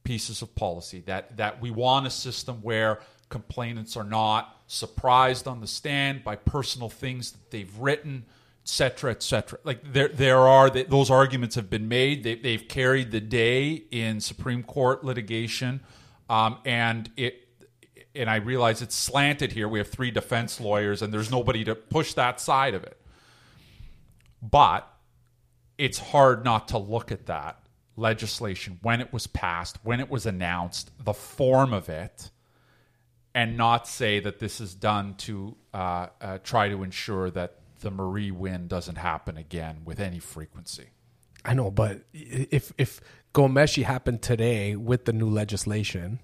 pieces 0.05 0.43
of 0.43 0.55
policy 0.55 1.03
that 1.07 1.37
that 1.37 1.61
we 1.61 1.71
want 1.71 2.07
a 2.07 2.11
system 2.11 2.57
where 2.63 3.01
complainants 3.29 3.97
are 3.97 4.05
not 4.05 4.61
surprised 4.67 5.49
on 5.49 5.61
the 5.61 5.67
stand 5.67 6.23
by 6.23 6.37
personal 6.37 6.89
things 6.89 7.33
that 7.33 7.51
they've 7.51 7.77
written 7.79 8.25
etc 8.63 9.11
etc 9.11 9.59
like 9.65 9.93
there 9.93 10.09
there 10.09 10.39
are 10.39 10.71
those 10.71 11.11
arguments 11.11 11.55
have 11.55 11.69
been 11.69 11.89
made. 11.89 12.23
They, 12.23 12.37
they've 12.37 12.67
carried 12.67 13.11
the 13.11 13.21
day 13.21 13.83
in 13.91 14.21
supreme 14.21 14.63
court 14.63 15.05
litigation 15.05 15.81
um, 16.31 16.59
and 16.65 17.11
it 17.17 17.44
and 18.15 18.31
i 18.31 18.37
realize 18.37 18.83
it's 18.83 18.95
slanted 18.95 19.53
here 19.53 19.69
we 19.69 19.79
have 19.79 19.89
three 19.89 20.11
defense 20.11 20.61
lawyers 20.61 21.03
and 21.03 21.13
there's 21.13 21.31
nobody 21.31 21.65
to 21.65 21.75
push 21.75 22.15
that 22.15 22.41
side 22.41 22.75
of 22.75 22.85
it 22.85 22.99
but 24.43 24.91
it's 25.79 25.99
hard 25.99 26.45
not 26.45 26.69
to 26.69 26.79
look 26.79 27.11
at 27.11 27.27
that 27.27 27.65
legislation 27.97 28.79
when 28.83 29.01
it 29.01 29.13
was 29.13 29.27
passed, 29.27 29.79
when 29.83 30.01
it 30.01 30.11
was 30.11 30.27
announced, 30.27 30.91
the 31.03 31.13
form 31.15 31.73
of 31.73 31.89
it, 31.89 32.31
and 33.35 33.57
not 33.57 33.89
say 33.89 34.21
that 34.21 34.39
this 34.39 34.61
is 34.61 34.75
done 34.75 35.15
to 35.15 35.57
uh, 35.73 36.07
uh, 36.21 36.39
try 36.45 36.69
to 36.69 36.83
ensure 36.83 37.31
that 37.31 37.59
the 37.81 37.91
Marie 37.91 38.31
win 38.31 38.69
doesn't 38.69 38.97
happen 38.97 39.37
again 39.37 39.83
with 39.85 40.01
any 40.01 40.19
frequency. 40.19 40.91
I 41.45 41.55
know, 41.55 41.71
but 41.71 42.05
if 42.13 42.73
if 42.79 43.01
Ghomeshi 43.35 43.83
happened 43.83 44.23
today 44.23 44.77
with 44.77 45.05
the 45.05 45.13
new 45.13 45.29
legislation, 45.29 46.21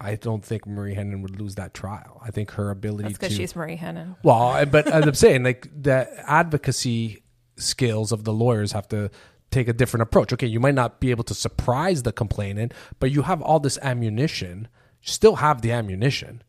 I 0.00 0.16
don't 0.16 0.44
think 0.44 0.66
Marie 0.66 0.94
Henein 0.94 1.22
would 1.22 1.40
lose 1.40 1.54
that 1.54 1.72
trial. 1.72 2.20
I 2.24 2.30
think 2.30 2.52
her 2.52 2.70
ability 2.70 3.04
That's 3.04 3.18
because 3.18 3.36
she's 3.36 3.54
Marie 3.54 3.76
Henein. 3.76 4.16
Well, 4.22 4.66
but 4.66 4.86
as 4.88 5.06
I'm 5.06 5.14
saying, 5.24 5.44
like 5.44 5.68
the 5.74 6.08
advocacy 6.28 7.22
skills 7.56 8.12
of 8.12 8.24
the 8.24 8.32
lawyers 8.32 8.72
have 8.72 8.88
to 8.88 9.10
take 9.50 9.68
a 9.68 9.72
different 9.72 10.02
approach. 10.02 10.32
Okay, 10.32 10.46
you 10.46 10.60
might 10.60 10.74
not 10.74 11.00
be 11.00 11.10
able 11.10 11.24
to 11.24 11.34
surprise 11.34 12.02
the 12.02 12.12
complainant, 12.12 12.74
but 12.98 13.10
you 13.10 13.22
have 13.22 13.40
all 13.40 13.60
this 13.60 13.78
ammunition. 13.82 14.68
You 15.00 15.08
still 15.12 15.36
have 15.36 15.62
the 15.62 15.72
ammunition. 15.72 16.42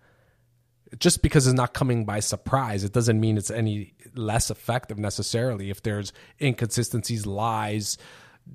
Just 0.99 1.21
because 1.21 1.45
it's 1.45 1.55
not 1.55 1.73
coming 1.73 2.05
by 2.05 2.19
surprise, 2.19 2.83
it 2.83 2.93
doesn't 2.93 3.19
mean 3.19 3.37
it's 3.37 3.51
any 3.51 3.93
less 4.15 4.49
effective 4.49 4.97
necessarily. 4.97 5.69
If 5.69 5.83
there's 5.83 6.13
inconsistencies, 6.41 7.25
lies, 7.25 7.97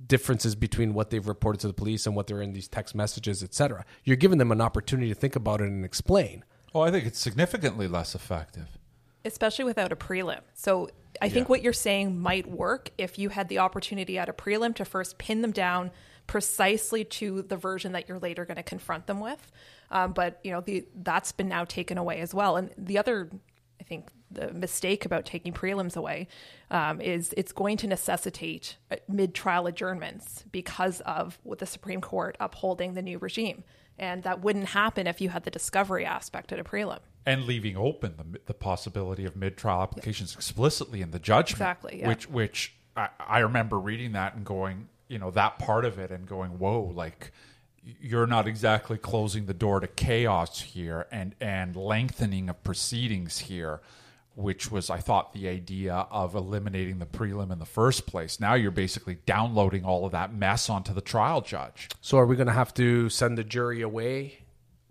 differences 0.06 0.54
between 0.54 0.94
what 0.94 1.10
they've 1.10 1.26
reported 1.26 1.60
to 1.60 1.66
the 1.66 1.72
police 1.72 2.06
and 2.06 2.14
what 2.14 2.26
they're 2.26 2.42
in 2.42 2.52
these 2.52 2.68
text 2.68 2.94
messages, 2.94 3.42
etc., 3.42 3.84
you're 4.04 4.16
giving 4.16 4.38
them 4.38 4.52
an 4.52 4.60
opportunity 4.60 5.08
to 5.08 5.14
think 5.14 5.36
about 5.36 5.60
it 5.60 5.68
and 5.68 5.84
explain. 5.84 6.44
Oh, 6.74 6.80
I 6.82 6.90
think 6.90 7.06
it's 7.06 7.18
significantly 7.18 7.88
less 7.88 8.14
effective 8.14 8.78
especially 9.24 9.64
without 9.64 9.92
a 9.92 9.96
prelim. 9.96 10.40
So 10.54 10.88
I 11.20 11.26
yeah. 11.26 11.32
think 11.32 11.48
what 11.48 11.62
you're 11.62 11.72
saying 11.72 12.18
might 12.18 12.46
work 12.46 12.90
if 12.98 13.18
you 13.18 13.28
had 13.28 13.48
the 13.48 13.58
opportunity 13.58 14.18
at 14.18 14.28
a 14.28 14.32
prelim 14.32 14.74
to 14.76 14.84
first 14.84 15.18
pin 15.18 15.42
them 15.42 15.52
down 15.52 15.90
precisely 16.26 17.04
to 17.04 17.42
the 17.42 17.56
version 17.56 17.92
that 17.92 18.08
you're 18.08 18.18
later 18.18 18.44
going 18.44 18.56
to 18.56 18.62
confront 18.62 19.06
them 19.06 19.20
with. 19.20 19.50
Um, 19.90 20.12
but 20.12 20.38
you 20.44 20.52
know, 20.52 20.60
the, 20.60 20.86
that's 20.94 21.32
been 21.32 21.48
now 21.48 21.64
taken 21.64 21.98
away 21.98 22.20
as 22.20 22.32
well. 22.32 22.56
And 22.56 22.70
the 22.78 22.98
other, 22.98 23.28
I 23.80 23.84
think, 23.84 24.08
the 24.30 24.52
mistake 24.52 25.04
about 25.04 25.24
taking 25.24 25.52
prelims 25.52 25.96
away 25.96 26.28
um, 26.70 27.00
is 27.00 27.34
it's 27.36 27.52
going 27.52 27.76
to 27.78 27.86
necessitate 27.86 28.76
uh, 28.90 28.96
mid-trial 29.08 29.66
adjournments 29.66 30.44
because 30.52 31.00
of 31.00 31.38
the 31.58 31.66
Supreme 31.66 32.00
Court 32.00 32.36
upholding 32.40 32.94
the 32.94 33.02
new 33.02 33.18
regime, 33.18 33.64
and 33.98 34.22
that 34.22 34.40
wouldn't 34.40 34.68
happen 34.68 35.06
if 35.06 35.20
you 35.20 35.30
had 35.30 35.44
the 35.44 35.50
discovery 35.50 36.04
aspect 36.04 36.52
at 36.52 36.58
a 36.58 36.64
prelim 36.64 37.00
and 37.26 37.44
leaving 37.44 37.76
open 37.76 38.14
the, 38.16 38.40
the 38.46 38.54
possibility 38.54 39.24
of 39.24 39.36
mid-trial 39.36 39.82
applications 39.82 40.34
explicitly 40.34 41.02
in 41.02 41.10
the 41.10 41.18
judgment. 41.18 41.56
Exactly. 41.56 42.00
Yeah. 42.00 42.08
Which, 42.08 42.28
which 42.30 42.74
I, 42.96 43.08
I 43.18 43.38
remember 43.40 43.78
reading 43.78 44.12
that 44.12 44.34
and 44.34 44.44
going, 44.44 44.88
you 45.08 45.18
know, 45.18 45.30
that 45.32 45.58
part 45.58 45.84
of 45.84 45.98
it 45.98 46.10
and 46.10 46.26
going, 46.26 46.58
whoa, 46.58 46.92
like 46.94 47.32
you're 48.00 48.26
not 48.26 48.46
exactly 48.46 48.98
closing 48.98 49.46
the 49.46 49.54
door 49.54 49.80
to 49.80 49.86
chaos 49.86 50.60
here 50.60 51.06
and 51.10 51.34
and 51.40 51.76
lengthening 51.76 52.50
of 52.50 52.62
proceedings 52.62 53.38
here 53.38 53.80
which 54.42 54.70
was 54.70 54.90
i 54.90 54.98
thought 54.98 55.32
the 55.32 55.48
idea 55.48 56.06
of 56.10 56.34
eliminating 56.34 56.98
the 56.98 57.06
prelim 57.06 57.50
in 57.52 57.58
the 57.58 57.66
first 57.66 58.06
place 58.06 58.40
now 58.40 58.54
you're 58.54 58.70
basically 58.70 59.18
downloading 59.26 59.84
all 59.84 60.04
of 60.04 60.12
that 60.12 60.34
mess 60.34 60.68
onto 60.68 60.92
the 60.92 61.00
trial 61.00 61.40
judge 61.40 61.88
so 62.00 62.18
are 62.18 62.26
we 62.26 62.36
going 62.36 62.46
to 62.46 62.52
have 62.52 62.72
to 62.74 63.08
send 63.08 63.36
the 63.36 63.44
jury 63.44 63.80
away 63.82 64.38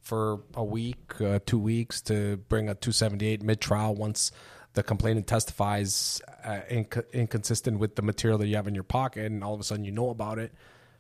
for 0.10 0.42
a 0.56 0.64
week, 0.64 1.22
uh, 1.22 1.38
two 1.46 1.60
weeks 1.60 2.02
to 2.02 2.38
bring 2.50 2.68
a 2.68 2.74
278 2.74 3.44
mid 3.44 3.62
trial 3.62 3.94
once 3.94 4.32
the 4.74 4.82
complainant 4.82 5.28
testifies 5.28 6.20
uh, 6.44 6.62
inc- 6.72 7.12
inconsistent 7.14 7.78
with 7.78 7.96
the 7.96 8.02
material 8.02 8.40
that 8.40 8.48
you 8.48 8.56
have 8.56 8.68
in 8.68 8.74
your 8.74 8.84
pocket, 8.84 9.26
and 9.26 9.44
all 9.44 9.54
of 9.54 9.60
a 9.60 9.64
sudden 9.64 9.86
you 9.86 9.92
know 9.92 10.10
about 10.10 10.40
it, 10.40 10.52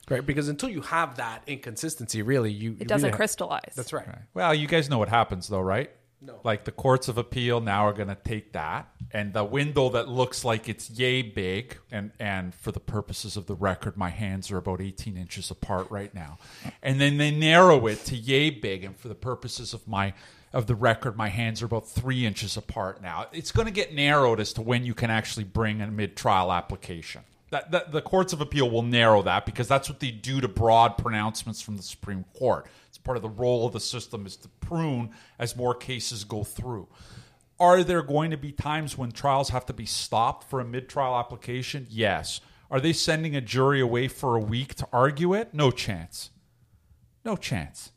right? 0.09 0.23
Because 0.23 0.47
until 0.47 0.69
you 0.69 0.81
have 0.81 1.17
that 1.17 1.41
inconsistency, 1.47 2.21
really, 2.21 2.51
you 2.51 2.77
it 2.79 2.87
doesn't 2.87 3.11
crystallize. 3.13 3.73
That's 3.75 3.93
right. 3.93 4.07
Well, 4.35 4.53
you 4.53 4.67
guys 4.67 4.89
know 4.89 4.99
what 4.99 5.09
happens 5.09 5.47
though, 5.47 5.61
right? 5.61 5.89
No. 6.21 6.39
Like 6.43 6.65
the 6.65 6.71
courts 6.71 7.07
of 7.07 7.17
appeal 7.17 7.61
now 7.61 7.87
are 7.87 7.93
going 7.93 8.09
to 8.09 8.15
take 8.15 8.53
that 8.53 8.91
and 9.11 9.33
the 9.33 9.43
window 9.43 9.89
that 9.89 10.07
looks 10.07 10.45
like 10.45 10.69
it's 10.69 10.89
yay 10.89 11.21
big, 11.21 11.77
and 11.91 12.11
and 12.19 12.53
for 12.53 12.71
the 12.71 12.79
purposes 12.79 13.35
of 13.37 13.47
the 13.47 13.55
record, 13.55 13.97
my 13.97 14.09
hands 14.09 14.51
are 14.51 14.57
about 14.57 14.81
18 14.81 15.17
inches 15.17 15.49
apart 15.49 15.89
right 15.89 16.13
now, 16.13 16.37
and 16.83 17.01
then 17.01 17.17
they 17.17 17.31
narrow 17.31 17.87
it 17.87 18.05
to 18.05 18.15
yay 18.15 18.49
big, 18.49 18.83
and 18.83 18.95
for 18.97 19.07
the 19.07 19.15
purposes 19.15 19.73
of 19.73 19.87
my 19.87 20.13
of 20.53 20.67
the 20.67 20.75
record, 20.75 21.15
my 21.15 21.29
hands 21.29 21.61
are 21.61 21.65
about 21.65 21.87
three 21.87 22.25
inches 22.25 22.57
apart 22.57 23.01
now. 23.01 23.27
It's 23.31 23.51
going 23.51 23.67
to 23.67 23.73
get 23.73 23.93
narrowed 23.93 24.39
as 24.39 24.53
to 24.53 24.61
when 24.61 24.83
you 24.83 24.93
can 24.93 25.09
actually 25.09 25.43
bring 25.43 25.81
a 25.81 25.87
mid 25.87 26.15
trial 26.15 26.51
application. 26.51 27.21
That, 27.51 27.71
that, 27.71 27.91
the 27.91 28.01
courts 28.03 28.31
of 28.31 28.41
appeal 28.41 28.69
will 28.69 28.83
narrow 28.83 29.23
that 29.23 29.43
because 29.47 29.67
that's 29.67 29.89
what 29.89 29.99
they 29.99 30.11
do 30.11 30.39
to 30.39 30.47
broad 30.47 30.99
pronouncements 30.99 31.63
from 31.63 31.77
the 31.77 31.83
Supreme 31.83 32.25
Court. 32.37 32.67
Part 33.03 33.17
of 33.17 33.23
the 33.23 33.29
role 33.29 33.65
of 33.65 33.73
the 33.73 33.79
system 33.79 34.25
is 34.25 34.35
to 34.37 34.49
prune 34.61 35.11
as 35.37 35.55
more 35.55 35.73
cases 35.73 36.23
go 36.23 36.43
through. 36.43 36.87
Are 37.59 37.83
there 37.83 38.01
going 38.01 38.31
to 38.31 38.37
be 38.37 38.51
times 38.51 38.97
when 38.97 39.11
trials 39.11 39.49
have 39.49 39.65
to 39.65 39.73
be 39.73 39.85
stopped 39.85 40.49
for 40.49 40.59
a 40.59 40.65
mid 40.65 40.87
trial 40.87 41.17
application? 41.17 41.87
Yes. 41.89 42.41
Are 42.71 42.79
they 42.79 42.93
sending 42.93 43.35
a 43.35 43.41
jury 43.41 43.81
away 43.81 44.07
for 44.07 44.35
a 44.35 44.39
week 44.39 44.75
to 44.75 44.87
argue 44.93 45.33
it? 45.33 45.53
No 45.53 45.71
chance. 45.71 46.29
No 47.25 47.35
chance 47.35 47.91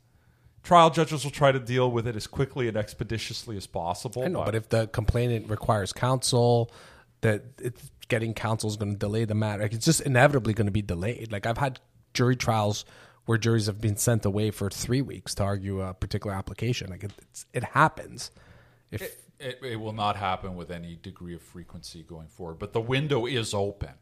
trial 0.62 0.90
judges 0.90 1.24
will 1.24 1.30
try 1.30 1.52
to 1.52 1.58
deal 1.58 1.90
with 1.90 2.06
it 2.06 2.16
as 2.16 2.26
quickly 2.26 2.68
and 2.68 2.76
expeditiously 2.76 3.56
as 3.56 3.66
possible. 3.66 4.22
I 4.22 4.28
know, 4.28 4.40
but, 4.40 4.46
but 4.46 4.54
if 4.54 4.68
the 4.68 4.86
complainant 4.88 5.48
requires 5.50 5.92
counsel, 5.92 6.70
that 7.20 7.44
it's 7.60 7.90
getting 8.08 8.34
counsel 8.34 8.68
is 8.68 8.76
going 8.76 8.92
to 8.92 8.98
delay 8.98 9.24
the 9.24 9.34
matter. 9.34 9.62
Like 9.62 9.72
it's 9.72 9.84
just 9.84 10.00
inevitably 10.00 10.54
going 10.54 10.66
to 10.66 10.72
be 10.72 10.82
delayed. 10.82 11.32
Like 11.32 11.46
I've 11.46 11.58
had 11.58 11.80
jury 12.14 12.36
trials 12.36 12.84
where 13.24 13.38
juries 13.38 13.66
have 13.66 13.80
been 13.80 13.96
sent 13.96 14.24
away 14.24 14.50
for 14.50 14.68
three 14.68 15.02
weeks 15.02 15.34
to 15.36 15.42
argue 15.42 15.80
a 15.80 15.94
particular 15.94 16.34
application. 16.34 16.90
Like 16.90 17.04
it, 17.04 17.12
it 17.52 17.64
happens. 17.64 18.30
If 18.90 19.02
it, 19.02 19.24
it, 19.38 19.58
it, 19.62 19.76
will 19.76 19.92
not 19.92 20.16
happen 20.16 20.56
with 20.56 20.70
any 20.70 20.98
degree 21.00 21.34
of 21.34 21.42
frequency 21.42 22.02
going 22.02 22.28
forward, 22.28 22.58
but 22.58 22.72
the 22.72 22.80
window 22.80 23.26
is 23.26 23.54
open. 23.54 23.92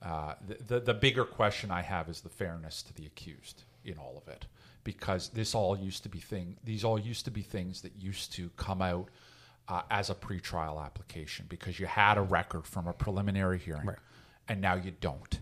Uh, 0.00 0.34
the, 0.46 0.54
the, 0.64 0.80
the 0.80 0.94
bigger 0.94 1.24
question 1.24 1.70
I 1.70 1.82
have 1.82 2.08
is 2.08 2.20
the 2.20 2.28
fairness 2.28 2.82
to 2.84 2.94
the 2.94 3.06
accused 3.06 3.64
in 3.84 3.98
all 3.98 4.16
of 4.16 4.32
it 4.32 4.46
because 4.84 5.28
this 5.30 5.54
all 5.54 5.76
used 5.76 6.02
to 6.02 6.08
be 6.08 6.18
thing 6.18 6.56
these 6.64 6.84
all 6.84 6.98
used 6.98 7.24
to 7.24 7.30
be 7.30 7.42
things 7.42 7.82
that 7.82 7.92
used 7.98 8.32
to 8.32 8.50
come 8.56 8.82
out 8.82 9.08
uh, 9.68 9.82
as 9.90 10.10
a 10.10 10.14
pretrial 10.14 10.84
application 10.84 11.46
because 11.48 11.78
you 11.78 11.86
had 11.86 12.18
a 12.18 12.22
record 12.22 12.66
from 12.66 12.86
a 12.86 12.92
preliminary 12.92 13.58
hearing 13.58 13.86
right. 13.86 13.98
and 14.48 14.60
now 14.60 14.74
you 14.74 14.92
don't 15.00 15.40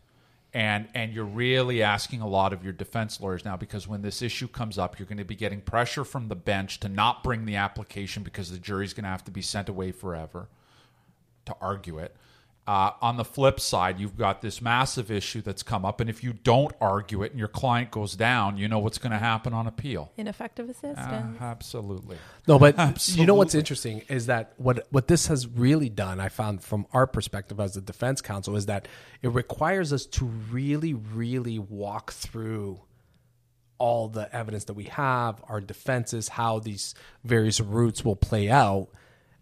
and 0.52 0.88
and 0.94 1.12
you're 1.12 1.24
really 1.24 1.82
asking 1.82 2.20
a 2.20 2.26
lot 2.26 2.52
of 2.52 2.64
your 2.64 2.72
defense 2.72 3.20
lawyers 3.20 3.44
now 3.44 3.56
because 3.56 3.86
when 3.86 4.02
this 4.02 4.20
issue 4.20 4.48
comes 4.48 4.78
up 4.78 4.98
you're 4.98 5.06
going 5.06 5.18
to 5.18 5.24
be 5.24 5.36
getting 5.36 5.60
pressure 5.60 6.04
from 6.04 6.28
the 6.28 6.34
bench 6.34 6.80
to 6.80 6.88
not 6.88 7.22
bring 7.22 7.44
the 7.44 7.56
application 7.56 8.22
because 8.22 8.50
the 8.50 8.58
jury's 8.58 8.92
going 8.92 9.04
to 9.04 9.10
have 9.10 9.24
to 9.24 9.30
be 9.30 9.42
sent 9.42 9.68
away 9.68 9.92
forever 9.92 10.48
to 11.46 11.54
argue 11.60 11.98
it 11.98 12.16
uh, 12.70 12.92
on 13.02 13.16
the 13.16 13.24
flip 13.24 13.58
side, 13.58 13.98
you've 13.98 14.16
got 14.16 14.42
this 14.42 14.62
massive 14.62 15.10
issue 15.10 15.42
that's 15.42 15.64
come 15.64 15.84
up, 15.84 16.00
and 16.00 16.08
if 16.08 16.22
you 16.22 16.32
don't 16.32 16.72
argue 16.80 17.24
it 17.24 17.32
and 17.32 17.38
your 17.40 17.48
client 17.48 17.90
goes 17.90 18.14
down, 18.14 18.56
you 18.56 18.68
know 18.68 18.78
what's 18.78 18.96
going 18.96 19.10
to 19.10 19.18
happen 19.18 19.52
on 19.52 19.66
appeal. 19.66 20.12
Ineffective 20.16 20.70
assistance. 20.70 21.00
Uh, 21.00 21.32
absolutely. 21.40 22.16
No, 22.46 22.60
but 22.60 22.78
absolutely. 22.78 23.20
you 23.22 23.26
know 23.26 23.34
what's 23.34 23.56
interesting 23.56 24.02
is 24.08 24.26
that 24.26 24.52
what 24.56 24.86
what 24.90 25.08
this 25.08 25.26
has 25.26 25.48
really 25.48 25.88
done, 25.88 26.20
I 26.20 26.28
found 26.28 26.62
from 26.62 26.86
our 26.92 27.08
perspective 27.08 27.58
as 27.58 27.76
a 27.76 27.80
defense 27.80 28.20
counsel, 28.20 28.54
is 28.54 28.66
that 28.66 28.86
it 29.20 29.32
requires 29.32 29.92
us 29.92 30.06
to 30.06 30.26
really, 30.26 30.94
really 30.94 31.58
walk 31.58 32.12
through 32.12 32.82
all 33.78 34.06
the 34.06 34.32
evidence 34.32 34.62
that 34.66 34.74
we 34.74 34.84
have, 34.84 35.42
our 35.48 35.60
defenses, 35.60 36.28
how 36.28 36.60
these 36.60 36.94
various 37.24 37.60
routes 37.60 38.04
will 38.04 38.14
play 38.14 38.48
out, 38.48 38.90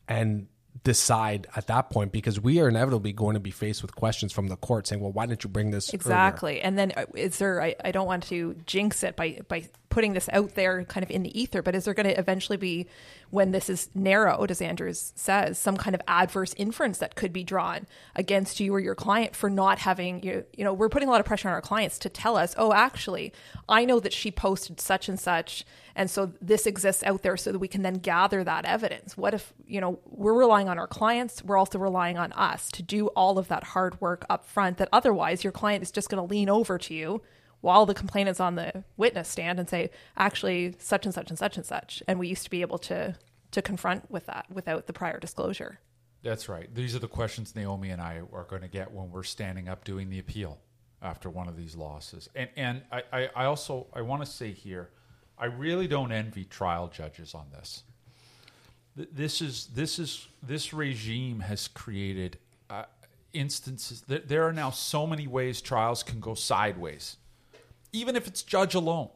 and 0.09 0.47
decide 0.85 1.47
at 1.57 1.67
that 1.67 1.91
point 1.91 2.12
because 2.12 2.41
we 2.41 2.61
are 2.61 2.69
inevitably 2.69 3.12
going 3.12 3.35
to 3.35 3.41
be 3.41 3.51
faced 3.51 3.83
with 3.83 3.95
questions 3.95 4.33
from 4.33 4.49
the 4.49 4.57
court 4.57 4.87
saying, 4.87 5.01
well, 5.01 5.12
why 5.12 5.27
didn't 5.27 5.45
you 5.45 5.51
bring 5.51 5.71
this? 5.71 5.93
Exactly. 5.93 6.53
Earlier? 6.53 6.64
And 6.64 6.79
then 6.79 6.93
uh, 6.97 7.07
is 7.14 7.38
there, 7.38 7.62
I, 7.62 7.75
I 7.85 7.91
don't 7.91 8.07
want 8.07 8.25
to 8.25 8.55
jinx 8.67 9.03
it 9.03 9.17
by, 9.17 9.41
by 9.49 9.69
putting 9.88 10.12
this 10.12 10.29
out 10.33 10.55
there 10.55 10.85
kind 10.85 11.03
of 11.03 11.11
in 11.11 11.23
the 11.23 11.41
ether, 11.41 11.62
but 11.62 11.75
is 11.75 11.85
there 11.85 11.95
going 11.95 12.07
to 12.07 12.19
eventually 12.19 12.57
be, 12.57 12.87
when 13.31 13.51
this 13.51 13.69
is 13.69 13.88
narrowed, 13.95 14.51
as 14.51 14.61
Andrews 14.61 15.12
says, 15.17 15.59
some 15.59 15.77
kind 15.77 15.95
of 15.95 16.03
adverse 16.07 16.55
inference 16.57 16.99
that 16.99 17.14
could 17.14 17.33
be 17.33 17.43
drawn 17.43 17.87
against 18.14 18.61
you 18.61 18.75
or 18.75 18.81
your 18.81 18.95
client 18.95 19.35
for 19.35 19.51
not 19.51 19.79
having, 19.79 20.23
you, 20.23 20.45
you 20.57 20.64
know, 20.64 20.73
we're 20.73 20.88
putting 20.88 21.09
a 21.09 21.11
lot 21.11 21.21
of 21.21 21.27
pressure 21.27 21.49
on 21.49 21.55
our 21.55 21.62
clients 21.62 21.99
to 22.01 22.09
tell 22.09 22.37
us, 22.37 22.55
oh, 22.59 22.73
actually, 22.73 23.33
I 23.69 23.85
know 23.85 23.99
that 24.01 24.12
she 24.12 24.31
posted 24.31 24.81
such 24.81 25.09
and 25.09 25.19
such. 25.19 25.64
And 25.99 26.09
so 26.09 26.33
this 26.41 26.65
exists 26.65 27.03
out 27.03 27.23
there 27.23 27.37
so 27.37 27.51
that 27.51 27.59
we 27.59 27.67
can 27.67 27.83
then 27.83 27.95
gather 27.95 28.45
that 28.45 28.65
evidence. 28.65 29.17
What 29.17 29.35
if, 29.35 29.53
you 29.67 29.81
know, 29.81 29.99
we're 30.07 30.39
relying 30.39 30.69
on 30.69 30.79
our 30.79 30.87
clients, 30.87 31.43
we're 31.43 31.57
also 31.57 31.81
relying 31.81 32.17
on 32.17 32.31
us 32.35 32.71
to 32.71 32.85
do 32.85 33.09
all 33.09 33.37
of 33.37 33.49
that 33.49 33.65
hard 33.65 34.01
work 34.01 34.25
up 34.31 34.47
front 34.47 34.79
that 34.79 34.89
otherwise 34.93 35.43
your 35.43 35.53
client 35.53 35.83
is 35.83 35.91
just 35.91 36.09
going 36.09 36.25
to 36.25 36.33
lean 36.33 36.49
over 36.49 36.79
to 36.79 36.95
you 36.95 37.21
while 37.63 37.85
the 37.85 37.95
complainant's 37.95 38.39
on 38.39 38.55
the 38.55 38.85
witness 38.97 39.29
stand 39.29 39.59
and 39.59 39.69
say, 39.69 39.91
actually, 40.17 40.77
such 40.79 41.05
and 41.05 41.13
such 41.13 41.31
and 41.31 41.39
such 41.39 41.57
and 41.57 41.67
such. 41.67 42.01
And 42.07 42.21
we 42.21 42.29
used 42.29 42.45
to 42.45 42.51
be 42.51 42.61
able 42.61 42.79
to 42.79 43.17
to 43.51 43.61
confront 43.61 44.09
with 44.09 44.27
that 44.27 44.47
without 44.53 44.87
the 44.87 44.93
prior 44.93 45.19
disclosure. 45.19 45.81
That's 46.23 46.49
right. 46.49 46.73
These 46.73 46.95
are 46.95 47.01
the 47.01 47.09
questions 47.09 47.57
Naomi 47.57 47.91
and 47.91 48.01
I 48.01 48.21
are 48.33 48.45
going 48.45 48.63
to 48.63 48.69
get 48.69 48.93
when 48.93 49.11
we're 49.11 49.25
standing 49.25 49.69
up 49.69 49.83
doing 49.83 50.11
the 50.11 50.19
appeal 50.21 50.61
after 51.03 51.29
one 51.29 51.49
of 51.49 51.57
these 51.57 51.75
losses. 51.75 52.29
And 52.37 52.51
and 52.57 52.83
I, 52.93 53.03
I, 53.13 53.31
I 53.35 53.45
also 53.47 53.89
I 53.93 54.03
want 54.03 54.25
to 54.25 54.31
say 54.31 54.53
here, 54.53 54.91
I 55.38 55.46
really 55.46 55.87
don't 55.87 56.12
envy 56.12 56.44
trial 56.44 56.88
judges 56.88 57.35
on 57.35 57.46
this. 57.53 57.85
This 58.96 59.40
is 59.40 59.66
this 59.74 59.98
is 59.98 60.27
this 60.42 60.72
regime 60.72 61.40
has 61.40 61.68
created 61.68 62.38
uh, 62.68 62.85
instances. 63.33 64.03
There 64.09 64.44
are 64.46 64.53
now 64.53 64.70
so 64.70 65.07
many 65.07 65.27
ways 65.27 65.61
trials 65.61 66.03
can 66.03 66.18
go 66.18 66.35
sideways 66.35 67.16
even 67.92 68.16
if 68.16 68.27
it's 68.27 68.42
judge 68.42 68.74
alone. 68.74 69.09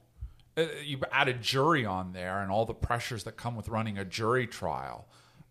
Uh, 0.56 0.66
you 0.85 1.00
add 1.11 1.28
a 1.28 1.32
jury 1.32 1.85
on 1.85 2.12
there 2.12 2.40
and 2.40 2.50
all 2.50 2.66
the 2.66 2.74
pressures 2.74 3.24
that 3.24 3.37
come 3.37 3.56
with 3.56 3.68
running 3.68 3.98
a 3.98 4.04
jury 4.04 4.46
trial. 4.46 5.06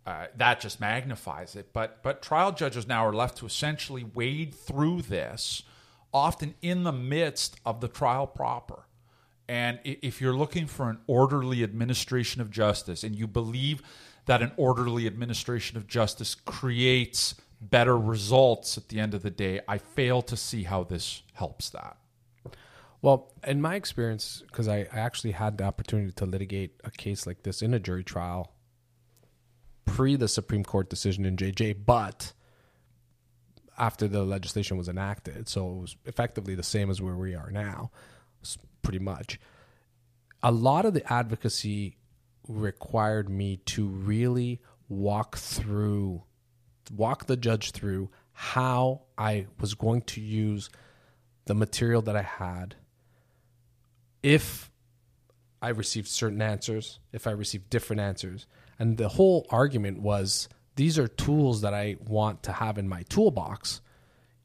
Uh, 0.06 0.28
that 0.36 0.60
just 0.60 0.80
magnifies 0.80 1.56
it. 1.56 1.74
But 1.74 2.02
but 2.02 2.22
trial 2.22 2.52
judges 2.52 2.88
now 2.88 3.06
are 3.06 3.14
left 3.14 3.38
to 3.38 3.46
essentially 3.46 4.04
wade 4.04 4.54
through 4.54 5.04
this, 5.04 5.64
often 6.14 6.56
in 6.62 6.84
the 6.84 6.92
midst 6.92 7.60
of 7.66 7.82
the 7.82 7.88
trial 7.88 8.26
proper. 8.26 8.86
And 9.52 9.80
if 9.84 10.22
you're 10.22 10.34
looking 10.34 10.66
for 10.66 10.90
an 10.90 11.00
orderly 11.08 11.62
administration 11.62 12.40
of 12.40 12.50
justice, 12.50 13.04
and 13.04 13.14
you 13.14 13.28
believe 13.28 13.82
that 14.26 14.42
an 14.42 14.54
orderly 14.56 15.06
administration 15.06 15.76
of 15.76 15.88
justice 15.88 16.36
creates 16.36 17.36
better 17.60 17.98
results 17.98 18.78
at 18.78 18.88
the 18.88 18.98
end 18.98 19.14
of 19.14 19.24
the 19.24 19.30
day, 19.30 19.60
I 19.68 19.78
fail 19.78 20.22
to 20.22 20.38
see 20.38 20.64
how 20.64 20.86
this 20.86 21.24
helps 21.34 21.70
that. 21.72 21.98
Well, 23.02 23.34
in 23.46 23.62
my 23.62 23.76
experience, 23.76 24.42
because 24.48 24.70
I, 24.70 24.88
I 24.90 25.00
actually 25.00 25.32
had 25.32 25.58
the 25.58 25.66
opportunity 25.66 26.14
to 26.14 26.26
litigate 26.26 26.80
a 26.86 26.92
case 26.92 27.28
like 27.28 27.44
this 27.44 27.62
in 27.62 27.74
a 27.74 27.80
jury 27.80 28.06
trial 28.06 28.54
pre 29.84 30.16
the 30.16 30.30
Supreme 30.30 30.64
Court 30.64 30.90
decision 30.90 31.26
in 31.26 31.36
JJ, 31.36 31.86
but 31.86 32.32
after 33.78 34.08
the 34.08 34.24
legislation 34.24 34.78
was 34.78 34.88
enacted. 34.88 35.50
So 35.50 35.70
it 35.72 35.82
was 35.82 35.96
effectively 36.06 36.56
the 36.56 36.64
same 36.64 36.90
as 36.90 37.02
where 37.02 37.18
we 37.18 37.36
are 37.36 37.52
now, 37.52 37.92
pretty 38.82 39.00
much. 39.00 39.40
A 40.44 40.52
lot 40.52 40.86
of 40.86 40.94
the 40.94 41.12
advocacy 41.12 41.98
required 42.48 43.30
me 43.30 43.58
to 43.58 43.88
really 43.88 44.62
walk 44.90 45.38
through, 45.38 46.24
walk 46.94 47.28
the 47.28 47.38
judge 47.38 47.72
through 47.72 48.10
how 48.34 49.02
I 49.18 49.48
was 49.60 49.74
going 49.74 50.02
to 50.04 50.22
use 50.22 50.70
the 51.46 51.54
material 51.54 52.02
that 52.04 52.16
I 52.16 52.24
had 52.24 52.76
if 54.24 54.72
I 55.62 55.70
received 55.70 56.08
certain 56.08 56.42
answers, 56.42 57.00
if 57.12 57.28
I 57.28 57.32
received 57.32 57.70
different 57.70 58.02
answers. 58.02 58.48
And 58.80 58.98
the 58.98 59.10
whole 59.10 59.46
argument 59.50 60.02
was 60.02 60.50
these 60.76 60.98
are 60.98 61.08
tools 61.08 61.62
that 61.62 61.74
I 61.74 61.98
want 62.00 62.44
to 62.44 62.54
have 62.54 62.78
in 62.78 62.88
my 62.88 63.04
toolbox 63.04 63.82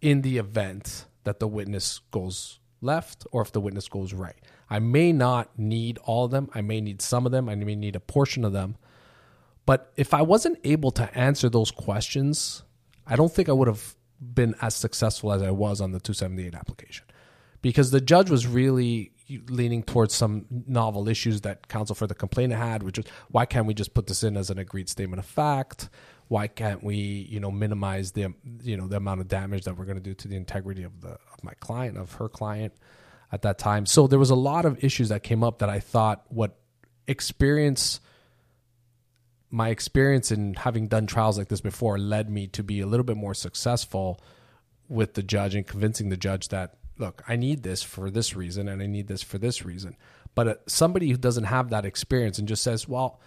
in 0.01 0.23
the 0.23 0.39
event 0.39 1.07
that 1.25 1.41
the 1.41 1.49
witness 1.49 2.01
goes 2.11 2.59
left 2.81 3.27
or 3.33 3.43
if 3.43 3.53
the 3.53 3.61
witness 3.61 3.89
goes 3.89 4.13
right. 4.13 4.37
I 4.69 4.79
may 4.79 5.13
not 5.13 5.59
need 5.59 5.99
all 5.99 6.25
of 6.25 6.31
them, 6.31 6.51
I 6.55 6.61
may 6.61 6.81
need 6.81 7.01
some 7.03 7.27
of 7.27 7.33
them, 7.33 7.49
I 7.49 7.55
may 7.55 7.77
need 7.77 7.97
a 7.97 8.01
portion 8.01 8.45
of 8.45 8.53
them. 8.53 8.77
But 9.65 9.93
if 9.97 10.15
I 10.15 10.23
wasn't 10.23 10.59
able 10.65 10.93
to 10.93 11.19
answer 11.19 11.49
those 11.49 11.71
questions, 11.71 12.63
I 13.07 13.17
don't 13.17 13.33
think 13.33 13.49
I 13.49 13.53
would 13.53 13.69
have 13.69 13.97
been 14.21 14.55
as 14.61 14.75
successful 14.75 15.33
as 15.33 15.43
I 15.43 15.51
was 15.51 15.81
on 15.81 15.93
the 15.93 16.01
278 16.01 16.55
application 16.55 17.05
because 17.63 17.91
the 17.91 18.01
judge 18.01 18.31
was 18.31 18.47
really 18.47 19.13
leaning 19.49 19.83
towards 19.83 20.15
some 20.15 20.47
novel 20.67 21.09
issues 21.09 21.41
that 21.41 21.69
counsel 21.69 21.95
for 21.95 22.07
the 22.07 22.15
complainant 22.15 22.61
had, 22.61 22.83
which 22.83 22.99
was 22.99 23.07
why 23.31 23.45
can't 23.45 23.67
we 23.67 23.75
just 23.75 23.93
put 23.93 24.07
this 24.07 24.23
in 24.23 24.37
as 24.37 24.51
an 24.51 24.59
agreed 24.59 24.89
statement 24.89 25.19
of 25.19 25.27
fact? 25.27 25.89
Why 26.29 26.49
can't 26.49 26.83
we, 26.83 26.97
you 26.97 27.39
know, 27.41 27.51
minimize 27.51 28.13
the 28.13 28.35
you 28.63 28.77
know 28.77 28.89
the 28.89 28.97
amount 28.97 29.21
of 29.21 29.29
damage 29.29 29.65
that 29.65 29.77
we're 29.77 29.85
going 29.85 29.99
to 29.99 30.03
do 30.03 30.15
to 30.15 30.29
the 30.29 30.37
integrity 30.37 30.83
of 30.83 31.01
the 31.01 31.11
of 31.11 31.43
my 31.43 31.55
client 31.61 31.97
of 31.97 32.15
her 32.15 32.29
client 32.29 32.75
at 33.31 33.43
that 33.43 33.59
time? 33.59 33.87
So 33.87 34.07
there 34.07 34.19
was 34.19 34.31
a 34.31 34.37
lot 34.37 34.65
of 34.65 34.83
issues 34.83 35.11
that 35.11 35.23
came 35.23 35.45
up 35.45 35.61
that 35.61 35.69
I 35.69 35.81
thought 35.81 36.25
what 36.29 36.57
experience 37.07 38.01
my 39.51 39.69
experience 39.69 40.31
in 40.33 40.55
having 40.55 40.89
done 40.89 41.07
trials 41.07 41.39
like 41.39 41.49
this 41.49 41.61
before 41.61 41.99
led 41.99 42.29
me 42.29 42.47
to 42.49 42.63
be 42.63 42.81
a 42.81 42.87
little 42.87 43.05
bit 43.05 43.17
more 43.17 43.35
successful 43.35 44.21
with 44.89 45.15
the 45.15 45.23
judge 45.23 45.55
and 45.55 45.67
convincing 45.67 46.09
the 46.09 46.17
judge 46.17 46.49
that 46.49 46.75
look 46.99 47.23
i 47.29 47.37
need 47.37 47.63
this 47.63 47.83
for 47.83 48.11
this 48.11 48.35
reason 48.35 48.69
and 48.69 48.83
i 48.83 48.87
need 48.87 49.07
this 49.07 49.23
for 49.23 49.39
this 49.39 49.65
reason 49.65 49.97
but 50.35 50.49
uh, 50.49 50.55
somebody 50.67 51.11
who 51.11 51.17
doesn't 51.17 51.45
have 51.45 51.71
that 51.71 51.85
experience 51.85 52.39
and 52.39 52.49
just 52.49 52.63
says 52.63 52.89
well 52.89 53.21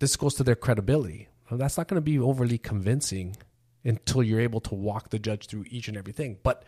this 0.00 0.16
goes 0.16 0.34
to 0.34 0.42
their 0.42 0.56
credibility 0.56 1.28
that's 1.56 1.76
not 1.78 1.88
going 1.88 1.96
to 1.96 2.02
be 2.04 2.18
overly 2.18 2.58
convincing 2.58 3.36
until 3.84 4.22
you're 4.22 4.40
able 4.40 4.60
to 4.60 4.74
walk 4.74 5.10
the 5.10 5.18
judge 5.18 5.46
through 5.46 5.64
each 5.70 5.88
and 5.88 5.96
everything. 5.96 6.38
But 6.42 6.64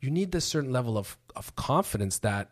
you 0.00 0.10
need 0.10 0.32
this 0.32 0.44
certain 0.44 0.72
level 0.72 0.96
of, 0.98 1.16
of 1.34 1.54
confidence 1.56 2.18
that 2.18 2.50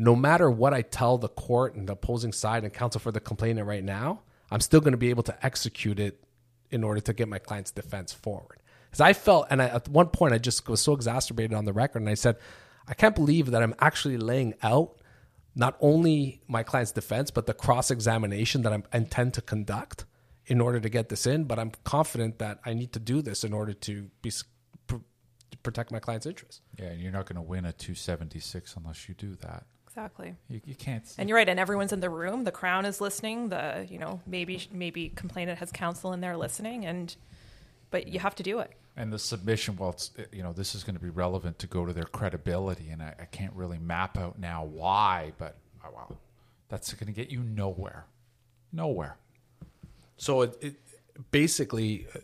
no 0.00 0.14
matter 0.14 0.48
what 0.48 0.72
i 0.72 0.80
tell 0.80 1.18
the 1.18 1.28
court 1.28 1.74
and 1.74 1.88
the 1.88 1.94
opposing 1.94 2.32
side 2.32 2.62
and 2.62 2.72
counsel 2.72 3.00
for 3.00 3.10
the 3.10 3.18
complainant 3.18 3.66
right 3.66 3.82
now 3.82 4.22
i'm 4.52 4.60
still 4.60 4.78
going 4.78 4.92
to 4.92 4.96
be 4.96 5.10
able 5.10 5.24
to 5.24 5.44
execute 5.44 5.98
it 5.98 6.22
in 6.70 6.84
order 6.84 7.00
to 7.00 7.12
get 7.12 7.28
my 7.28 7.38
client's 7.38 7.70
defense 7.70 8.12
forward. 8.12 8.62
Because 8.86 9.00
I 9.00 9.12
felt, 9.12 9.46
and 9.50 9.60
I, 9.60 9.66
at 9.66 9.88
one 9.88 10.08
point, 10.08 10.32
I 10.32 10.38
just 10.38 10.68
was 10.68 10.80
so 10.80 10.92
exacerbated 10.92 11.54
on 11.54 11.64
the 11.64 11.72
record, 11.72 12.02
and 12.02 12.08
I 12.08 12.14
said, 12.14 12.36
I 12.86 12.94
can't 12.94 13.14
believe 13.14 13.50
that 13.50 13.62
I'm 13.62 13.74
actually 13.80 14.16
laying 14.16 14.54
out 14.62 15.00
not 15.54 15.76
only 15.80 16.40
my 16.46 16.62
client's 16.62 16.92
defense, 16.92 17.30
but 17.30 17.46
the 17.46 17.54
cross 17.54 17.90
examination 17.90 18.62
that 18.62 18.72
I 18.72 18.96
intend 18.96 19.34
to 19.34 19.42
conduct 19.42 20.04
in 20.48 20.60
order 20.60 20.80
to 20.80 20.88
get 20.88 21.08
this 21.08 21.26
in. 21.26 21.44
But 21.44 21.58
I'm 21.58 21.72
confident 21.84 22.38
that 22.40 22.58
I 22.64 22.74
need 22.74 22.92
to 22.94 22.98
do 22.98 23.22
this 23.22 23.44
in 23.44 23.52
order 23.52 23.72
to 23.72 24.10
be 24.22 24.32
pr- 24.86 24.96
protect 25.62 25.92
my 25.92 26.00
client's 26.00 26.26
interests. 26.26 26.60
Yeah, 26.78 26.86
and 26.86 27.00
you're 27.00 27.12
not 27.12 27.26
going 27.26 27.36
to 27.36 27.42
win 27.42 27.64
a 27.64 27.72
276 27.72 28.74
unless 28.76 29.08
you 29.08 29.14
do 29.14 29.36
that. 29.36 29.64
Exactly. 29.86 30.34
You, 30.48 30.60
you 30.64 30.74
can't. 30.74 31.04
And 31.18 31.28
you're 31.28 31.36
right. 31.36 31.48
And 31.48 31.58
everyone's 31.58 31.92
in 31.92 32.00
the 32.00 32.10
room. 32.10 32.44
The 32.44 32.52
crown 32.52 32.84
is 32.84 33.00
listening. 33.00 33.48
The 33.48 33.86
you 33.88 33.98
know 33.98 34.20
maybe 34.26 34.68
maybe 34.72 35.08
complainant 35.10 35.58
has 35.58 35.72
counsel 35.72 36.12
in 36.12 36.20
there 36.20 36.36
listening, 36.36 36.86
and 36.86 37.14
but 37.90 38.08
you 38.08 38.20
have 38.20 38.34
to 38.36 38.42
do 38.42 38.60
it. 38.60 38.72
And 38.96 39.12
the 39.12 39.18
submission, 39.18 39.76
well, 39.76 39.90
it's 39.90 40.10
eh, 40.18 40.24
you 40.32 40.42
know 40.42 40.52
this 40.52 40.74
is 40.74 40.84
going 40.84 40.94
to 40.94 41.02
be 41.02 41.10
relevant 41.10 41.58
to 41.60 41.66
go 41.66 41.84
to 41.84 41.92
their 41.92 42.04
credibility, 42.04 42.90
and 42.90 43.02
I, 43.02 43.14
I 43.18 43.24
can't 43.24 43.52
really 43.54 43.78
map 43.78 44.16
out 44.18 44.38
now 44.38 44.64
why, 44.64 45.32
but 45.38 45.56
oh, 45.84 45.90
wow, 45.92 46.16
that's 46.68 46.92
going 46.92 47.12
to 47.12 47.12
get 47.12 47.30
you 47.30 47.42
nowhere, 47.42 48.06
nowhere. 48.72 49.16
So 50.18 50.42
it, 50.42 50.58
it 50.60 50.74
basically, 51.30 52.06
uh, 52.14 52.18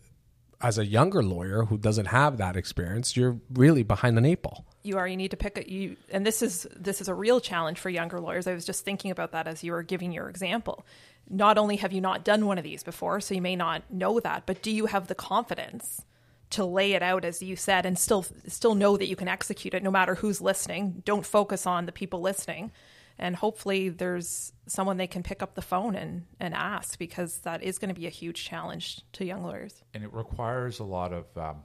as 0.60 0.78
a 0.78 0.84
younger 0.84 1.22
lawyer 1.22 1.64
who 1.64 1.78
doesn't 1.78 2.06
have 2.06 2.36
that 2.38 2.56
experience, 2.56 3.16
you're 3.16 3.38
really 3.52 3.82
behind 3.82 4.18
the 4.18 4.26
eight 4.26 4.42
ball. 4.42 4.66
You 4.82 4.98
are. 4.98 5.08
You 5.08 5.16
need 5.16 5.30
to 5.30 5.36
pick 5.36 5.56
it. 5.56 5.68
You 5.68 5.96
and 6.10 6.26
this 6.26 6.42
is 6.42 6.66
this 6.76 7.00
is 7.00 7.08
a 7.08 7.14
real 7.14 7.40
challenge 7.40 7.78
for 7.78 7.88
younger 7.88 8.20
lawyers. 8.20 8.46
I 8.46 8.52
was 8.52 8.66
just 8.66 8.84
thinking 8.84 9.10
about 9.10 9.32
that 9.32 9.46
as 9.46 9.64
you 9.64 9.72
were 9.72 9.82
giving 9.82 10.12
your 10.12 10.28
example. 10.28 10.84
Not 11.30 11.56
only 11.56 11.76
have 11.76 11.92
you 11.92 12.02
not 12.02 12.22
done 12.22 12.44
one 12.44 12.58
of 12.58 12.64
these 12.64 12.82
before, 12.82 13.20
so 13.20 13.34
you 13.34 13.40
may 13.40 13.56
not 13.56 13.90
know 13.90 14.20
that, 14.20 14.44
but 14.44 14.60
do 14.60 14.70
you 14.70 14.86
have 14.86 15.06
the 15.06 15.14
confidence 15.14 16.02
to 16.50 16.64
lay 16.64 16.92
it 16.92 17.02
out 17.02 17.24
as 17.24 17.42
you 17.42 17.56
said 17.56 17.86
and 17.86 17.98
still 17.98 18.26
still 18.46 18.74
know 18.74 18.98
that 18.98 19.08
you 19.08 19.16
can 19.16 19.28
execute 19.28 19.72
it 19.72 19.82
no 19.82 19.90
matter 19.90 20.16
who's 20.16 20.40
listening? 20.40 21.02
Don't 21.06 21.24
focus 21.24 21.66
on 21.66 21.86
the 21.86 21.92
people 21.92 22.20
listening 22.20 22.70
and 23.18 23.36
hopefully 23.36 23.88
there's 23.88 24.52
someone 24.66 24.96
they 24.96 25.06
can 25.06 25.22
pick 25.22 25.42
up 25.42 25.54
the 25.54 25.62
phone 25.62 25.94
and, 25.94 26.26
and 26.40 26.54
ask 26.54 26.98
because 26.98 27.38
that 27.38 27.62
is 27.62 27.78
going 27.78 27.88
to 27.88 27.98
be 27.98 28.06
a 28.06 28.10
huge 28.10 28.44
challenge 28.44 29.00
to 29.12 29.24
young 29.24 29.44
lawyers. 29.44 29.82
And 29.92 30.02
it 30.02 30.12
requires 30.12 30.80
a 30.80 30.84
lot 30.84 31.12
of 31.12 31.26
um, 31.36 31.62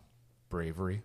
bravery 0.50 1.04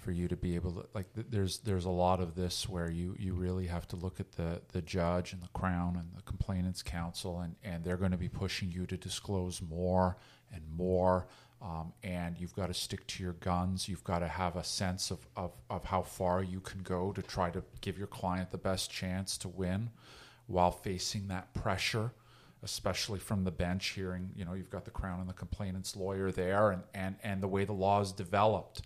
for 0.00 0.12
you 0.12 0.28
to 0.28 0.36
be 0.36 0.54
able 0.54 0.72
to 0.72 0.88
like 0.94 1.06
there's 1.14 1.58
there's 1.58 1.84
a 1.84 1.90
lot 1.90 2.20
of 2.20 2.34
this 2.34 2.68
where 2.68 2.90
you 2.90 3.14
you 3.18 3.34
really 3.34 3.66
have 3.66 3.86
to 3.86 3.96
look 3.96 4.18
at 4.18 4.32
the 4.32 4.60
the 4.72 4.80
judge 4.80 5.34
and 5.34 5.42
the 5.42 5.48
crown 5.48 5.96
and 5.96 6.08
the 6.16 6.22
complainants 6.22 6.82
counsel 6.82 7.40
and 7.40 7.54
and 7.62 7.84
they're 7.84 7.98
going 7.98 8.10
to 8.10 8.16
be 8.16 8.28
pushing 8.28 8.70
you 8.70 8.86
to 8.86 8.96
disclose 8.96 9.60
more 9.60 10.16
and 10.52 10.62
more 10.74 11.26
um, 11.62 11.92
and 12.02 12.38
you've 12.38 12.54
got 12.54 12.68
to 12.68 12.74
stick 12.74 13.06
to 13.06 13.22
your 13.22 13.34
guns. 13.34 13.88
You've 13.88 14.04
got 14.04 14.20
to 14.20 14.28
have 14.28 14.56
a 14.56 14.64
sense 14.64 15.10
of, 15.10 15.18
of, 15.36 15.52
of 15.68 15.84
how 15.84 16.02
far 16.02 16.42
you 16.42 16.60
can 16.60 16.82
go 16.82 17.12
to 17.12 17.22
try 17.22 17.50
to 17.50 17.62
give 17.80 17.98
your 17.98 18.06
client 18.06 18.50
the 18.50 18.58
best 18.58 18.90
chance 18.90 19.36
to 19.38 19.48
win 19.48 19.90
while 20.46 20.70
facing 20.70 21.28
that 21.28 21.52
pressure, 21.52 22.12
especially 22.62 23.18
from 23.18 23.44
the 23.44 23.50
bench, 23.50 23.88
hearing, 23.90 24.30
you 24.34 24.44
know, 24.44 24.54
you've 24.54 24.70
got 24.70 24.84
the 24.84 24.90
Crown 24.90 25.20
and 25.20 25.28
the 25.28 25.34
complainant's 25.34 25.94
lawyer 25.96 26.32
there 26.32 26.70
and, 26.70 26.82
and, 26.94 27.16
and 27.22 27.42
the 27.42 27.48
way 27.48 27.64
the 27.64 27.72
law 27.72 28.00
is 28.00 28.12
developed, 28.12 28.82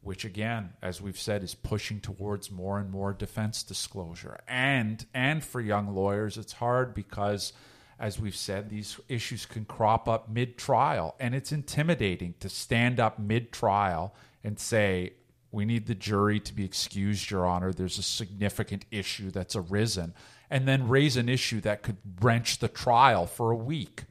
which 0.00 0.24
again, 0.24 0.70
as 0.80 1.02
we've 1.02 1.20
said, 1.20 1.42
is 1.42 1.54
pushing 1.54 2.00
towards 2.00 2.50
more 2.50 2.78
and 2.78 2.90
more 2.90 3.12
defense 3.12 3.62
disclosure. 3.62 4.38
And 4.48 5.04
and 5.12 5.44
for 5.44 5.60
young 5.60 5.94
lawyers, 5.94 6.38
it's 6.38 6.54
hard 6.54 6.94
because– 6.94 7.52
as 8.00 8.20
we've 8.20 8.36
said, 8.36 8.70
these 8.70 9.00
issues 9.08 9.44
can 9.44 9.64
crop 9.64 10.08
up 10.08 10.28
mid 10.28 10.56
trial, 10.56 11.16
and 11.18 11.34
it's 11.34 11.52
intimidating 11.52 12.34
to 12.40 12.48
stand 12.48 13.00
up 13.00 13.18
mid 13.18 13.52
trial 13.52 14.14
and 14.44 14.58
say, 14.58 15.14
We 15.50 15.64
need 15.64 15.86
the 15.86 15.94
jury 15.94 16.38
to 16.40 16.54
be 16.54 16.64
excused, 16.64 17.30
Your 17.30 17.46
Honor. 17.46 17.72
There's 17.72 17.98
a 17.98 18.02
significant 18.02 18.84
issue 18.90 19.30
that's 19.30 19.56
arisen, 19.56 20.14
and 20.48 20.68
then 20.68 20.88
raise 20.88 21.16
an 21.16 21.28
issue 21.28 21.60
that 21.62 21.82
could 21.82 21.96
wrench 22.20 22.58
the 22.58 22.68
trial 22.68 23.26
for 23.26 23.50
a 23.50 23.56
week. 23.56 24.04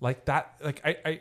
Like 0.00 0.26
that, 0.26 0.54
like 0.62 0.82
I, 0.84 0.96
I, 1.04 1.20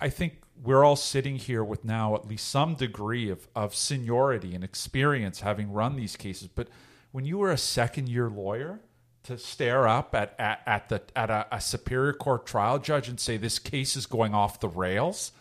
I 0.00 0.08
think 0.08 0.42
we're 0.60 0.84
all 0.84 0.96
sitting 0.96 1.36
here 1.36 1.62
with 1.62 1.84
now 1.84 2.16
at 2.16 2.26
least 2.26 2.48
some 2.48 2.74
degree 2.74 3.30
of, 3.30 3.46
of 3.54 3.74
seniority 3.74 4.54
and 4.54 4.64
experience 4.64 5.40
having 5.40 5.72
run 5.72 5.94
these 5.94 6.16
cases. 6.16 6.48
But 6.48 6.68
when 7.12 7.24
you 7.24 7.38
were 7.38 7.52
a 7.52 7.58
second 7.58 8.08
year 8.08 8.28
lawyer, 8.28 8.80
to 9.28 9.36
stare 9.36 9.86
up 9.86 10.14
at, 10.14 10.34
at, 10.38 10.62
at 10.66 10.88
the 10.88 11.02
at 11.14 11.28
a, 11.28 11.46
a, 11.52 11.60
superior 11.60 12.14
court 12.14 12.46
trial 12.46 12.78
judge 12.78 13.10
and 13.10 13.20
say 13.20 13.36
this 13.36 13.58
case 13.58 13.94
is 13.94 14.06
going 14.06 14.34
off 14.34 14.58
the 14.58 14.68
rails? 14.68 15.32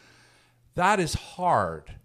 That 0.75 0.99
is 0.99 1.13
hard 1.13 1.95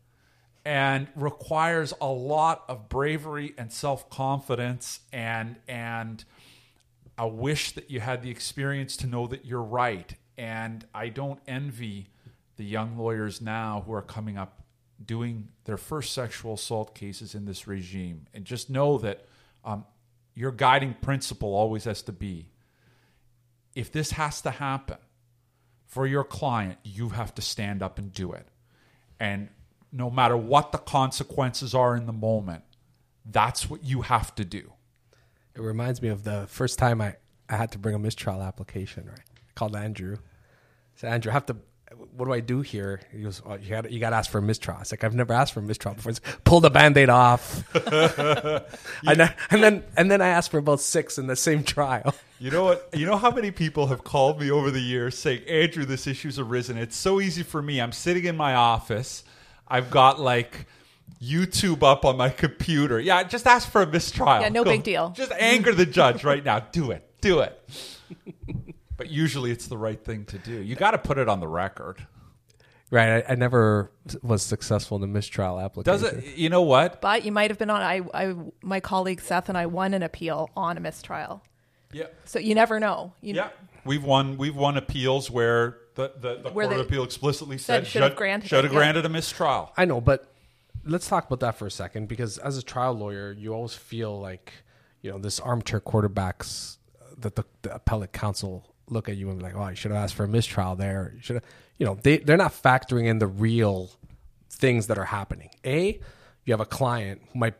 and 0.64 1.08
requires 1.16 1.92
a 2.00 2.06
lot 2.06 2.62
of 2.68 2.88
bravery 2.88 3.52
and 3.58 3.72
self-confidence 3.72 5.00
and 5.12 5.56
and 5.66 6.24
a 7.18 7.26
wish 7.26 7.72
that 7.72 7.90
you 7.90 7.98
had 7.98 8.22
the 8.22 8.30
experience 8.30 8.96
to 8.98 9.08
know 9.08 9.26
that 9.26 9.44
you're 9.44 9.60
right. 9.60 10.14
And 10.38 10.86
i 10.94 11.08
don't 11.08 11.40
envy 11.48 12.10
the 12.58 12.64
young 12.64 12.96
lawyers 12.96 13.40
now 13.40 13.82
who 13.84 13.92
are 13.92 14.02
coming 14.02 14.38
up 14.38 14.62
doing 15.04 15.48
their 15.64 15.76
first 15.76 16.12
sexual 16.12 16.54
assault 16.54 16.94
cases 16.94 17.34
in 17.34 17.44
this 17.44 17.66
regime. 17.66 18.26
And 18.32 18.44
just 18.44 18.70
know 18.70 18.98
that 18.98 19.26
um, 19.64 19.84
your 20.34 20.52
guiding 20.52 20.94
principle 20.94 21.54
always 21.54 21.84
has 21.84 22.02
to 22.02 22.12
be 22.12 22.48
if 23.74 23.90
this 23.90 24.12
has 24.12 24.40
to 24.42 24.50
happen 24.50 24.98
for 25.86 26.06
your 26.06 26.24
client, 26.24 26.78
you 26.82 27.10
have 27.10 27.34
to 27.34 27.42
stand 27.42 27.82
up 27.82 27.98
and 27.98 28.12
do 28.12 28.32
it. 28.32 28.46
And 29.20 29.48
no 29.90 30.10
matter 30.10 30.36
what 30.36 30.72
the 30.72 30.78
consequences 30.78 31.74
are 31.74 31.96
in 31.96 32.06
the 32.06 32.12
moment, 32.12 32.64
that's 33.24 33.68
what 33.68 33.84
you 33.84 34.02
have 34.02 34.34
to 34.36 34.44
do. 34.44 34.72
It 35.54 35.60
reminds 35.60 36.00
me 36.00 36.08
of 36.08 36.24
the 36.24 36.46
first 36.48 36.78
time 36.78 37.00
I, 37.00 37.16
I 37.48 37.56
had 37.56 37.72
to 37.72 37.78
bring 37.78 37.94
a 37.94 37.98
mistrial 37.98 38.42
application, 38.42 39.06
right? 39.06 39.18
I 39.18 39.52
called 39.54 39.76
Andrew. 39.76 40.16
I 40.16 40.20
said, 40.96 41.12
Andrew, 41.12 41.30
I 41.30 41.34
have 41.34 41.46
to 41.46 41.56
what 42.16 42.26
do 42.26 42.32
I 42.32 42.40
do 42.40 42.60
here? 42.60 43.00
He 43.12 43.22
goes, 43.22 43.42
oh, 43.44 43.54
you 43.54 43.70
got 43.70 43.90
you 43.90 44.00
got 44.00 44.10
to 44.10 44.16
ask 44.16 44.30
for 44.30 44.38
a 44.38 44.42
mistrial. 44.42 44.80
It's 44.80 44.92
like 44.92 45.04
I've 45.04 45.14
never 45.14 45.32
asked 45.32 45.52
for 45.52 45.60
a 45.60 45.62
mistrial 45.62 45.94
before. 45.94 46.10
It's, 46.10 46.20
pull 46.44 46.60
the 46.60 46.70
band-aid 46.70 47.08
off. 47.08 47.64
and, 47.74 49.20
then, 49.20 49.34
and 49.50 49.62
then 49.62 49.84
and 49.96 50.10
then 50.10 50.20
I 50.20 50.28
asked 50.28 50.50
for 50.50 50.58
about 50.58 50.80
six 50.80 51.18
in 51.18 51.26
the 51.26 51.36
same 51.36 51.64
trial. 51.64 52.14
You 52.38 52.50
know 52.50 52.64
what? 52.64 52.88
You 52.92 53.06
know 53.06 53.16
how 53.16 53.30
many 53.30 53.50
people 53.50 53.86
have 53.86 54.04
called 54.04 54.40
me 54.40 54.50
over 54.50 54.70
the 54.70 54.80
years 54.80 55.16
saying, 55.16 55.44
"Andrew, 55.48 55.84
this 55.84 56.06
issue's 56.06 56.38
arisen. 56.38 56.76
It's 56.76 56.96
so 56.96 57.20
easy 57.20 57.42
for 57.42 57.62
me. 57.62 57.80
I'm 57.80 57.92
sitting 57.92 58.24
in 58.24 58.36
my 58.36 58.54
office. 58.54 59.24
I've 59.68 59.90
got 59.90 60.20
like." 60.20 60.66
YouTube 61.20 61.84
up 61.84 62.04
on 62.04 62.16
my 62.16 62.30
computer. 62.30 62.98
Yeah, 62.98 63.22
just 63.22 63.46
ask 63.46 63.70
for 63.70 63.82
a 63.82 63.86
mistrial. 63.86 64.40
Yeah, 64.40 64.48
no 64.48 64.64
Go. 64.64 64.70
big 64.70 64.82
deal. 64.82 65.10
Just 65.10 65.30
anger 65.38 65.72
the 65.72 65.86
judge 65.86 66.24
right 66.24 66.44
now. 66.44 66.58
Do 66.58 66.90
it. 66.90 67.08
Do 67.20 67.40
it. 67.40 67.60
But 68.96 69.10
usually 69.10 69.50
it's 69.50 69.66
the 69.66 69.78
right 69.78 70.02
thing 70.02 70.24
to 70.26 70.38
do. 70.38 70.52
You 70.52 70.76
got 70.76 70.92
to 70.92 70.98
put 70.98 71.18
it 71.18 71.28
on 71.28 71.40
the 71.40 71.48
record. 71.48 72.06
Right. 72.90 73.24
I, 73.26 73.32
I, 73.32 73.34
never 73.36 73.90
was 74.22 74.42
successful 74.42 74.96
in 74.96 75.00
the 75.00 75.06
mistrial 75.06 75.58
application. 75.58 76.00
Does 76.00 76.12
it? 76.12 76.36
You 76.36 76.50
know 76.50 76.60
what? 76.60 77.00
But 77.00 77.24
you 77.24 77.32
might 77.32 77.50
have 77.50 77.58
been 77.58 77.70
on. 77.70 77.80
I, 77.80 78.02
I, 78.12 78.34
my 78.62 78.80
colleague 78.80 79.22
Seth 79.22 79.48
and 79.48 79.56
I 79.56 79.64
won 79.64 79.94
an 79.94 80.02
appeal 80.02 80.50
on 80.54 80.76
a 80.76 80.80
mistrial. 80.80 81.42
Yeah. 81.92 82.06
So 82.26 82.38
you 82.38 82.54
never 82.54 82.78
know. 82.78 83.14
You 83.22 83.34
yeah. 83.34 83.48
We've 83.86 84.04
won. 84.04 84.36
We've 84.36 84.54
won 84.54 84.76
appeals 84.76 85.30
where 85.30 85.78
the 85.94 86.12
the, 86.18 86.42
the 86.42 86.50
where 86.50 86.66
court 86.66 86.80
of 86.80 86.86
appeal 86.86 87.02
explicitly 87.02 87.56
said, 87.56 87.86
should 87.86 88.02
have 88.02 88.16
granted, 88.16 88.48
should 88.48 88.64
have 88.64 88.72
granted 88.72 89.04
yeah. 89.04 89.10
a 89.10 89.12
mistrial. 89.12 89.72
I 89.76 89.86
know, 89.86 90.00
but 90.00 90.30
let's 90.84 91.08
talk 91.08 91.26
about 91.26 91.40
that 91.40 91.56
for 91.56 91.66
a 91.66 91.70
second 91.70 92.08
because 92.08 92.38
as 92.38 92.58
a 92.58 92.62
trial 92.62 92.94
lawyer, 92.94 93.32
you 93.32 93.54
always 93.54 93.74
feel 93.74 94.20
like 94.20 94.52
you 95.00 95.10
know 95.10 95.18
this 95.18 95.40
armchair 95.40 95.80
quarterbacks 95.80 96.76
that 97.18 97.36
the, 97.36 97.44
the 97.62 97.74
appellate 97.74 98.12
counsel 98.12 98.71
look 98.92 99.08
at 99.08 99.16
you 99.16 99.30
and 99.30 99.38
be 99.38 99.44
like, 99.44 99.56
"Oh, 99.56 99.68
you 99.68 99.76
should 99.76 99.90
have 99.90 100.02
asked 100.02 100.14
for 100.14 100.24
a 100.24 100.28
mistrial 100.28 100.76
there." 100.76 101.12
You 101.14 101.20
should 101.22 101.36
have, 101.36 101.44
you 101.78 101.86
know, 101.86 101.96
they 102.02 102.18
they're 102.18 102.36
not 102.36 102.52
factoring 102.52 103.06
in 103.06 103.18
the 103.18 103.26
real 103.26 103.90
things 104.50 104.86
that 104.88 104.98
are 104.98 105.04
happening. 105.04 105.50
A, 105.64 105.98
you 106.44 106.52
have 106.52 106.60
a 106.60 106.66
client 106.66 107.22
who 107.32 107.38
might 107.38 107.54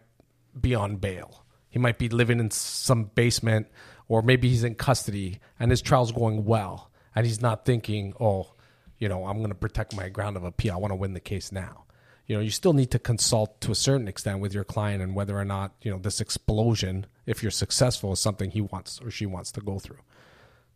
be 0.59 0.75
on 0.75 0.97
bail. 0.97 1.45
He 1.69 1.79
might 1.79 1.99
be 1.99 2.09
living 2.09 2.39
in 2.39 2.51
some 2.51 3.05
basement, 3.05 3.69
or 4.09 4.23
maybe 4.23 4.49
he's 4.49 4.65
in 4.65 4.75
custody 4.75 5.41
and 5.59 5.71
his 5.71 5.81
trial's 5.81 6.13
going 6.13 6.45
well, 6.45 6.91
and 7.15 7.27
he's 7.27 7.41
not 7.41 7.65
thinking, 7.65 8.13
"Oh, 8.21 8.53
you 8.99 9.09
know, 9.09 9.27
I'm 9.27 9.39
going 9.39 9.49
to 9.49 9.55
protect 9.55 9.97
my 9.97 10.09
ground 10.09 10.37
of 10.37 10.45
appeal. 10.45 10.75
I 10.75 10.77
want 10.77 10.93
to 10.93 10.97
win 10.97 11.15
the 11.15 11.21
case 11.21 11.51
now." 11.51 11.85
You 12.27 12.37
know, 12.37 12.43
you 12.43 12.51
still 12.51 12.73
need 12.73 12.91
to 12.93 12.99
consult 12.99 13.61
to 13.63 13.73
a 13.73 13.75
certain 13.75 14.07
extent 14.07 14.41
with 14.41 14.55
your 14.55 14.65
client 14.65 15.03
and 15.03 15.15
whether 15.15 15.37
or 15.37 15.45
not 15.45 15.73
you 15.83 15.91
know 15.91 15.99
this 15.99 16.21
explosion, 16.21 17.07
if 17.27 17.43
you're 17.43 17.51
successful, 17.51 18.13
is 18.13 18.21
something 18.21 18.51
he 18.51 18.61
wants 18.61 19.01
or 19.01 19.11
she 19.11 19.27
wants 19.27 19.51
to 19.53 19.61
go 19.61 19.79
through. 19.79 19.99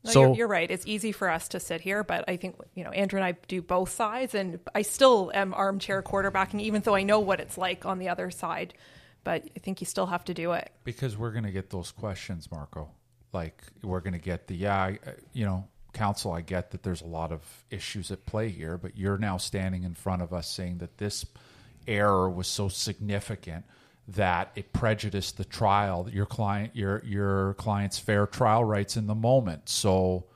No, 0.07 0.13
so 0.13 0.21
you're, 0.29 0.35
you're 0.37 0.49
right. 0.49 0.71
It's 0.71 0.87
easy 0.87 1.13
for 1.13 1.29
us 1.31 1.49
to 1.49 1.61
sit 1.61 1.81
here, 1.81 2.03
but 2.05 2.25
I 2.29 2.37
think 2.37 2.57
you 2.75 2.85
know 2.85 2.91
Andrew 2.91 3.19
and 3.19 3.25
I 3.27 3.33
do 3.49 3.61
both 3.63 3.91
sides, 3.91 4.35
and 4.35 4.59
I 4.75 4.83
still 4.83 5.31
am 5.35 5.53
armchair 5.55 6.03
quarterbacking, 6.03 6.61
even 6.61 6.83
though 6.83 6.95
I 6.95 7.03
know 7.03 7.21
what 7.21 7.41
it's 7.41 7.59
like 7.59 7.85
on 7.87 7.99
the 7.99 8.09
other 8.09 8.31
side. 8.31 8.75
But 9.25 9.45
I 9.57 9.59
think 9.59 9.81
you 9.81 9.87
still 9.87 10.07
have 10.07 10.25
to 10.27 10.35
do 10.35 10.53
it. 10.53 10.71
Because 10.85 11.17
we're 11.17 11.33
going 11.33 11.45
to 11.45 11.51
get 11.51 11.71
those 11.71 11.91
questions, 11.91 12.49
Marco. 12.51 12.91
Like 13.33 13.61
we're 13.83 14.01
going 14.01 14.13
to 14.13 14.21
get 14.21 14.47
the 14.47 14.55
yeah, 14.55 14.77
I- 14.77 14.99
I- 15.05 15.15
you 15.33 15.45
know, 15.45 15.67
counsel. 15.93 16.31
I 16.33 16.43
get 16.43 16.71
that 16.71 16.83
there's 16.85 17.03
a 17.03 17.07
lot 17.07 17.33
of 17.33 17.41
issues 17.71 18.11
at 18.13 18.25
play 18.25 18.51
here, 18.51 18.79
but 18.79 18.97
you're 18.97 19.19
now 19.19 19.37
standing 19.37 19.83
in 19.83 19.95
front 19.95 20.23
of 20.23 20.33
us 20.33 20.49
saying 20.49 20.79
that 20.79 20.99
this 20.99 21.27
error 21.89 22.31
was 22.31 22.47
so 22.47 22.69
significant 22.69 23.65
that 24.09 24.53
it 24.55 24.73
prejudiced 24.73 25.37
the 25.37 25.45
trial, 25.45 26.09
your 26.13 26.27
client, 26.27 26.77
your 26.77 27.03
your 27.05 27.55
client's 27.55 27.99
fair 27.99 28.27
trial 28.27 28.65
rights 28.65 28.97
in 28.97 29.07
the 29.07 29.15
moment. 29.15 29.69
So 29.69 30.27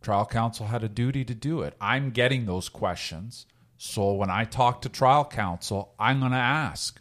trial 0.00 0.26
counsel 0.26 0.66
had 0.66 0.84
a 0.84 0.88
duty 0.88 1.24
to 1.24 1.34
do 1.34 1.62
it. 1.62 1.74
I'm 1.80 2.10
getting 2.10 2.46
those 2.46 2.68
questions. 2.68 3.46
So 3.76 4.12
when 4.12 4.30
I 4.30 4.44
talk 4.44 4.82
to 4.82 4.88
trial 4.88 5.24
counsel, 5.24 5.94
I'm 5.98 6.20
going 6.20 6.32
to 6.32 6.38
ask 6.38 7.00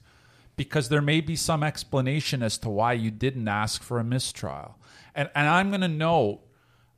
because 0.55 0.89
there 0.89 1.01
may 1.01 1.21
be 1.21 1.35
some 1.35 1.63
explanation 1.63 2.41
as 2.41 2.57
to 2.59 2.69
why 2.69 2.93
you 2.93 3.11
didn't 3.11 3.47
ask 3.47 3.83
for 3.83 3.99
a 3.99 4.03
mistrial. 4.03 4.77
And, 5.13 5.29
and 5.35 5.47
I'm 5.47 5.69
going 5.69 5.81
to 5.81 5.87
note, 5.87 6.41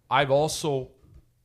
I've 0.10 0.32
also 0.32 0.90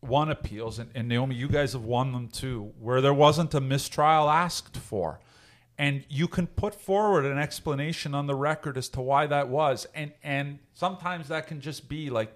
won 0.00 0.30
appeals, 0.30 0.78
and, 0.78 0.90
and 0.94 1.08
Naomi, 1.08 1.34
you 1.34 1.48
guys 1.48 1.72
have 1.72 1.84
won 1.84 2.12
them 2.12 2.28
too, 2.28 2.72
where 2.78 3.00
there 3.00 3.14
wasn't 3.14 3.54
a 3.54 3.60
mistrial 3.60 4.30
asked 4.30 4.76
for. 4.76 5.20
And 5.78 6.04
you 6.08 6.26
can 6.26 6.46
put 6.46 6.74
forward 6.74 7.26
an 7.26 7.38
explanation 7.38 8.14
on 8.14 8.26
the 8.26 8.34
record 8.34 8.78
as 8.78 8.88
to 8.90 9.00
why 9.00 9.26
that 9.26 9.48
was. 9.48 9.86
And, 9.94 10.12
and 10.22 10.58
sometimes 10.72 11.28
that 11.28 11.46
can 11.46 11.60
just 11.60 11.88
be 11.88 12.08
like 12.08 12.32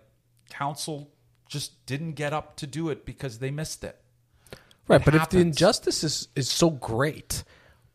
counsel 0.50 1.11
just 1.48 1.85
didn't 1.87 2.12
get 2.12 2.33
up 2.33 2.57
to 2.57 2.66
do 2.66 2.90
it 2.90 3.05
because 3.05 3.38
they 3.38 3.50
missed 3.50 3.83
it. 3.83 4.00
Right, 4.88 5.00
It 5.00 5.05
but 5.05 5.14
if 5.14 5.29
the 5.31 5.38
injustice 5.38 6.05
is, 6.05 6.29
is 6.37 6.50
so 6.50 6.70
great, 6.70 7.44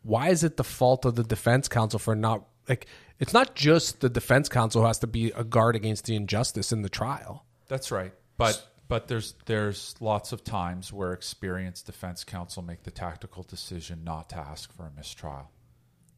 why 0.02 0.28
is 0.28 0.44
it 0.44 0.56
the 0.56 0.64
fault 0.64 1.04
of 1.04 1.14
the 1.14 1.24
defense 1.24 1.68
counsel 1.68 1.98
for 1.98 2.14
not 2.14 2.44
like 2.68 2.86
it's 3.18 3.32
not 3.32 3.54
just 3.54 4.00
the 4.00 4.08
defense 4.08 4.48
counsel 4.48 4.82
who 4.82 4.86
has 4.86 4.98
to 5.00 5.06
be 5.06 5.30
a 5.32 5.44
guard 5.44 5.76
against 5.76 6.04
the 6.04 6.14
injustice 6.16 6.72
in 6.72 6.82
the 6.82 6.88
trial. 6.88 7.44
That's 7.68 7.90
right. 7.90 8.12
But 8.36 8.62
but 8.88 9.08
there's 9.08 9.34
there's 9.46 9.94
lots 10.00 10.32
of 10.32 10.44
times 10.44 10.92
where 10.92 11.12
experienced 11.12 11.86
defense 11.86 12.24
counsel 12.24 12.62
make 12.62 12.82
the 12.84 12.90
tactical 12.90 13.42
decision 13.42 14.04
not 14.04 14.30
to 14.30 14.36
ask 14.36 14.72
for 14.72 14.86
a 14.86 14.90
mistrial. 14.96 15.50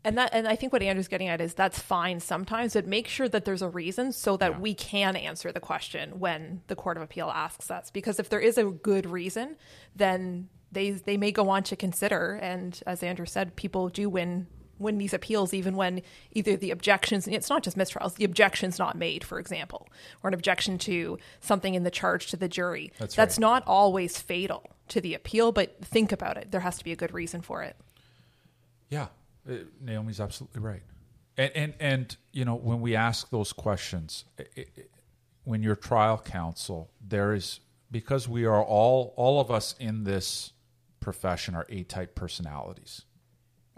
And 0.05 0.17
that, 0.17 0.31
and 0.33 0.47
I 0.47 0.55
think 0.55 0.73
what 0.73 0.83
Andrew's 0.83 1.09
getting 1.09 1.29
at 1.29 1.41
is 1.41 1.55
that's 1.55 1.79
fine 1.79 2.21
sometimes, 2.21 2.75
but 2.75 2.87
make 2.87 3.09
sure 3.09 3.29
that 3.29 3.45
there's 3.45 3.63
a 3.63 3.69
reason 3.69 4.13
so 4.13 4.37
that 4.37 4.53
Yeah. 4.53 4.59
we 4.59 4.73
can 4.73 5.17
answer 5.17 5.51
the 5.51 5.61
question 5.61 6.21
when 6.21 6.63
the 6.69 6.77
Court 6.77 6.97
of 6.97 7.03
Appeal 7.03 7.29
asks 7.29 7.71
us. 7.71 7.91
Because 7.91 8.21
if 8.21 8.29
there 8.29 8.41
is 8.41 8.57
a 8.59 8.65
good 8.65 9.07
reason, 9.07 9.57
then 9.97 10.49
they 10.71 10.91
they 10.93 11.17
may 11.17 11.33
go 11.33 11.49
on 11.51 11.63
to 11.65 11.77
consider. 11.77 12.35
And 12.35 12.81
as 12.87 13.03
Andrew 13.03 13.27
said, 13.27 13.57
people 13.57 13.89
do 13.89 14.09
win 14.09 14.47
win 14.79 14.99
these 14.99 15.13
appeals 15.13 15.53
even 15.53 15.77
when 15.77 16.03
either 16.33 16.57
the 16.57 16.71
objections 16.71 17.27
it's 17.27 17.51
not 17.51 17.63
just 17.63 17.77
mistrials 17.77 18.15
the 18.15 18.25
objection's 18.25 18.79
not 18.79 18.97
made 18.97 19.25
for 19.25 19.39
example 19.39 19.89
or 20.23 20.29
an 20.29 20.35
objection 20.35 20.79
to 20.79 21.19
something 21.41 21.75
in 21.75 21.83
the 21.83 21.91
charge 21.91 22.29
to 22.29 22.37
the 22.37 22.49
jury. 22.49 22.93
That's 22.99 23.15
that's 23.15 23.37
right. 23.37 23.41
not 23.41 23.63
always 23.67 24.19
fatal 24.19 24.65
to 24.89 25.01
the 25.01 25.15
appeal 25.15 25.53
but 25.53 25.85
think 25.85 26.13
about 26.13 26.37
it. 26.37 26.51
There 26.51 26.61
has 26.61 26.79
to 26.79 26.85
be 26.85 26.93
a 26.93 26.97
good 26.97 27.13
reason 27.13 27.43
for 27.43 27.63
it. 27.63 27.77
Yeah, 28.89 29.09
uh, 29.49 29.55
Naomi's 29.81 30.21
absolutely 30.21 30.61
right. 30.61 30.83
And 31.37 31.53
and 31.55 31.75
and 31.81 32.17
you 32.33 32.45
know 32.45 32.55
when 32.55 32.81
we 32.81 32.97
ask 32.97 33.31
those 33.31 33.53
questions, 33.53 34.25
i 34.39 34.45
i 34.57 34.65
when 35.45 35.63
you're 35.63 35.77
trial 35.77 36.19
counsel, 36.19 36.91
there 37.01 37.33
is 37.33 37.61
because 37.91 38.29
we 38.29 38.45
are 38.45 38.63
all 38.63 39.15
all 39.17 39.41
of 39.41 39.51
us 39.51 39.75
in 39.79 40.05
this 40.05 40.53
profession 41.01 41.55
are 41.55 41.65
A-type 41.71 42.15
personalities, 42.15 43.07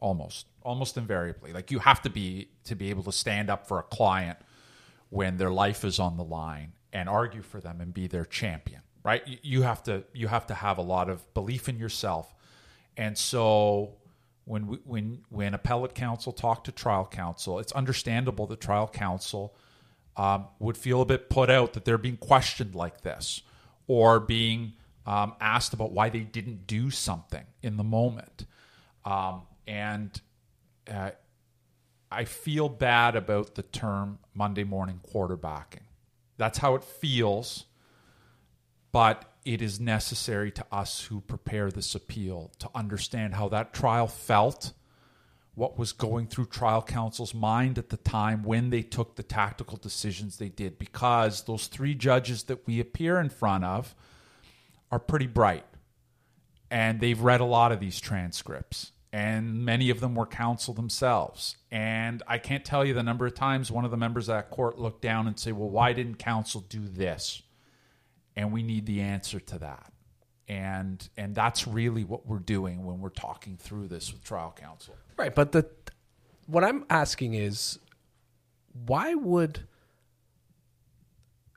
almost. 0.00 0.46
Almost 0.62 0.96
invariably. 0.96 1.52
Like 1.52 1.70
you 1.70 1.78
have 1.78 2.02
to 2.02 2.10
be 2.10 2.48
to 2.64 2.74
be 2.74 2.90
able 2.90 3.04
to 3.04 3.12
stand 3.12 3.48
up 3.48 3.66
for 3.66 3.78
a 3.78 3.82
client 3.84 4.38
when 5.08 5.36
their 5.38 5.50
life 5.50 5.84
is 5.84 5.98
on 5.98 6.16
the 6.16 6.24
line 6.24 6.72
and 6.92 7.08
argue 7.08 7.42
for 7.42 7.60
them 7.60 7.80
and 7.80 7.94
be 7.94 8.06
their 8.06 8.24
champion 8.24 8.82
right? 9.02 9.22
You- 9.42 9.62
have 9.62 9.82
to 9.84 10.04
you 10.12 10.28
have 10.28 10.46
to 10.46 10.54
have 10.54 10.78
a 10.78 10.82
lot 10.82 11.08
of 11.08 11.32
belief 11.34 11.68
in 11.68 11.78
yourself. 11.78 12.34
And 12.96 13.16
so 13.16 13.94
when 14.44 14.66
we, 14.66 14.76
when 14.84 15.22
when 15.28 15.54
appellate 15.54 15.94
counsel 15.94 16.32
talk 16.32 16.64
to 16.64 16.72
trial 16.72 17.06
counsel 17.10 17.58
it's 17.58 17.72
understandable 17.72 18.46
that 18.46 18.60
trial 18.60 18.88
counsel 18.88 19.54
um, 20.16 20.46
would 20.58 20.76
feel 20.76 21.00
a 21.02 21.04
bit 21.04 21.30
put 21.30 21.50
out 21.50 21.72
that 21.74 21.84
they're 21.84 21.98
being 21.98 22.16
questioned 22.16 22.74
like 22.74 23.02
this 23.02 23.42
or 23.86 24.18
being 24.20 24.72
um, 25.06 25.34
asked 25.40 25.72
about 25.72 25.92
why 25.92 26.08
they 26.08 26.20
didn't 26.20 26.66
do 26.66 26.90
something 26.90 27.44
in 27.62 27.76
the 27.76 27.84
moment. 27.84 28.46
Um, 29.04 29.42
and 29.66 30.20
uh, 30.90 31.10
I 32.10 32.24
feel 32.24 32.68
bad 32.68 33.16
about 33.16 33.54
the 33.54 33.62
term 33.62 34.18
Monday 34.34 34.64
morning 34.64 35.00
quarterbacking. 35.12 35.86
That's 36.36 36.58
how 36.58 36.74
it 36.74 36.84
feels, 36.84 37.66
but 38.92 39.32
it 39.44 39.62
is 39.62 39.78
necessary 39.78 40.50
to 40.52 40.66
us 40.72 41.04
who 41.04 41.20
prepare 41.20 41.70
this 41.70 41.94
appeal 41.94 42.50
to 42.58 42.68
understand 42.74 43.34
how 43.34 43.48
that 43.50 43.72
trial 43.72 44.06
felt, 44.06 44.72
what 45.54 45.78
was 45.78 45.92
going 45.92 46.26
through 46.26 46.46
trial 46.46 46.82
counsel's 46.82 47.34
mind 47.34 47.78
at 47.78 47.90
the 47.90 47.96
time 47.96 48.42
when 48.42 48.70
they 48.70 48.82
took 48.82 49.16
the 49.16 49.22
tactical 49.22 49.76
decisions 49.76 50.36
they 50.36 50.48
did, 50.48 50.78
because 50.78 51.44
those 51.44 51.68
three 51.68 51.94
judges 51.94 52.44
that 52.44 52.66
we 52.66 52.80
appear 52.80 53.20
in 53.20 53.28
front 53.28 53.64
of 53.64 53.94
are 54.90 54.98
pretty 54.98 55.26
bright 55.26 55.64
and 56.70 57.00
they've 57.00 57.20
read 57.20 57.40
a 57.40 57.44
lot 57.44 57.72
of 57.72 57.80
these 57.80 58.00
transcripts 58.00 58.92
and 59.12 59.64
many 59.64 59.90
of 59.90 60.00
them 60.00 60.14
were 60.14 60.26
counsel 60.26 60.74
themselves. 60.74 61.56
And 61.70 62.22
i 62.26 62.38
can't 62.38 62.64
tell 62.64 62.84
you 62.84 62.94
the 62.94 63.02
number 63.02 63.26
of 63.26 63.34
times 63.34 63.70
one 63.70 63.84
of 63.84 63.90
the 63.90 63.96
members 63.96 64.28
of 64.28 64.36
that 64.36 64.50
court 64.50 64.78
looked 64.78 65.02
down 65.02 65.26
and 65.26 65.38
say 65.38 65.52
well 65.52 65.70
why 65.70 65.92
didn't 65.92 66.16
counsel 66.16 66.62
do 66.68 66.86
this? 66.86 67.42
And 68.36 68.52
we 68.52 68.62
need 68.62 68.86
the 68.86 69.00
answer 69.00 69.40
to 69.40 69.58
that. 69.58 69.92
And 70.48 71.08
and 71.16 71.34
that's 71.34 71.66
really 71.66 72.04
what 72.04 72.26
we're 72.26 72.38
doing 72.38 72.84
when 72.84 73.00
we're 73.00 73.10
talking 73.10 73.56
through 73.56 73.88
this 73.88 74.12
with 74.12 74.24
trial 74.24 74.54
counsel. 74.56 74.96
Right, 75.16 75.34
but 75.34 75.52
the 75.52 75.68
what 76.46 76.64
I'm 76.64 76.84
asking 76.90 77.34
is 77.34 77.78
why 78.72 79.14
would 79.14 79.66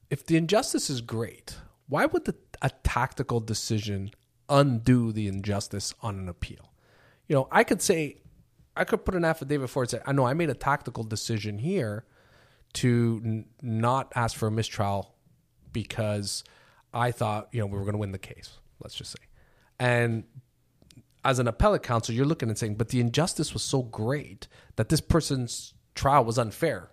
if 0.10 0.26
the 0.26 0.38
injustice 0.38 0.90
is 0.92 1.02
great, 1.02 1.56
why 1.88 2.06
would 2.06 2.26
the, 2.26 2.36
a 2.62 2.70
tactical 2.84 3.40
decision 3.40 4.12
undo 4.48 5.12
the 5.12 5.28
injustice 5.28 5.96
on 6.02 6.20
an 6.20 6.30
appeal? 6.30 6.73
You 7.28 7.36
know, 7.36 7.48
I 7.52 7.64
could 7.64 7.82
say 7.82 8.18
I 8.76 8.84
could 8.84 9.06
put 9.06 9.16
an 9.16 9.26
affidavit 9.26 9.70
forward 9.70 9.94
and 9.94 10.02
say, 10.02 10.04
I 10.06 10.12
know 10.14 10.26
I 10.26 10.34
made 10.34 10.50
a 10.50 10.56
tactical 10.56 11.04
decision 11.04 11.60
here 11.60 12.06
to 12.74 13.22
n- 13.24 13.46
not 13.62 14.12
ask 14.16 14.36
for 14.36 14.48
a 14.48 14.52
mistrial 14.52 15.16
because 15.72 16.44
I 16.94 17.12
thought, 17.12 17.50
you 17.52 17.60
know, 17.60 17.68
we 17.68 17.78
were 17.78 17.84
going 17.84 17.94
to 17.94 18.00
win 18.00 18.12
the 18.12 18.18
case, 18.18 18.58
let's 18.82 18.96
just 18.96 19.12
say. 19.12 19.24
And 19.80 20.24
as 21.26 21.40
an 21.40 21.48
appellate 21.48 21.84
counsel, 21.84 22.14
you're 22.16 22.26
looking 22.26 22.50
and 22.50 22.58
saying, 22.58 22.76
but 22.76 22.90
the 22.90 23.00
injustice 23.00 23.54
was 23.54 23.64
so 23.64 23.82
great 23.84 24.48
that 24.76 24.90
this 24.90 25.02
person's 25.02 25.74
trial 25.96 26.26
was 26.26 26.38
unfair, 26.38 26.92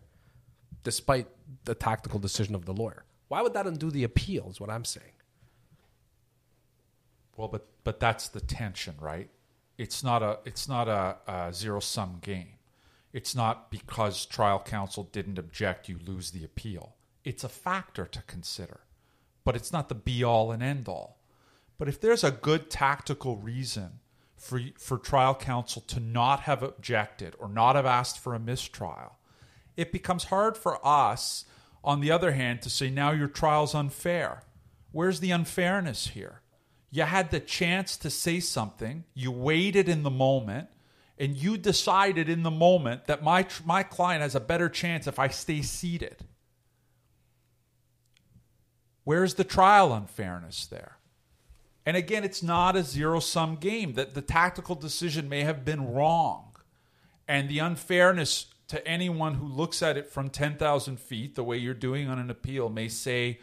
despite 0.84 1.28
the 1.64 1.74
tactical 1.74 2.18
decision 2.20 2.54
of 2.54 2.64
the 2.66 2.72
lawyer. 2.72 3.04
Why 3.28 3.42
would 3.42 3.54
that 3.54 3.66
undo 3.66 3.90
the 3.90 4.04
appeal? 4.04 4.48
Is 4.50 4.60
what 4.60 4.70
I'm 4.70 4.84
saying. 4.84 5.12
well 7.36 7.48
but 7.48 7.66
but 7.84 8.00
that's 8.00 8.28
the 8.28 8.40
tension 8.40 8.94
right 9.00 9.30
it's 9.80 10.02
not 10.04 10.22
a 10.22 10.38
it's 10.44 10.68
not 10.68 10.88
a, 10.88 11.16
a 11.26 11.52
zero 11.52 11.80
sum 11.80 12.18
game 12.20 12.58
it's 13.12 13.34
not 13.34 13.70
because 13.70 14.26
trial 14.26 14.62
counsel 14.64 15.04
didn't 15.12 15.38
object 15.38 15.88
you 15.88 15.98
lose 16.06 16.30
the 16.30 16.44
appeal 16.44 16.94
it's 17.24 17.44
a 17.44 17.48
factor 17.48 18.04
to 18.06 18.22
consider 18.22 18.80
but 19.44 19.56
it's 19.56 19.72
not 19.72 19.88
the 19.88 19.94
be 19.94 20.22
all 20.22 20.52
and 20.52 20.62
end 20.62 20.88
all 20.88 21.18
but 21.78 21.88
if 21.88 21.98
there's 22.00 22.22
a 22.22 22.30
good 22.30 22.68
tactical 22.68 23.36
reason 23.38 24.00
for 24.40 24.60
for 24.78 24.98
trial 24.98 25.34
counsel 25.34 25.82
to 25.82 26.00
not 26.00 26.40
have 26.40 26.62
objected 26.62 27.34
or 27.38 27.48
not 27.48 27.76
have 27.76 27.86
asked 27.86 28.18
for 28.18 28.34
a 28.34 28.38
mistrial, 28.38 29.18
it 29.76 29.92
becomes 29.92 30.24
hard 30.24 30.56
for 30.56 30.84
us, 30.86 31.44
on 31.84 32.00
the 32.00 32.10
other 32.10 32.32
hand, 32.32 32.62
to 32.62 32.70
say 32.70 32.90
now 32.90 33.12
your 33.12 33.28
trial's 33.28 33.74
unfair. 33.74 34.42
Where's 34.92 35.20
the 35.20 35.30
unfairness 35.30 36.08
here? 36.08 36.40
You 36.90 37.04
had 37.04 37.30
the 37.30 37.40
chance 37.40 37.96
to 37.98 38.10
say 38.10 38.40
something, 38.40 39.04
you 39.14 39.30
waited 39.30 39.88
in 39.88 40.02
the 40.02 40.10
moment, 40.10 40.68
and 41.18 41.36
you 41.36 41.56
decided 41.56 42.28
in 42.28 42.42
the 42.42 42.50
moment 42.50 43.06
that 43.06 43.22
my 43.22 43.46
my 43.64 43.82
client 43.82 44.22
has 44.22 44.34
a 44.34 44.40
better 44.40 44.68
chance 44.68 45.06
if 45.06 45.18
I 45.18 45.28
stay 45.28 45.62
seated. 45.62 46.24
Where's 49.04 49.34
the 49.34 49.44
trial 49.44 49.92
unfairness 49.92 50.66
there? 50.66 50.96
And 51.86 51.96
again, 51.96 52.24
it's 52.24 52.42
not 52.42 52.76
a 52.76 52.82
zero 52.82 53.20
sum 53.20 53.56
game. 53.56 53.94
That 53.94 54.14
the 54.14 54.22
tactical 54.22 54.74
decision 54.74 55.28
may 55.28 55.42
have 55.42 55.64
been 55.64 55.92
wrong. 55.92 56.56
And 57.26 57.48
the 57.48 57.60
unfairness 57.60 58.46
to 58.68 58.86
anyone 58.86 59.34
who 59.34 59.46
looks 59.46 59.82
at 59.82 59.96
it 59.96 60.06
from 60.06 60.30
10,000 60.30 61.00
feet, 61.00 61.34
the 61.34 61.44
way 61.44 61.56
you're 61.56 61.74
doing 61.74 62.08
on 62.08 62.18
an 62.18 62.30
appeal, 62.30 62.68
may 62.68 62.88
say 62.88 63.40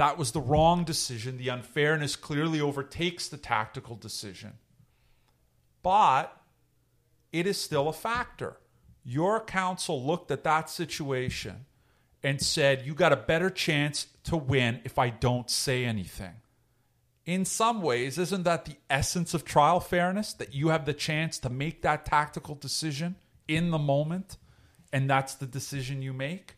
that 0.00 0.16
was 0.16 0.32
the 0.32 0.40
wrong 0.40 0.84
decision. 0.84 1.36
The 1.36 1.48
unfairness 1.48 2.16
clearly 2.16 2.58
overtakes 2.58 3.28
the 3.28 3.36
tactical 3.36 3.96
decision. 3.96 4.54
But 5.82 6.34
it 7.34 7.46
is 7.46 7.60
still 7.60 7.86
a 7.86 7.92
factor. 7.92 8.56
Your 9.04 9.44
counsel 9.44 10.02
looked 10.02 10.30
at 10.30 10.42
that 10.44 10.70
situation 10.70 11.66
and 12.22 12.40
said, 12.40 12.86
You 12.86 12.94
got 12.94 13.12
a 13.12 13.16
better 13.16 13.50
chance 13.50 14.06
to 14.24 14.38
win 14.38 14.80
if 14.84 14.98
I 14.98 15.10
don't 15.10 15.50
say 15.50 15.84
anything. 15.84 16.32
In 17.26 17.44
some 17.44 17.82
ways, 17.82 18.16
isn't 18.16 18.44
that 18.44 18.64
the 18.64 18.76
essence 18.88 19.34
of 19.34 19.44
trial 19.44 19.80
fairness? 19.80 20.32
That 20.32 20.54
you 20.54 20.68
have 20.68 20.86
the 20.86 20.94
chance 20.94 21.38
to 21.40 21.50
make 21.50 21.82
that 21.82 22.06
tactical 22.06 22.54
decision 22.54 23.16
in 23.46 23.70
the 23.70 23.78
moment, 23.78 24.38
and 24.94 25.10
that's 25.10 25.34
the 25.34 25.46
decision 25.46 26.00
you 26.00 26.14
make? 26.14 26.54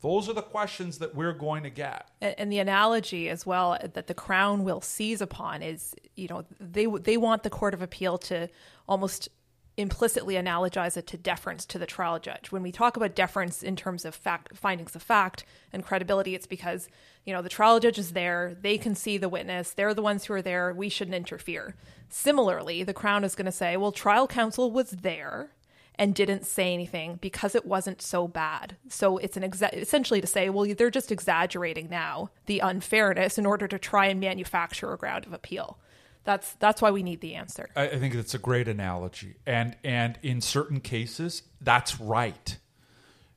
Those 0.00 0.28
are 0.28 0.32
the 0.32 0.42
questions 0.42 0.98
that 0.98 1.14
we're 1.14 1.34
going 1.34 1.62
to 1.64 1.70
get. 1.70 2.08
And 2.20 2.50
the 2.50 2.58
analogy 2.58 3.28
as 3.28 3.44
well 3.44 3.78
that 3.82 4.06
the 4.06 4.14
crown 4.14 4.64
will 4.64 4.80
seize 4.80 5.20
upon 5.20 5.62
is, 5.62 5.94
you 6.16 6.28
know, 6.28 6.44
they 6.58 6.86
they 6.86 7.16
want 7.16 7.42
the 7.42 7.50
court 7.50 7.74
of 7.74 7.82
appeal 7.82 8.16
to 8.18 8.48
almost 8.88 9.28
implicitly 9.76 10.34
analogize 10.34 10.96
it 10.96 11.06
to 11.06 11.16
deference 11.16 11.64
to 11.66 11.78
the 11.78 11.86
trial 11.86 12.18
judge. 12.18 12.50
When 12.50 12.62
we 12.62 12.72
talk 12.72 12.96
about 12.96 13.14
deference 13.14 13.62
in 13.62 13.76
terms 13.76 14.04
of 14.04 14.14
fact 14.14 14.56
findings 14.56 14.94
of 14.94 15.02
fact 15.02 15.44
and 15.72 15.84
credibility, 15.84 16.34
it's 16.34 16.46
because, 16.46 16.88
you 17.24 17.32
know, 17.32 17.42
the 17.42 17.48
trial 17.48 17.80
judge 17.80 17.98
is 17.98 18.12
there, 18.12 18.56
they 18.60 18.78
can 18.78 18.94
see 18.94 19.16
the 19.16 19.28
witness, 19.28 19.72
they're 19.72 19.94
the 19.94 20.02
ones 20.02 20.24
who 20.24 20.34
are 20.34 20.42
there, 20.42 20.72
we 20.74 20.88
shouldn't 20.88 21.14
interfere. 21.16 21.74
Similarly, 22.08 22.82
the 22.84 22.94
crown 22.94 23.24
is 23.24 23.34
going 23.34 23.46
to 23.46 23.52
say, 23.52 23.76
well, 23.76 23.92
trial 23.92 24.26
counsel 24.26 24.70
was 24.70 24.90
there 24.90 25.52
and 26.00 26.14
didn't 26.14 26.46
say 26.46 26.72
anything 26.72 27.18
because 27.20 27.54
it 27.54 27.66
wasn't 27.66 28.00
so 28.00 28.26
bad. 28.26 28.74
So 28.88 29.18
it's 29.18 29.36
an 29.36 29.42
exa- 29.42 29.74
essentially 29.74 30.22
to 30.22 30.26
say, 30.26 30.48
well, 30.48 30.66
they're 30.74 30.90
just 30.90 31.12
exaggerating 31.12 31.90
now 31.90 32.30
the 32.46 32.60
unfairness 32.60 33.36
in 33.36 33.44
order 33.44 33.68
to 33.68 33.78
try 33.78 34.06
and 34.06 34.18
manufacture 34.18 34.90
a 34.94 34.96
ground 34.96 35.26
of 35.26 35.34
appeal. 35.34 35.78
That's 36.24 36.54
that's 36.54 36.80
why 36.80 36.90
we 36.90 37.02
need 37.02 37.20
the 37.20 37.34
answer. 37.34 37.68
I, 37.76 37.90
I 37.90 37.98
think 37.98 38.14
that's 38.14 38.34
a 38.34 38.38
great 38.38 38.66
analogy, 38.66 39.36
and 39.46 39.76
and 39.84 40.18
in 40.22 40.40
certain 40.40 40.80
cases, 40.80 41.42
that's 41.60 42.00
right. 42.00 42.56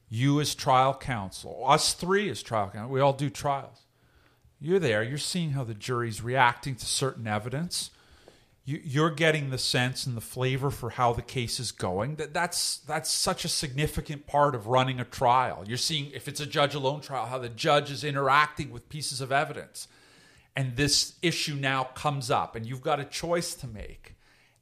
You 0.10 0.40
as 0.40 0.56
trial 0.56 0.94
counsel, 0.94 1.64
us 1.66 1.94
three 1.94 2.30
as 2.30 2.42
trial 2.42 2.70
counsel, 2.74 2.92
we 2.92 3.02
all 3.02 3.14
do 3.14 3.30
trials. 3.30 3.82
You're 4.60 4.80
there. 4.80 5.04
You're 5.04 5.18
seeing 5.18 5.52
how 5.52 5.66
the 5.66 5.74
jury's 5.74 6.22
reacting 6.22 6.76
to 6.76 6.86
certain 6.86 7.28
evidence. 7.28 7.90
You, 8.66 8.80
you're 8.84 9.10
getting 9.10 9.50
the 9.50 9.58
sense 9.58 10.06
and 10.06 10.16
the 10.16 10.22
flavor 10.22 10.72
for 10.72 10.92
how 10.92 11.12
the 11.12 11.22
case 11.22 11.60
is 11.60 11.74
going. 11.74 12.16
That 12.16 12.34
that's 12.34 12.78
that's 12.78 13.12
such 13.12 13.44
a 13.44 13.50
significant 13.50 14.26
part 14.26 14.56
of 14.56 14.68
running 14.68 15.00
a 15.00 15.06
trial. 15.06 15.66
You're 15.68 15.78
seeing 15.78 16.12
if 16.12 16.28
it's 16.30 16.40
a 16.40 16.46
judge 16.46 16.74
alone 16.74 17.02
trial, 17.02 17.26
how 17.26 17.40
the 17.40 17.50
judge 17.50 17.92
is 17.92 18.04
interacting 18.04 18.72
with 18.72 18.88
pieces 18.88 19.20
of 19.20 19.32
evidence 19.32 19.88
and 20.56 20.76
this 20.76 21.14
issue 21.22 21.56
now 21.56 21.84
comes 21.84 22.30
up 22.30 22.56
and 22.56 22.66
you've 22.66 22.82
got 22.82 23.00
a 23.00 23.06
choice 23.06 23.54
to 23.56 23.68
make 23.68 24.16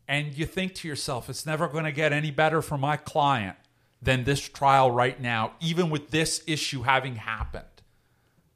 and 0.07 0.37
you 0.37 0.45
think 0.45 0.73
to 0.75 0.87
yourself 0.87 1.29
it's 1.29 1.45
never 1.45 1.67
going 1.67 1.83
to 1.83 1.91
get 1.91 2.13
any 2.13 2.31
better 2.31 2.61
for 2.61 2.77
my 2.77 2.97
client 2.97 3.57
than 4.01 4.23
this 4.23 4.47
trial 4.47 4.91
right 4.91 5.21
now 5.21 5.51
even 5.59 5.89
with 5.89 6.11
this 6.11 6.43
issue 6.47 6.83
having 6.83 7.15
happened 7.15 7.65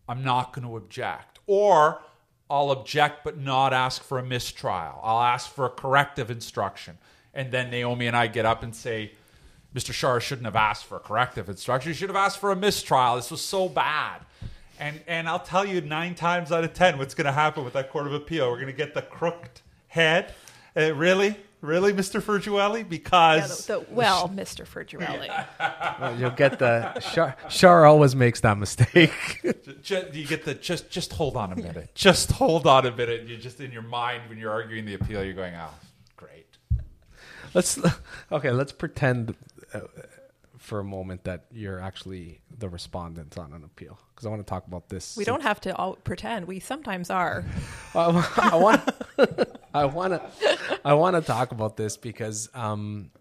i'm 0.08 0.24
not 0.24 0.54
going 0.54 0.68
to 0.68 0.78
object 0.78 1.40
or 1.48 2.02
i'll 2.50 2.72
object 2.72 3.24
but 3.24 3.38
not 3.38 3.74
ask 3.74 4.04
for 4.04 4.20
a 4.20 4.24
mistrial. 4.24 5.00
I'll 5.04 5.22
ask 5.22 5.50
for 5.52 5.66
a 5.66 5.70
corrective 5.70 6.30
instruction. 6.30 6.98
And 7.34 7.52
then 7.52 7.70
naomi 7.70 8.08
and 8.08 8.16
i 8.16 8.28
get 8.28 8.46
up 8.46 8.64
and 8.64 8.76
say 8.76 9.12
mr 9.74 9.92
shar 9.92 10.20
shouldn't 10.20 10.46
have 10.46 10.56
asked 10.56 10.86
for 10.86 10.98
a 10.98 11.02
corrective 11.02 11.50
instruction. 11.50 11.90
You 11.90 11.96
should 11.96 12.10
have 12.10 12.16
asked 12.16 12.40
for 12.40 12.52
a 12.52 12.56
mistrial. 12.56 13.16
This 13.16 13.32
was 13.32 13.42
so 13.42 13.68
bad. 13.68 14.22
And 14.80 15.00
and 15.08 15.28
I'll 15.28 15.40
tell 15.40 15.66
you 15.66 15.82
nine 15.82 16.16
times 16.16 16.52
out 16.52 16.64
of 16.64 16.74
ten 16.74 16.98
what's 16.98 17.16
going 17.16 17.26
to 17.26 17.32
happen 17.32 17.64
with 17.64 17.74
that 17.74 17.90
court 17.90 18.08
of 18.08 18.14
appeal. 18.14 18.50
We're 18.50 18.58
going 18.58 18.68
to 18.68 18.74
get 18.74 18.94
the 18.94 19.02
crooked 19.02 19.62
head. 19.88 20.34
Uh, 20.78 20.94
really, 20.94 21.38
really, 21.66 21.94
Mr. 21.94 22.22
Furgiuele? 22.22 22.88
Because 22.88 23.68
yeah, 23.68 23.78
the, 23.78 23.86
the, 23.86 23.94
well, 23.94 24.30
Mr. 24.36 24.66
Furgiuele. 24.66 26.00
well, 26.00 26.20
you'll 26.20 26.30
get 26.32 26.60
the 26.60 27.00
Shar, 27.00 27.36
Shar 27.50 27.86
always 27.86 28.16
makes 28.16 28.42
that 28.42 28.58
mistake. 28.58 29.42
just, 29.82 30.14
you 30.14 30.26
get 30.26 30.46
the 30.46 30.56
just 30.56 30.90
just 30.90 31.14
hold 31.14 31.36
on 31.36 31.52
a 31.52 31.56
minute. 31.56 31.92
Just 31.96 32.32
hold 32.32 32.68
on 32.68 32.86
a 32.86 32.96
minute. 32.96 33.28
You're 33.28 33.40
just 33.40 33.60
in 33.60 33.72
your 33.72 33.82
mind 33.82 34.24
when 34.30 34.38
you're 34.38 34.52
arguing 34.52 34.86
the 34.86 34.94
appeal. 34.94 35.24
You're 35.24 35.34
going, 35.34 35.56
oh, 35.56 35.70
great. 36.16 36.48
Let's 37.54 37.80
okay. 38.32 38.52
Let's 38.52 38.72
pretend. 38.72 39.36
Uh, 39.74 39.82
for 40.66 40.80
a 40.80 40.84
moment 40.84 41.24
that 41.26 41.46
you're 41.52 41.80
actually 41.80 42.42
the 42.58 42.68
respondent 42.68 43.38
on 43.38 43.54
an 43.54 43.64
appeal 43.64 44.00
because 44.10 44.26
I 44.26 44.30
want 44.30 44.42
to 44.42 44.50
talk 44.50 44.66
about 44.68 44.90
this. 44.90 45.16
We 45.16 45.24
don't 45.24 45.44
have 45.44 45.62
to 45.62 45.76
all 45.76 45.96
pretend. 45.96 46.48
We 46.48 46.60
sometimes 46.60 47.10
are. 47.10 47.46
I 47.96 48.52
want. 48.56 48.82
I 49.76 49.86
want 49.86 50.14
to. 50.14 50.80
I 50.84 50.94
want 50.94 51.16
to 51.16 51.22
talk 51.22 51.52
about 51.52 51.78
this 51.78 51.98
because 51.98 52.50
um, 52.54 53.12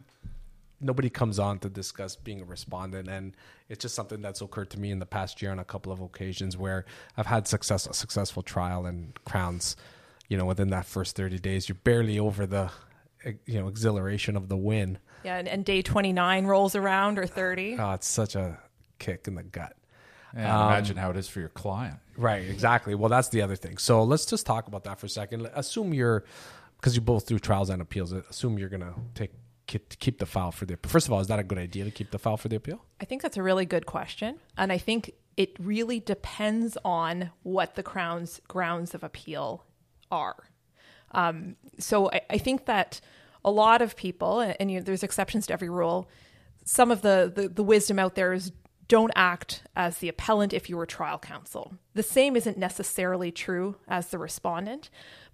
nobody 0.81 1.11
comes 1.11 1.39
on 1.39 1.59
to 1.61 1.69
discuss 1.69 2.17
being 2.17 2.41
a 2.41 2.45
respondent, 2.45 3.09
and 3.09 3.35
it's 3.69 3.83
just 3.83 3.95
something 3.95 4.21
that's 4.21 4.41
occurred 4.41 4.71
to 4.71 4.81
me 4.81 4.91
in 4.91 4.99
the 4.99 5.07
past 5.07 5.41
year 5.43 5.51
on 5.51 5.59
a 5.59 5.65
couple 5.65 5.93
of 5.93 6.01
occasions 6.01 6.57
where 6.57 6.85
I've 7.17 7.27
had 7.27 7.49
success, 7.49 7.87
a 7.87 7.95
successful 7.95 8.43
trial 8.43 8.87
and 8.87 9.19
crowns. 9.25 9.77
You 10.29 10.39
know, 10.39 10.47
within 10.47 10.71
that 10.71 10.87
first 10.87 11.17
thirty 11.17 11.39
days, 11.39 11.69
you're 11.69 11.79
barely 11.85 12.19
over 12.19 12.47
the, 12.47 12.71
you 13.45 13.61
know, 13.61 13.69
exhilaration 13.69 14.37
of 14.37 14.49
the 14.49 14.57
win 14.57 14.99
yeah, 15.25 15.39
and, 15.39 15.49
and 15.49 15.65
day 15.65 15.83
29 15.83 16.47
rolls 16.47 16.77
around 16.77 17.19
or 17.19 17.27
30. 17.27 17.77
Oh, 17.79 17.93
it's 17.93 18.07
such 18.07 18.37
a 18.37 18.59
kick 18.99 19.27
in 19.27 19.35
the 19.35 19.43
gut. 19.43 19.75
Yeah, 20.37 20.61
um, 20.61 20.69
imagine 20.69 20.97
how 20.97 21.11
it 21.11 21.17
is 21.17 21.29
for 21.29 21.41
your 21.41 21.49
client. 21.49 21.99
Right, 22.17 22.49
exactly. 22.49 22.95
Well, 22.95 23.09
that's 23.09 23.29
the 23.29 23.43
other 23.43 23.57
thing. 23.57 23.79
So 23.79 24.03
let's 24.03 24.27
just 24.27 24.47
talk 24.47 24.67
about 24.67 24.85
that 24.85 24.99
for 24.99 25.07
a 25.07 25.09
second. 25.09 25.49
Assume 25.55 25.95
you're, 25.95 26.25
because 26.77 26.95
you 26.95 27.01
both 27.01 27.27
do 27.27 27.39
trials 27.39 27.71
and 27.71 27.81
appeals, 27.81 28.13
assume 28.13 28.59
you're 28.59 28.69
going 28.69 28.81
to 28.81 28.95
take 29.15 29.33
keep 29.67 30.19
the 30.19 30.27
file 30.27 30.53
for 30.53 30.67
the 30.67 30.77
first 30.83 31.07
of 31.07 31.13
all 31.15 31.21
is 31.21 31.29
that 31.29 31.39
a 31.39 31.43
good 31.43 31.57
idea 31.57 31.85
to 31.85 31.91
keep 31.91 32.11
the 32.11 32.19
file 32.19 32.37
for 32.37 32.49
the 32.49 32.57
appeal 32.57 32.85
i 33.01 33.07
think 33.07 33.23
that's 33.23 33.39
a 33.39 33.43
really 33.43 33.65
good 33.65 33.87
question 33.87 34.39
and 34.59 34.71
i 34.71 34.77
think 34.77 35.11
it 35.39 35.57
really 35.59 35.99
depends 35.99 36.77
on 36.85 37.31
what 37.45 37.75
the 37.75 37.83
crown's 37.83 38.43
grounds 38.47 38.95
of 38.95 39.03
appeal 39.03 39.65
are 40.11 40.37
um, 41.15 41.57
so 41.79 42.11
I, 42.11 42.21
I, 42.31 42.39
think 42.39 42.67
that 42.67 43.01
a 43.45 43.51
lot 43.51 43.83
of 43.83 43.97
people, 43.97 44.41
and 44.41 44.71
you 44.71 44.79
know, 44.79 44.85
there's 44.85 45.03
exceptions 45.03 45.47
to 45.47 45.53
every 45.53 45.69
rule. 45.69 46.09
Some 46.65 46.91
of 46.91 47.03
the, 47.03 47.33
the 47.35 47.49
the 47.49 47.63
wisdom 47.63 47.99
out 47.99 48.15
there 48.15 48.33
is 48.33 48.53
don't 48.89 49.13
act 49.15 49.63
as 49.77 49.99
the 49.99 50.09
appellant 50.09 50.53
if 50.53 50.69
you 50.69 50.77
were 50.77 50.87
trial 50.87 51.19
counsel. 51.19 51.75
The 51.95 52.03
same 52.03 52.37
isn't 52.37 52.59
necessarily 52.59 53.31
true 53.31 53.77
as 53.89 54.09
the 54.09 54.19
respondent. 54.19 54.91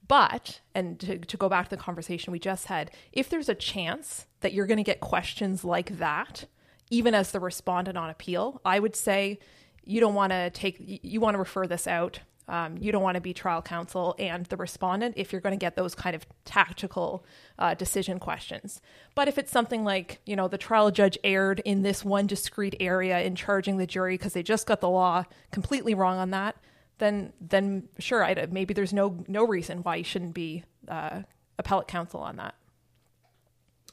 But, 0.06 0.60
and 0.74 0.98
to, 1.00 1.18
to, 1.18 1.36
go 1.36 1.48
back 1.48 1.68
to 1.68 1.76
the 1.76 1.82
conversation 1.82 2.32
we 2.32 2.40
just 2.40 2.66
had, 2.66 2.90
if 3.12 3.28
there's 3.28 3.48
a 3.48 3.54
chance 3.54 4.26
that 4.40 4.52
you're 4.52 4.66
going 4.66 4.78
to 4.78 4.82
get 4.82 4.98
questions 4.98 5.64
like 5.64 5.98
that, 5.98 6.46
even 6.90 7.14
as 7.14 7.30
the 7.30 7.38
respondent 7.38 7.96
on 7.96 8.10
appeal, 8.10 8.60
I 8.64 8.80
would 8.80 8.96
say 8.96 9.38
you 9.84 10.00
don't 10.00 10.14
want 10.14 10.32
to 10.32 10.50
take, 10.50 10.78
you 10.80 11.20
want 11.20 11.34
to 11.34 11.38
refer 11.38 11.66
this 11.66 11.86
out 11.86 12.20
um, 12.50 12.76
you 12.78 12.90
don't 12.90 13.02
want 13.02 13.14
to 13.14 13.20
be 13.20 13.32
trial 13.32 13.62
counsel 13.62 14.16
and 14.18 14.44
the 14.46 14.56
respondent 14.56 15.14
if 15.16 15.32
you're 15.32 15.40
going 15.40 15.56
to 15.56 15.64
get 15.64 15.76
those 15.76 15.94
kind 15.94 16.16
of 16.16 16.26
tactical 16.44 17.24
uh, 17.60 17.74
decision 17.74 18.18
questions. 18.18 18.82
But 19.14 19.28
if 19.28 19.38
it's 19.38 19.52
something 19.52 19.84
like, 19.84 20.20
you 20.26 20.34
know, 20.34 20.48
the 20.48 20.58
trial 20.58 20.90
judge 20.90 21.16
erred 21.22 21.60
in 21.60 21.82
this 21.82 22.04
one 22.04 22.26
discrete 22.26 22.74
area 22.80 23.20
in 23.20 23.36
charging 23.36 23.76
the 23.76 23.86
jury 23.86 24.14
because 24.14 24.32
they 24.32 24.42
just 24.42 24.66
got 24.66 24.80
the 24.80 24.88
law 24.88 25.24
completely 25.52 25.94
wrong 25.94 26.18
on 26.18 26.30
that, 26.30 26.56
then 26.98 27.32
then 27.40 27.88
sure, 27.98 28.24
I'd, 28.24 28.52
maybe 28.52 28.74
there's 28.74 28.92
no 28.92 29.24
no 29.28 29.46
reason 29.46 29.78
why 29.84 29.96
you 29.96 30.04
shouldn't 30.04 30.34
be 30.34 30.64
uh, 30.88 31.22
appellate 31.56 31.86
counsel 31.86 32.20
on 32.20 32.36
that. 32.36 32.56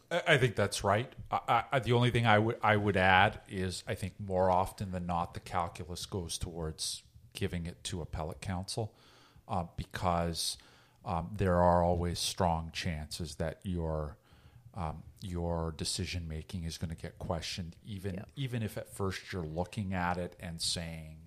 I 0.10 0.38
think 0.38 0.56
that's 0.56 0.84
right. 0.84 1.12
I, 1.30 1.64
I, 1.72 1.80
the 1.80 1.92
only 1.92 2.12
thing 2.12 2.26
I 2.26 2.40
would 2.40 2.58
I 2.64 2.76
would 2.76 2.98
add 2.98 3.40
is 3.48 3.84
I 3.88 3.94
think 3.94 4.14
more 4.20 4.50
often 4.50 4.92
than 4.92 5.06
not 5.06 5.36
the 5.36 5.42
calculus 5.42 6.06
goes 6.06 6.38
towards 6.38 7.04
giving 7.38 7.68
it 7.68 7.84
to 7.84 8.02
appellate 8.02 8.42
counsel 8.42 8.96
uh, 9.48 9.64
because 9.78 10.58
um, 11.06 11.30
there 11.38 11.58
are 11.62 11.84
always 11.84 12.18
strong 12.18 12.72
chances 12.74 13.36
that 13.36 13.60
your 13.62 14.18
um, 14.74 15.04
your 15.22 15.74
decision 15.78 16.28
making 16.28 16.64
is 16.64 16.78
going 16.78 16.90
to 16.90 17.02
get 17.02 17.18
questioned, 17.20 17.76
even 17.86 18.16
Yeah. 18.16 18.26
even 18.36 18.62
if 18.64 18.76
at 18.78 18.88
first 18.94 19.32
you're 19.32 19.46
looking 19.62 19.94
at 19.94 20.18
it 20.18 20.36
and 20.40 20.62
saying, 20.62 21.18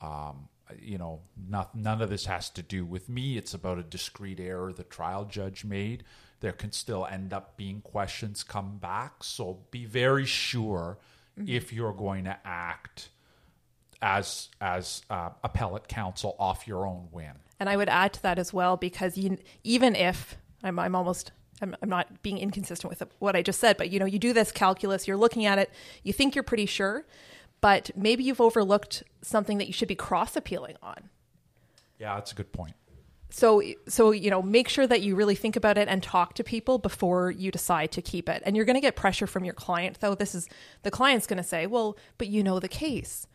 um, 0.00 0.48
you 0.80 0.98
know, 0.98 1.20
not, 1.36 1.74
none 1.74 2.00
of 2.02 2.10
this 2.10 2.26
has 2.26 2.50
to 2.50 2.62
do 2.62 2.84
with 2.84 3.08
me. 3.08 3.36
It's 3.36 3.54
about 3.54 3.78
a 3.78 3.82
discrete 3.82 4.38
error 4.40 4.72
the 4.72 4.84
trial 4.84 5.24
judge 5.24 5.64
made. 5.64 6.04
There 6.40 6.52
can 6.52 6.70
still 6.72 7.06
end 7.06 7.32
up 7.32 7.56
being 7.56 7.80
questions 7.80 8.44
come 8.44 8.78
back. 8.78 9.24
So 9.24 9.60
be 9.70 9.84
very 9.84 10.26
sure 10.26 10.98
if 11.46 11.72
you're 11.72 11.92
going 11.92 12.24
to 12.24 12.38
act 12.44 13.08
as 14.02 14.48
as 14.60 15.02
uh, 15.10 15.30
appellate 15.42 15.88
counsel 15.88 16.36
off 16.38 16.66
your 16.66 16.86
own 16.86 17.08
win. 17.12 17.32
And 17.58 17.68
I 17.68 17.76
would 17.76 17.88
add 17.88 18.12
to 18.14 18.22
that 18.22 18.38
as 18.38 18.52
well 18.52 18.76
because 18.76 19.16
you, 19.16 19.38
even 19.64 19.96
if 19.96 20.36
I'm, 20.62 20.78
I'm 20.78 20.94
almost 20.94 21.32
I'm, 21.62 21.74
I'm 21.82 21.88
not 21.88 22.22
being 22.22 22.38
inconsistent 22.38 22.90
with 22.90 23.02
what 23.18 23.34
I 23.34 23.42
just 23.42 23.60
said, 23.60 23.76
but 23.76 23.90
you 23.90 23.98
know, 23.98 24.06
you 24.06 24.18
do 24.18 24.32
this 24.32 24.52
calculus, 24.52 25.08
you're 25.08 25.16
looking 25.16 25.46
at 25.46 25.58
it, 25.58 25.70
you 26.02 26.12
think 26.12 26.34
you're 26.34 26.44
pretty 26.44 26.66
sure, 26.66 27.06
but 27.60 27.90
maybe 27.96 28.24
you've 28.24 28.40
overlooked 28.40 29.02
something 29.22 29.58
that 29.58 29.66
you 29.66 29.72
should 29.72 29.88
be 29.88 29.94
cross 29.94 30.36
appealing 30.36 30.76
on. 30.82 31.08
Yeah, 31.98 32.14
that's 32.16 32.32
a 32.32 32.34
good 32.34 32.52
point. 32.52 32.74
So, 33.30 33.62
so 33.88 34.12
you 34.12 34.30
know, 34.30 34.42
make 34.42 34.68
sure 34.68 34.86
that 34.86 35.02
you 35.02 35.16
really 35.16 35.34
think 35.34 35.56
about 35.56 35.78
it 35.78 35.88
and 35.88 36.02
talk 36.02 36.34
to 36.34 36.44
people 36.44 36.78
before 36.78 37.30
you 37.30 37.50
decide 37.50 37.90
to 37.92 38.02
keep 38.02 38.28
it. 38.28 38.42
And 38.46 38.54
you're 38.54 38.64
going 38.64 38.76
to 38.76 38.80
get 38.80 38.96
pressure 38.96 39.26
from 39.26 39.44
your 39.44 39.54
client, 39.54 39.98
though. 40.00 40.14
This 40.14 40.34
is 40.34 40.48
the 40.84 40.90
client's 40.90 41.26
going 41.26 41.38
to 41.38 41.42
say, 41.42 41.66
"Well, 41.66 41.96
but 42.18 42.28
you 42.28 42.42
know 42.42 42.60
the 42.60 42.68
case. 42.68 43.26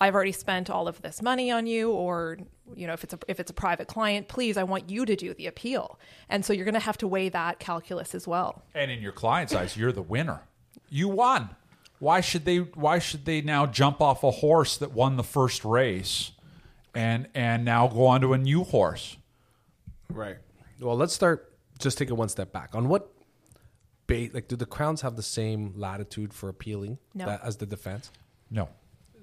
I've 0.00 0.14
already 0.14 0.32
spent 0.32 0.70
all 0.70 0.88
of 0.88 1.02
this 1.02 1.20
money 1.20 1.50
on 1.50 1.66
you, 1.66 1.90
or 1.90 2.38
you 2.74 2.86
know, 2.86 2.92
if 2.94 3.04
it's 3.04 3.12
a 3.14 3.18
if 3.28 3.38
it's 3.40 3.50
a 3.50 3.54
private 3.54 3.86
client, 3.88 4.28
please, 4.28 4.56
I 4.56 4.62
want 4.62 4.88
you 4.88 5.04
to 5.04 5.14
do 5.16 5.34
the 5.34 5.46
appeal." 5.46 5.98
And 6.28 6.44
so 6.44 6.52
you're 6.52 6.64
going 6.64 6.74
to 6.74 6.80
have 6.80 6.96
to 6.98 7.06
weigh 7.08 7.28
that 7.28 7.58
calculus 7.58 8.14
as 8.14 8.26
well. 8.26 8.62
And 8.74 8.90
in 8.90 9.02
your 9.02 9.12
client's 9.12 9.54
eyes, 9.54 9.76
you're 9.76 9.92
the 9.92 10.02
winner. 10.02 10.40
You 10.88 11.08
won. 11.08 11.50
Why 11.98 12.20
should 12.22 12.44
they? 12.46 12.58
Why 12.58 12.98
should 12.98 13.26
they 13.26 13.42
now 13.42 13.66
jump 13.66 14.00
off 14.00 14.24
a 14.24 14.30
horse 14.30 14.78
that 14.78 14.92
won 14.92 15.16
the 15.16 15.22
first 15.24 15.64
race, 15.66 16.32
and 16.94 17.28
and 17.34 17.64
now 17.64 17.86
go 17.88 18.06
on 18.06 18.22
to 18.22 18.32
a 18.32 18.38
new 18.38 18.64
horse? 18.64 19.18
Right. 20.08 20.38
Well, 20.80 20.96
let's 20.96 21.12
start. 21.12 21.52
Just 21.78 21.98
take 21.98 22.08
it 22.08 22.14
one 22.14 22.28
step 22.30 22.52
back. 22.52 22.74
On 22.74 22.88
what 22.88 23.12
bait? 24.06 24.34
Like, 24.34 24.48
do 24.48 24.56
the 24.56 24.64
crowns 24.66 25.02
have 25.02 25.16
the 25.16 25.22
same 25.22 25.74
latitude 25.76 26.32
for 26.32 26.48
appealing 26.48 26.98
No. 27.14 27.26
that, 27.26 27.42
as 27.44 27.58
the 27.58 27.66
defense? 27.66 28.10
No. 28.50 28.70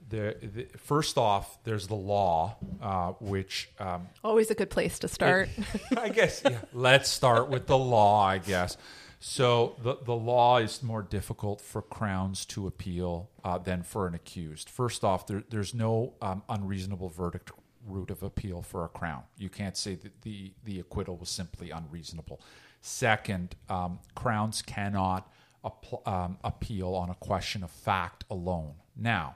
The, 0.09 0.37
the, 0.41 0.67
first 0.77 1.17
off, 1.17 1.61
there's 1.63 1.87
the 1.87 1.95
law, 1.95 2.55
uh, 2.81 3.11
which 3.19 3.69
um, 3.79 4.07
Always 4.23 4.49
a 4.49 4.55
good 4.55 4.69
place 4.69 4.99
to 4.99 5.07
start. 5.07 5.49
I 5.97 6.09
guess 6.09 6.41
yeah. 6.45 6.59
Let's 6.73 7.09
start 7.09 7.49
with 7.49 7.67
the 7.67 7.77
law, 7.77 8.25
I 8.25 8.37
guess. 8.37 8.77
So 9.19 9.75
the 9.81 9.97
the 10.03 10.15
law 10.15 10.57
is 10.57 10.83
more 10.83 11.01
difficult 11.01 11.59
for 11.59 11.81
crowns 11.81 12.45
to 12.45 12.67
appeal 12.67 13.29
uh, 13.43 13.57
than 13.57 13.81
for 13.83 14.07
an 14.07 14.13
accused. 14.13 14.69
First 14.69 15.03
off, 15.03 15.25
there, 15.25 15.43
there's 15.49 15.73
no 15.73 16.13
um, 16.21 16.43
unreasonable 16.47 17.09
verdict 17.09 17.51
route 17.87 18.11
of 18.11 18.21
appeal 18.21 18.61
for 18.61 18.85
a 18.85 18.89
crown. 18.89 19.23
You 19.37 19.49
can't 19.49 19.75
say 19.75 19.95
that 19.95 20.21
the 20.21 20.53
the 20.63 20.79
acquittal 20.79 21.17
was 21.17 21.29
simply 21.29 21.71
unreasonable. 21.71 22.39
Second, 22.79 23.55
um, 23.69 23.99
crowns 24.13 24.61
cannot 24.61 25.31
um, 26.05 26.37
appeal 26.43 26.93
on 26.93 27.09
a 27.09 27.15
question 27.15 27.63
of 27.63 27.71
fact 27.71 28.23
alone. 28.29 28.75
Now, 28.95 29.35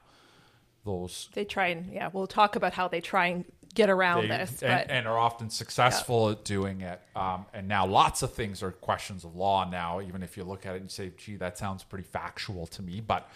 those 0.86 1.30
they 1.34 1.46
try 1.46 1.68
and 1.68 1.92
yeah, 1.94 2.10
we'll 2.12 2.28
talk 2.28 2.56
about 2.56 2.74
how 2.74 2.88
they 2.88 3.02
try 3.02 3.28
and 3.28 3.46
get 3.74 3.90
around 3.90 4.24
they- 4.24 4.38
this. 4.38 4.62
and, 4.64 4.88
but 4.88 4.90
and 4.90 5.08
are 5.08 5.18
often 5.18 5.50
successful 5.50 6.30
at 6.30 6.44
doing 6.44 6.82
it. 6.82 7.00
Um, 7.16 7.46
and 7.54 7.68
now 7.68 7.86
lots 7.86 8.22
of 8.22 8.34
things 8.34 8.62
are 8.64 8.72
questions 8.72 9.24
of 9.24 9.36
law 9.36 9.70
now, 9.70 10.02
even 10.02 10.24
if 10.24 10.36
you 10.36 10.44
look 10.44 10.66
at 10.66 10.74
it 10.74 10.82
and 10.82 10.86
you 10.86 10.90
say, 10.90 11.12
gee, 11.18 11.38
that 11.38 11.58
sounds 11.58 11.84
pretty 11.84 12.04
factual 12.04 12.68
to 12.68 12.82
me. 12.82 13.00
But 13.00 13.30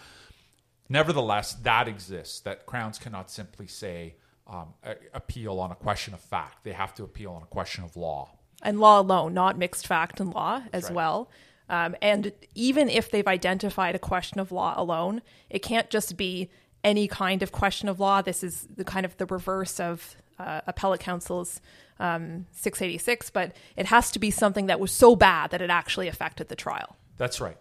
nevertheless, 0.88 1.54
that 1.62 1.88
exists, 1.88 2.40
that 2.40 2.66
crowns 2.66 2.98
cannot 2.98 3.30
simply 3.30 3.66
say 3.66 4.16
um, 4.46 4.74
a- 4.84 4.96
appeal 5.14 5.58
on 5.58 5.70
a 5.72 5.74
question 5.74 6.14
of 6.14 6.20
fact. 6.20 6.64
They 6.64 6.72
have 6.72 6.94
to 6.96 7.04
appeal 7.04 7.32
on 7.32 7.42
a 7.42 7.46
question 7.46 7.84
of 7.84 7.96
law. 7.96 8.30
and 8.62 8.80
law 8.80 9.00
alone, 9.00 9.34
not 9.34 9.58
mixed 9.58 9.86
fact 9.86 10.20
and 10.20 10.32
law 10.32 10.62
as 10.72 10.84
right. 10.84 10.92
well. 10.94 11.30
Um, 11.68 11.96
and 12.00 12.32
even 12.54 12.88
if 12.88 13.10
they've 13.10 13.26
identified 13.26 13.94
a 13.94 13.98
question 13.98 14.38
of 14.38 14.52
law 14.52 14.74
alone, 14.76 15.20
it 15.50 15.60
can't 15.60 15.90
just 15.90 16.16
be 16.16 16.48
any 16.86 17.08
kind 17.08 17.42
of 17.42 17.52
question 17.52 17.88
of 17.88 18.00
law. 18.00 18.22
This 18.22 18.42
is 18.42 18.66
the 18.74 18.84
kind 18.84 19.04
of 19.04 19.16
the 19.18 19.26
reverse 19.26 19.78
of 19.80 20.16
uh, 20.38 20.60
appellate 20.66 21.00
counsel's 21.00 21.60
um, 21.98 22.46
686, 22.52 23.30
but 23.30 23.54
it 23.76 23.86
has 23.86 24.10
to 24.12 24.18
be 24.18 24.30
something 24.30 24.66
that 24.66 24.78
was 24.78 24.92
so 24.92 25.16
bad 25.16 25.50
that 25.50 25.60
it 25.60 25.68
actually 25.70 26.08
affected 26.08 26.48
the 26.48 26.56
trial, 26.56 26.96
That's 27.16 27.40
right. 27.40 27.56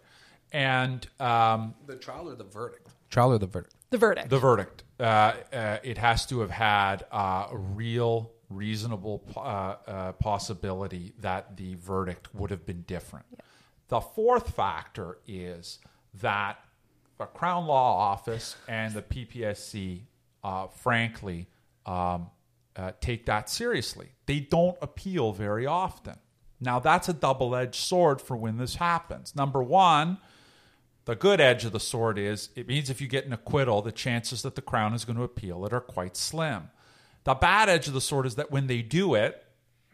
And 0.51 1.05
um, 1.19 1.73
The 1.88 1.95
trial 1.95 2.30
or 2.30 2.36
the 2.36 2.43
verdict? 2.43 2.89
Trial 3.09 3.32
or 3.34 3.38
the 3.39 3.47
verdict? 3.47 3.73
the 3.89 3.97
verdict. 3.97 4.30
The 4.30 4.39
verdict. 4.39 4.84
Uh, 4.99 5.03
uh, 5.03 5.78
it 5.84 5.97
has 5.97 6.26
to 6.28 6.41
have 6.41 6.51
had 6.51 7.05
uh, 7.11 7.47
a 7.51 7.57
real, 7.57 8.32
reasonable 8.49 9.23
uh, 9.36 9.39
uh, 9.39 10.11
possibility 10.13 11.13
that 11.19 11.55
the 11.57 11.76
verdict 11.76 12.34
would 12.36 12.51
have 12.51 12.65
been 12.65 12.84
different. 12.84 13.26
The 13.88 14.01
fourth 14.01 14.53
factor 14.55 15.17
is 15.28 15.80
that 16.21 16.57
the 17.18 17.26
Crown 17.26 17.66
Law 17.68 17.97
Office 17.97 18.55
and 18.68 18.93
the 18.93 19.01
PPSC, 19.01 20.01
uh, 20.43 20.68
frankly, 20.68 21.47
um, 21.86 22.30
uh, 22.76 22.91
take 22.99 23.26
that 23.26 23.49
seriously. 23.49 24.09
They 24.26 24.39
don't 24.39 24.78
appeal 24.82 25.32
very 25.32 25.66
often. 25.66 26.16
Now, 26.59 26.80
that's 26.80 27.07
a 27.07 27.13
double 27.13 27.55
edged 27.55 27.76
sword 27.76 28.22
for 28.22 28.36
when 28.36 28.57
this 28.57 28.76
happens. 28.76 29.36
Number 29.36 29.61
one, 29.61 30.18
the 31.05 31.16
good 31.16 31.39
edge 31.39 31.66
of 31.66 31.72
the 31.72 31.80
sword 31.80 32.18
is 32.18 32.49
it 32.55 32.68
means 32.68 32.89
if 32.89 32.99
you 32.99 33.07
get 33.07 33.26
an 33.26 33.34
acquittal, 33.34 33.82
the 33.82 33.91
chances 33.91 34.41
that 34.41 34.55
the 34.55 34.61
Crown 34.61 34.93
is 34.93 35.05
going 35.05 35.18
to 35.18 35.24
appeal 35.24 35.66
it 35.66 35.74
are 35.74 35.82
quite 35.82 36.18
slim. 36.18 36.70
The 37.24 37.36
bad 37.36 37.70
edge 37.70 37.88
of 37.88 37.93
the 37.93 38.01
sword 38.01 38.26
is 38.26 38.36
that 38.36 38.51
when 38.51 38.68
they 38.68 38.82
do 38.82 39.16
it, 39.16 39.45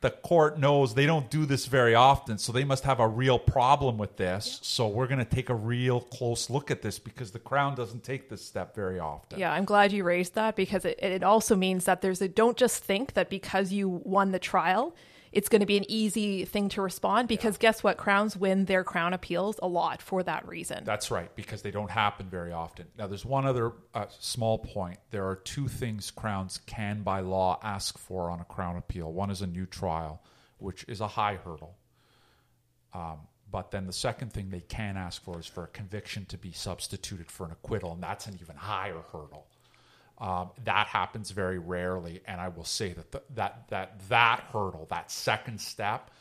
the 0.02 0.10
court 0.10 0.58
knows 0.58 0.96
they 0.96 1.06
don't 1.06 1.30
do 1.30 1.46
this 1.46 1.68
very 1.68 1.94
often, 1.94 2.40
so 2.40 2.52
they 2.52 2.64
must 2.64 2.84
have 2.84 3.00
a 3.00 3.08
real 3.08 3.38
problem 3.38 4.00
with 4.00 4.18
this. 4.18 4.60
So 4.64 4.88
we're 4.88 5.06
going 5.08 5.20
to 5.20 5.26
take 5.26 5.50
a 5.50 5.56
real 5.56 6.02
close 6.02 6.50
look 6.50 6.72
at 6.72 6.82
this 6.82 6.98
because 6.98 7.32
the 7.32 7.40
Crown 7.40 7.76
doesn't 7.76 8.04
take 8.04 8.28
this 8.28 8.44
step 8.44 8.76
very 8.76 9.00
often. 9.00 9.40
Yeah, 9.40 9.54
I'm 9.54 9.66
glad 9.66 9.92
you 9.92 10.04
raised 10.04 10.34
that 10.34 10.56
because 10.56 10.86
it, 10.86 11.00
it 11.02 11.24
also 11.24 11.56
means 11.56 11.86
that 11.86 12.02
there's 12.02 12.22
a 12.22 12.28
don't 12.28 12.58
just 12.58 12.84
think 12.84 13.14
that 13.14 13.30
because 13.30 13.72
you 13.72 13.88
won 13.88 14.32
the 14.32 14.40
trial, 14.40 14.96
it's 15.32 15.48
going 15.48 15.62
to 15.62 15.66
be 15.66 15.78
an 15.78 15.90
easy 15.90 16.46
thing 16.46 16.70
to 16.70 16.82
respond 16.82 17.28
because 17.28 17.58
guess 17.58 17.84
what? 17.84 17.98
Crowns 17.98 18.36
win 18.36 18.66
their 18.66 18.84
crown 18.84 19.14
appeals 19.14 19.60
a 19.62 19.68
lot 19.68 20.02
for 20.02 20.24
that 20.24 20.48
reason. 20.48 20.84
That's 20.84 21.10
right, 21.10 21.34
because 21.36 21.62
they 21.62 21.72
don't 21.72 21.90
happen 21.90 22.28
very 22.30 22.52
often. 22.52 22.88
Now, 22.98 23.08
there's 23.08 23.26
one 23.26 23.46
other 23.46 23.72
uh, 23.94 24.08
small 24.20 24.58
point. 24.60 25.00
There 25.12 25.28
are 25.28 25.38
two 25.38 25.68
things 25.68 26.12
crowns 26.12 26.60
can, 26.66 27.04
by 27.04 27.22
law, 27.22 27.60
ask 27.64 27.98
for 27.98 28.30
on 28.30 28.42
a 28.42 28.46
crown 28.46 28.76
appeal. 28.76 29.12
One 29.12 29.32
is 29.32 29.42
a 29.42 29.48
new 29.48 29.66
trial, 29.66 30.22
which 30.58 30.84
is 30.88 31.00
a 31.00 31.08
high 31.08 31.36
hurdle. 31.36 31.78
Um, 32.94 33.20
but 33.50 33.72
then 33.72 33.86
the 33.86 33.94
second 33.94 34.34
thing 34.34 34.50
they 34.50 34.62
can 34.62 34.98
ask 34.98 35.22
for 35.24 35.40
is 35.40 35.46
for 35.46 35.64
a 35.64 35.68
conviction 35.68 36.26
to 36.26 36.38
be 36.38 36.52
substituted 36.52 37.30
for 37.30 37.46
an 37.46 37.52
acquittal, 37.52 37.94
and 37.94 38.02
that's 38.04 38.28
an 38.28 38.38
even 38.42 38.56
higher 38.56 39.02
hurdle. 39.12 39.48
Um, 40.22 40.52
that 40.66 40.86
happens 40.86 41.32
very 41.32 41.58
rarely, 41.58 42.22
and 42.28 42.40
I 42.40 42.50
will 42.50 42.64
say 42.64 42.94
that 42.94 43.12
the, 43.12 43.24
that 43.34 43.68
that 43.70 44.08
that 44.10 44.42
hurdle, 44.54 44.86
that 44.92 45.10
second 45.10 45.60
step, 45.60 46.12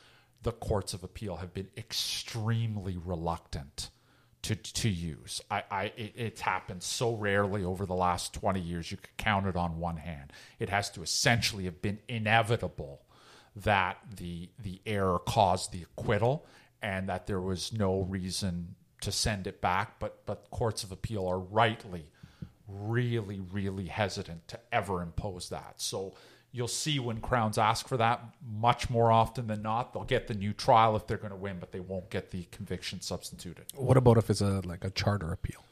the 0.42 0.52
courts 0.52 0.94
of 0.94 1.04
appeal 1.04 1.36
have 1.36 1.52
been 1.52 1.68
extremely 1.76 2.96
reluctant 2.96 3.90
to 4.40 4.56
to 4.56 4.88
use. 4.88 5.42
I, 5.50 5.64
I 5.70 5.84
it, 5.98 6.12
it's 6.16 6.40
happened 6.40 6.82
so 6.82 7.14
rarely 7.14 7.62
over 7.62 7.84
the 7.84 7.94
last 7.94 8.32
twenty 8.32 8.60
years. 8.60 8.90
You 8.90 8.96
could 8.96 9.16
count 9.18 9.46
it 9.46 9.54
on 9.54 9.78
one 9.78 9.98
hand. 9.98 10.32
It 10.58 10.70
has 10.70 10.88
to 10.92 11.02
essentially 11.02 11.64
have 11.66 11.82
been 11.82 11.98
inevitable 12.08 13.02
that 13.54 13.98
the 14.16 14.48
the 14.58 14.80
error 14.86 15.18
caused 15.18 15.72
the 15.72 15.82
acquittal, 15.82 16.46
and 16.80 17.10
that 17.10 17.26
there 17.26 17.40
was 17.42 17.70
no 17.70 18.00
reason 18.00 18.76
to 19.02 19.12
send 19.12 19.46
it 19.46 19.60
back. 19.60 20.00
But 20.00 20.24
but 20.24 20.50
courts 20.50 20.84
of 20.84 20.90
appeal 20.90 21.26
are 21.26 21.38
rightly 21.38 22.10
really, 22.72 23.40
really 23.52 23.86
hesitant 23.86 24.46
to 24.48 24.58
ever 24.72 25.02
impose 25.02 25.48
that. 25.48 25.74
So 25.76 26.14
you'll 26.52 26.68
see 26.68 26.98
when 26.98 27.20
crowns 27.20 27.58
ask 27.58 27.86
for 27.88 27.96
that 27.96 28.22
much 28.58 28.90
more 28.90 29.10
often 29.12 29.46
than 29.46 29.62
not. 29.62 29.92
They'll 29.92 30.04
get 30.04 30.26
the 30.26 30.34
new 30.34 30.52
trial 30.52 30.96
if 30.96 31.06
they're 31.06 31.16
going 31.16 31.30
to 31.30 31.36
win, 31.36 31.58
but 31.58 31.72
they 31.72 31.80
won't 31.80 32.10
get 32.10 32.30
the 32.30 32.44
conviction 32.50 33.00
substituted. 33.00 33.66
What 33.74 33.96
about 33.96 34.18
if 34.18 34.30
it's 34.30 34.40
a 34.40 34.60
like 34.64 34.84
a 34.84 34.90
charter 34.90 35.32
appeal? 35.32 35.64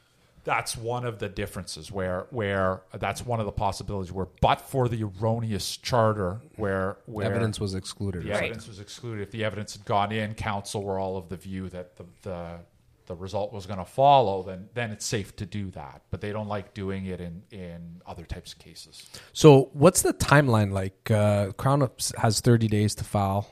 That's 0.45 0.77
one 0.77 1.05
of 1.05 1.19
the 1.19 1.29
differences 1.29 1.93
where 1.93 2.27
where 2.31 2.81
that's 2.95 3.27
one 3.27 3.39
of 3.39 3.47
the 3.47 3.53
possibilities 3.53 4.13
where 4.13 4.29
but 4.41 4.63
for 4.63 4.89
the 4.89 5.03
erroneous 5.03 5.77
charter 5.77 6.41
where 6.57 6.97
where 7.07 7.27
Evidence 7.27 7.61
was 7.61 7.75
excluded. 7.75 8.23
the 8.23 8.29
something. 8.29 8.45
evidence 8.45 8.69
was 8.69 8.81
excluded. 8.81 9.23
If 9.23 9.31
the 9.31 9.45
evidence 9.45 9.75
had 9.75 9.85
gone 9.85 10.11
in, 10.13 10.35
counsel 10.35 10.85
were 10.85 10.99
all 10.99 11.19
of 11.19 11.29
the 11.29 11.37
view 11.37 11.69
that 11.71 11.97
the, 11.97 12.05
the 12.23 12.61
the 13.09 13.17
result 13.17 13.53
was 13.53 13.67
going 13.67 13.81
to 13.81 13.85
follow, 13.85 14.43
then 14.45 14.69
then 14.75 14.93
it's 14.93 15.05
safe 15.05 15.35
to 15.37 15.47
do 15.47 15.71
that. 15.73 16.03
But 16.11 16.21
they 16.21 16.31
don't 16.31 16.49
like 16.49 16.75
doing 16.75 17.07
it 17.07 17.21
in 17.21 17.43
in 17.51 18.01
other 18.07 18.25
types 18.25 18.53
of 18.53 18.61
cases. 18.61 19.09
So, 19.33 19.71
what's 19.73 20.03
the 20.03 20.15
timeline 20.15 20.73
like? 20.73 21.11
Uh, 21.11 21.53
Crown 21.53 21.89
has 22.19 22.41
30 22.41 22.69
days 22.69 22.95
to 22.97 23.05
file. 23.05 23.51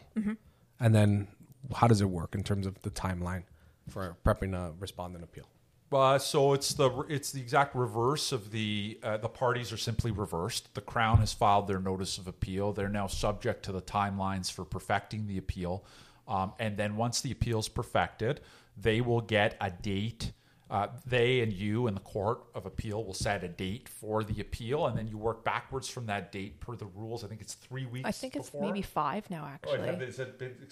And 0.78 0.94
then 0.94 1.28
how 1.74 1.86
does 1.86 2.00
it 2.00 2.08
work 2.08 2.34
in 2.34 2.42
terms 2.42 2.66
of 2.66 2.80
the 2.82 2.90
timeline 2.90 3.44
for 3.88 4.16
prepping 4.24 4.54
a 4.54 4.72
respondent 4.78 5.24
appeal? 5.24 5.46
Uh, 5.92 6.18
so 6.18 6.52
it's 6.52 6.74
the 6.74 6.90
it's 7.08 7.30
the 7.30 7.40
exact 7.40 7.74
reverse 7.76 8.32
of 8.32 8.50
the 8.50 8.98
uh, 9.04 9.16
the 9.18 9.28
parties 9.28 9.72
are 9.72 9.76
simply 9.76 10.10
reversed. 10.10 10.74
The 10.74 10.80
Crown 10.80 11.18
has 11.18 11.32
filed 11.32 11.68
their 11.68 11.78
notice 11.78 12.18
of 12.18 12.26
appeal. 12.26 12.72
They're 12.72 12.88
now 12.88 13.06
subject 13.06 13.64
to 13.66 13.72
the 13.72 13.80
timelines 13.80 14.50
for 14.50 14.64
perfecting 14.64 15.28
the 15.28 15.38
appeal, 15.38 15.84
um, 16.26 16.52
and 16.58 16.76
then 16.76 16.96
once 16.96 17.20
the 17.20 17.30
appeal 17.30 17.60
is 17.60 17.68
perfected, 17.68 18.40
they 18.76 19.00
will 19.00 19.20
get 19.20 19.56
a 19.60 19.70
date. 19.70 20.32
Uh, 20.68 20.88
they 21.06 21.42
and 21.42 21.52
you 21.52 21.86
and 21.86 21.96
the 21.96 22.00
court 22.00 22.40
of 22.52 22.66
appeal 22.66 23.04
will 23.04 23.14
set 23.14 23.44
a 23.44 23.48
date 23.48 23.88
for 23.88 24.24
the 24.24 24.40
appeal, 24.40 24.86
and 24.88 24.98
then 24.98 25.06
you 25.06 25.16
work 25.16 25.44
backwards 25.44 25.88
from 25.88 26.06
that 26.06 26.32
date 26.32 26.58
per 26.58 26.74
the 26.74 26.86
rules. 26.86 27.22
I 27.22 27.28
think 27.28 27.40
it's 27.40 27.54
three 27.54 27.86
weeks. 27.86 28.04
I 28.04 28.10
think 28.10 28.34
it's 28.34 28.50
before. 28.50 28.62
maybe 28.66 28.82
five 28.82 29.30
now, 29.30 29.44
Oh, 29.44 29.46
actually. 29.70 29.86
have- 29.86 30.02
is 30.02 30.20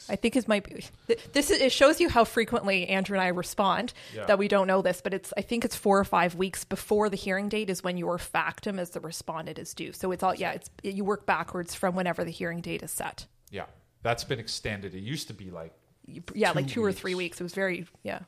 I 0.08 0.16
think 0.16 0.34
it 0.34 0.48
might 0.48 0.64
be. 0.64 0.84
This 1.32 1.48
is, 1.52 1.60
it 1.60 1.70
shows 1.70 2.00
you 2.00 2.08
how 2.08 2.24
frequently 2.24 2.88
Andrew 2.88 3.16
and 3.16 3.22
I 3.22 3.28
respond 3.28 3.92
Yeah. 4.12 4.24
that 4.26 4.36
we 4.36 4.48
don't 4.48 4.66
know 4.66 4.82
this, 4.82 5.00
but 5.00 5.14
it's 5.14 5.32
I 5.36 5.42
think 5.42 5.64
it's 5.64 5.76
four 5.76 6.00
or 6.00 6.04
five 6.04 6.34
weeks 6.34 6.64
before 6.64 7.08
the 7.08 7.16
hearing 7.16 7.48
date 7.48 7.70
is 7.70 7.84
when 7.84 7.96
your 7.96 8.18
factum 8.18 8.80
as 8.80 8.90
the 8.90 9.00
respondent 9.00 9.60
is 9.60 9.72
due. 9.74 9.92
So 9.92 10.10
it's 10.10 10.24
all 10.24 10.34
yeah, 10.34 10.54
it's 10.54 10.70
you 10.82 11.04
work 11.04 11.24
backwards 11.24 11.72
from 11.72 11.94
whenever 11.94 12.24
the 12.24 12.32
hearing 12.32 12.62
date 12.62 12.82
is 12.82 12.90
set. 12.90 13.26
yeah, 13.52 13.66
that's 14.02 14.24
been 14.24 14.40
extended. 14.40 14.92
It 14.92 15.02
used 15.04 15.28
to 15.28 15.34
be 15.34 15.52
like 15.52 15.72
Yeah, 16.06 16.52
like 16.52 16.66
Two 16.66 16.74
two 16.74 16.84
or 16.84 16.92
three 16.92 17.14
weeks. 17.14 17.40
It 17.40 17.44
was 17.44 17.54
very 17.54 17.86
yeah. 18.02 18.20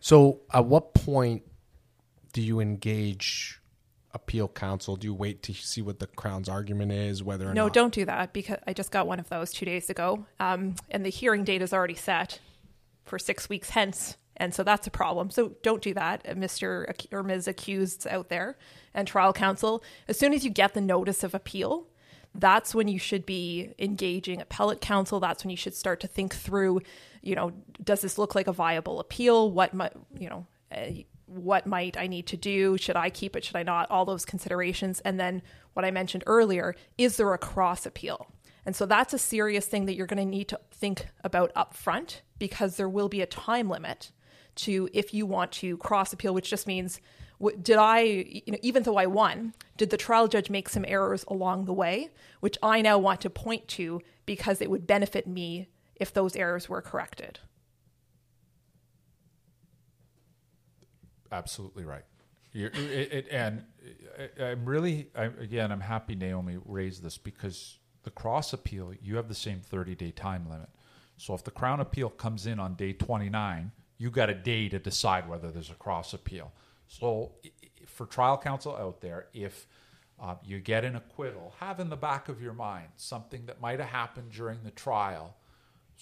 So, 0.00 0.40
at 0.52 0.64
what 0.64 0.94
point 0.94 1.42
do 2.32 2.42
you 2.42 2.60
engage 2.60 3.60
appeal 4.14 4.48
counsel? 4.48 4.96
Do 4.96 5.06
you 5.06 5.14
wait 5.14 5.42
to 5.44 5.54
see 5.54 5.80
what 5.80 5.98
the 6.00 6.06
Crown's 6.06 6.48
argument 6.48 6.92
is, 6.92 7.22
whether 7.22 7.48
or 7.48 7.54
No, 7.54 7.64
not? 7.64 7.72
don't 7.72 7.94
do 7.94 8.04
that 8.04 8.32
because 8.32 8.58
I 8.66 8.72
just 8.72 8.90
got 8.90 9.06
one 9.06 9.20
of 9.20 9.28
those 9.28 9.52
two 9.52 9.64
days 9.64 9.88
ago, 9.88 10.26
um, 10.40 10.74
and 10.90 11.04
the 11.06 11.10
hearing 11.10 11.44
date 11.44 11.62
is 11.62 11.72
already 11.72 11.94
set 11.94 12.40
for 13.04 13.18
six 13.18 13.48
weeks 13.48 13.70
hence, 13.70 14.16
and 14.36 14.52
so 14.54 14.62
that's 14.62 14.86
a 14.86 14.90
problem. 14.90 15.30
So 15.30 15.52
don't 15.62 15.82
do 15.82 15.94
that, 15.94 16.26
uh, 16.28 16.34
Mister 16.34 16.92
or 17.12 17.22
Ms. 17.22 17.46
Accused 17.46 18.06
out 18.08 18.28
there, 18.28 18.56
and 18.92 19.06
trial 19.06 19.32
counsel. 19.32 19.82
As 20.08 20.18
soon 20.18 20.34
as 20.34 20.44
you 20.44 20.50
get 20.50 20.74
the 20.74 20.80
notice 20.80 21.22
of 21.22 21.34
appeal, 21.34 21.86
that's 22.34 22.74
when 22.74 22.88
you 22.88 22.98
should 22.98 23.24
be 23.24 23.72
engaging 23.78 24.40
appellate 24.40 24.80
counsel. 24.80 25.20
That's 25.20 25.44
when 25.44 25.50
you 25.50 25.56
should 25.56 25.74
start 25.74 26.00
to 26.00 26.06
think 26.06 26.34
through, 26.34 26.80
you 27.22 27.34
know, 27.34 27.52
does 27.82 28.00
this 28.00 28.18
look 28.18 28.34
like 28.34 28.46
a 28.46 28.52
viable 28.52 29.00
appeal? 29.00 29.50
What 29.50 29.72
might, 29.72 29.92
you 30.18 30.28
know, 30.28 30.46
uh, 30.74 30.86
what 31.26 31.66
might 31.66 31.96
I 31.96 32.06
need 32.06 32.26
to 32.28 32.36
do? 32.36 32.76
Should 32.76 32.96
I 32.96 33.10
keep 33.10 33.36
it? 33.36 33.44
Should 33.44 33.56
I 33.56 33.62
not? 33.62 33.90
All 33.90 34.04
those 34.04 34.24
considerations. 34.24 35.00
And 35.00 35.18
then 35.18 35.42
what 35.72 35.84
I 35.84 35.90
mentioned 35.90 36.24
earlier, 36.26 36.74
is 36.98 37.16
there 37.16 37.32
a 37.32 37.38
cross 37.38 37.86
appeal? 37.86 38.26
And 38.66 38.76
so 38.76 38.86
that's 38.86 39.14
a 39.14 39.18
serious 39.18 39.66
thing 39.66 39.86
that 39.86 39.94
you're 39.94 40.06
going 40.06 40.18
to 40.18 40.24
need 40.24 40.48
to 40.48 40.60
think 40.70 41.06
about 41.24 41.50
up 41.56 41.74
front 41.74 42.22
because 42.38 42.76
there 42.76 42.88
will 42.88 43.08
be 43.08 43.20
a 43.20 43.26
time 43.26 43.68
limit 43.68 44.12
to 44.54 44.88
if 44.92 45.14
you 45.14 45.26
want 45.26 45.52
to 45.52 45.76
cross 45.78 46.12
appeal, 46.12 46.34
which 46.34 46.50
just 46.50 46.66
means 46.66 47.00
did 47.60 47.76
I, 47.76 48.00
you 48.00 48.52
know, 48.52 48.58
even 48.62 48.84
though 48.84 48.96
I 48.96 49.06
won, 49.06 49.54
did 49.76 49.90
the 49.90 49.96
trial 49.96 50.28
judge 50.28 50.48
make 50.48 50.68
some 50.68 50.84
errors 50.86 51.24
along 51.26 51.64
the 51.64 51.72
way, 51.72 52.10
which 52.38 52.56
I 52.62 52.82
now 52.82 52.98
want 52.98 53.20
to 53.22 53.30
point 53.30 53.66
to 53.68 54.00
because 54.26 54.60
it 54.60 54.70
would 54.70 54.86
benefit 54.86 55.26
me 55.26 55.68
if 55.96 56.12
those 56.12 56.36
errors 56.36 56.68
were 56.68 56.82
corrected. 56.82 57.40
absolutely 61.32 61.84
right. 61.84 62.04
It, 62.54 62.76
it, 62.76 63.26
and 63.30 63.64
I, 64.38 64.44
I'm 64.44 64.66
really, 64.66 65.08
I, 65.16 65.24
again, 65.24 65.72
I'm 65.72 65.80
happy 65.80 66.14
Naomi 66.14 66.58
raised 66.66 67.02
this 67.02 67.16
because 67.16 67.78
the 68.02 68.10
cross 68.10 68.52
appeal, 68.52 68.92
you 69.02 69.16
have 69.16 69.28
the 69.28 69.34
same 69.34 69.60
30 69.60 69.94
day 69.94 70.10
time 70.10 70.48
limit. 70.48 70.68
So 71.16 71.34
if 71.34 71.44
the 71.44 71.50
Crown 71.50 71.78
appeal 71.80 72.10
comes 72.10 72.46
in 72.46 72.58
on 72.58 72.74
day 72.74 72.92
29, 72.92 73.70
you 73.98 74.10
got 74.10 74.28
a 74.28 74.34
day 74.34 74.68
to 74.68 74.78
decide 74.78 75.28
whether 75.28 75.50
there's 75.50 75.70
a 75.70 75.74
cross 75.74 76.14
appeal. 76.14 76.52
So 76.88 77.32
for 77.86 78.06
trial 78.06 78.36
counsel 78.36 78.74
out 78.74 79.00
there, 79.00 79.26
if 79.32 79.68
uh, 80.20 80.34
you 80.44 80.58
get 80.58 80.84
an 80.84 80.96
acquittal, 80.96 81.54
have 81.60 81.78
in 81.78 81.90
the 81.90 81.96
back 81.96 82.28
of 82.28 82.42
your 82.42 82.54
mind 82.54 82.88
something 82.96 83.46
that 83.46 83.60
might 83.60 83.78
have 83.78 83.90
happened 83.90 84.32
during 84.32 84.64
the 84.64 84.70
trial, 84.72 85.36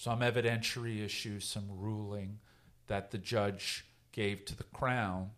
some 0.00 0.20
evidentiary 0.20 1.04
issue, 1.04 1.38
some 1.38 1.66
ruling 1.68 2.38
that 2.86 3.10
the 3.10 3.18
judge 3.18 3.84
gave 4.12 4.42
to 4.46 4.56
the 4.56 4.64
Crown 4.64 5.28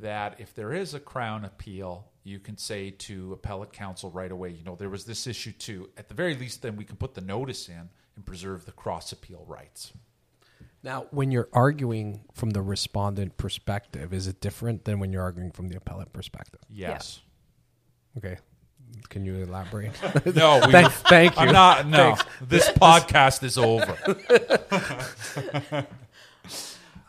that 0.00 0.38
if 0.38 0.54
there 0.54 0.74
is 0.74 0.92
a 0.92 1.00
Crown 1.00 1.46
appeal, 1.46 2.08
you 2.22 2.38
can 2.38 2.58
say 2.58 2.90
to 2.90 3.32
appellate 3.32 3.72
counsel 3.72 4.10
right 4.10 4.30
away, 4.30 4.50
you 4.50 4.62
know, 4.64 4.76
there 4.76 4.90
was 4.90 5.06
this 5.06 5.26
issue 5.26 5.52
too. 5.52 5.88
At 5.96 6.10
the 6.10 6.14
very 6.14 6.34
least, 6.34 6.60
then 6.60 6.76
we 6.76 6.84
can 6.84 6.96
put 6.96 7.14
the 7.14 7.22
notice 7.22 7.70
in 7.70 7.88
and 8.14 8.26
preserve 8.26 8.66
the 8.66 8.72
cross 8.72 9.12
appeal 9.12 9.46
rights. 9.48 9.94
Now, 10.82 11.06
when 11.10 11.32
you're 11.32 11.48
arguing 11.54 12.26
from 12.34 12.50
the 12.50 12.60
respondent 12.60 13.38
perspective, 13.38 14.12
is 14.12 14.26
it 14.26 14.42
different 14.42 14.84
than 14.84 14.98
when 14.98 15.10
you're 15.14 15.22
arguing 15.22 15.52
from 15.52 15.68
the 15.68 15.76
appellate 15.78 16.12
perspective? 16.12 16.60
Yes. 16.68 17.20
Okay. 18.18 18.36
Can 19.08 19.24
you 19.26 19.36
elaborate? 19.36 19.92
No, 20.34 20.60
we, 20.66 20.72
thank, 20.72 20.92
thank 20.92 21.34
you. 21.36 21.42
I'm 21.42 21.52
not. 21.52 21.86
No, 21.86 22.16
this 22.40 22.68
podcast 22.70 23.42
is 23.42 23.58
over. 23.58 23.96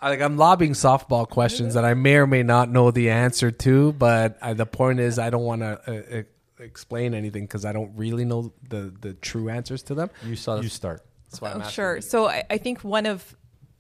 I- 0.02 0.10
like 0.10 0.22
I'm 0.22 0.36
lobbing 0.38 0.74
softball 0.74 1.28
questions 1.30 1.76
that 1.76 1.86
I 1.86 1.94
may 1.94 2.16
or 2.16 2.28
may 2.28 2.44
not 2.44 2.70
know 2.70 2.92
the 2.92 3.10
answer 3.10 3.52
to, 3.52 3.94
but 3.94 4.38
uh, 4.42 4.54
the 4.54 4.66
point 4.66 5.00
is 5.00 5.18
I 5.18 5.30
don't 5.30 5.44
want 5.46 5.62
to 5.62 5.80
uh, 6.16 6.20
uh, 6.20 6.24
explain 6.64 7.14
anything 7.14 7.44
because 7.46 7.64
I 7.64 7.72
don't 7.72 7.96
really 7.96 8.26
know 8.26 8.54
the 8.68 8.94
the 9.00 9.14
true 9.14 9.50
answers 9.50 9.82
to 9.84 9.96
them. 9.96 10.10
You, 10.26 10.36
So 10.36 10.60
you 10.60 10.68
start. 10.70 11.06
That's 11.30 11.42
why 11.42 11.52
I'm 11.52 11.58
Oh, 11.58 11.62
asking. 11.62 11.74
sure. 11.74 12.02
So 12.02 12.28
I, 12.28 12.44
I 12.50 12.58
think 12.58 12.84
one 12.84 13.06
of, 13.06 13.34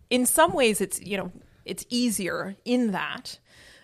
in 0.10 0.26
some 0.26 0.54
ways, 0.54 0.80
it's 0.80 1.02
you 1.02 1.18
know 1.18 1.30
it's 1.66 1.86
easier 1.90 2.56
in 2.64 2.92
that 2.92 3.38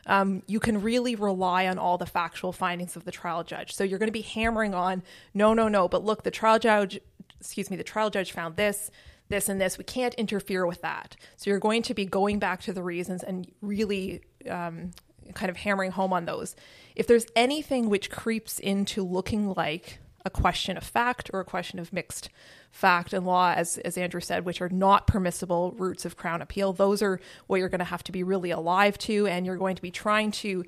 um, 0.06 0.44
you 0.48 0.60
can 0.60 0.82
really 0.82 1.16
rely 1.16 1.68
on 1.68 1.78
all 1.78 1.98
the 1.98 2.06
factual 2.06 2.52
findings 2.52 2.96
of 2.96 3.06
the 3.06 3.12
trial 3.12 3.44
judge. 3.44 3.74
So 3.74 3.84
you're 3.84 4.00
going 4.00 4.08
to 4.08 4.14
be 4.14 4.22
hammering 4.22 4.74
on 4.74 5.04
no, 5.34 5.54
no, 5.54 5.68
no, 5.68 5.88
but 5.88 6.04
look, 6.04 6.24
the 6.24 6.32
trial 6.32 6.60
judge, 6.60 7.00
excuse 7.40 7.70
me, 7.70 7.78
the 7.78 7.84
trial 7.84 8.10
judge 8.10 8.32
found 8.32 8.56
this, 8.56 8.92
this, 9.30 9.50
and 9.50 9.60
this. 9.60 9.78
We 9.78 9.84
can't 9.84 10.14
interfere 10.16 10.66
with 10.66 10.82
that. 10.82 11.16
So 11.38 11.50
you're 11.50 11.60
going 11.60 11.84
to 11.84 11.94
be 11.94 12.06
going 12.06 12.40
back 12.40 12.62
to 12.64 12.74
the 12.74 12.84
reasons 12.84 13.24
and 13.24 13.52
really. 13.62 14.22
Um, 14.50 14.92
kind 15.34 15.52
of 15.52 15.58
hammering 15.58 15.92
home 15.92 16.12
on 16.12 16.26
those. 16.26 16.56
If 16.96 17.06
there's 17.06 17.28
anything 17.36 17.88
which 17.88 18.10
creeps 18.10 18.58
into 18.58 19.04
looking 19.06 19.54
like 19.54 20.00
a 20.26 20.30
question 20.30 20.78
of 20.78 20.84
fact 20.84 21.30
or 21.34 21.40
a 21.40 21.46
question 21.46 21.80
of 21.80 21.94
mixed 21.94 22.30
fact 22.72 23.14
and 23.14 23.26
law, 23.26 23.54
as, 23.56 23.78
as 23.80 23.98
Andrew 23.98 24.22
said, 24.22 24.46
which 24.46 24.62
are 24.62 24.70
not 24.70 25.08
permissible 25.08 25.74
routes 25.78 26.06
of 26.06 26.18
Crown 26.18 26.42
appeal, 26.42 26.74
those 26.74 27.02
are 27.02 27.20
what 27.48 27.58
you're 27.58 27.70
going 27.70 27.80
to 27.80 27.86
have 27.86 28.04
to 28.04 28.12
be 28.12 28.24
really 28.24 28.52
alive 28.52 28.98
to, 29.00 29.28
and 29.28 29.46
you're 29.46 29.58
going 29.58 29.76
to 29.76 29.82
be 29.82 29.92
trying 29.92 30.32
to 30.32 30.66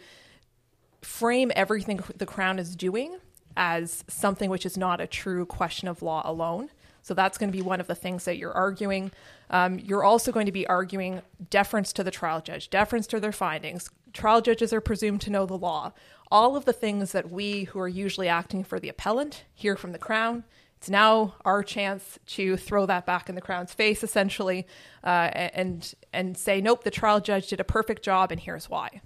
frame 1.01 1.51
everything 1.55 1.99
the 2.17 2.25
Crown 2.25 2.59
is 2.59 2.75
doing 2.75 3.17
as 3.57 4.03
something 4.07 4.49
which 4.49 4.65
is 4.65 4.77
not 4.77 5.01
a 5.01 5.07
true 5.07 5.45
question 5.45 5.87
of 5.87 6.01
law 6.01 6.21
alone. 6.25 6.69
So 7.01 7.13
that's 7.13 7.37
going 7.37 7.51
to 7.51 7.57
be 7.57 7.63
one 7.63 7.81
of 7.81 7.87
the 7.87 7.95
things 7.95 8.25
that 8.25 8.37
you're 8.37 8.53
arguing. 8.53 9.11
Um, 9.51 9.79
you're 9.79 10.03
also 10.03 10.31
going 10.31 10.45
to 10.45 10.51
be 10.51 10.65
arguing 10.65 11.21
deference 11.49 11.93
to 11.93 12.03
the 12.03 12.11
trial 12.11 12.41
judge, 12.41 12.69
deference 12.69 13.05
to 13.07 13.19
their 13.19 13.33
findings. 13.33 13.89
Trial 14.13 14.41
judges 14.41 14.73
are 14.73 14.81
presumed 14.81 15.21
to 15.21 15.29
know 15.29 15.45
the 15.45 15.57
law. 15.57 15.91
All 16.31 16.55
of 16.55 16.63
the 16.65 16.73
things 16.73 17.11
that 17.11 17.29
we, 17.29 17.65
who 17.65 17.79
are 17.79 17.89
usually 17.89 18.29
acting 18.29 18.63
for 18.63 18.79
the 18.79 18.87
appellant, 18.87 19.43
hear 19.53 19.75
from 19.75 19.91
the 19.91 19.99
Crown. 19.99 20.45
It's 20.77 20.89
now 20.89 21.35
our 21.45 21.61
chance 21.61 22.17
to 22.27 22.57
throw 22.57 22.85
that 22.87 23.05
back 23.05 23.29
in 23.29 23.35
the 23.35 23.41
Crown's 23.41 23.73
face, 23.73 24.03
essentially, 24.03 24.65
uh, 25.03 25.29
and 25.33 25.93
and 26.11 26.35
say, 26.35 26.59
nope, 26.59 26.83
the 26.83 26.89
trial 26.89 27.19
judge 27.19 27.49
did 27.49 27.59
a 27.59 27.63
perfect 27.63 28.03
job, 28.03 28.31
and 28.31 28.41
here's 28.41 28.67
why. 28.69 29.01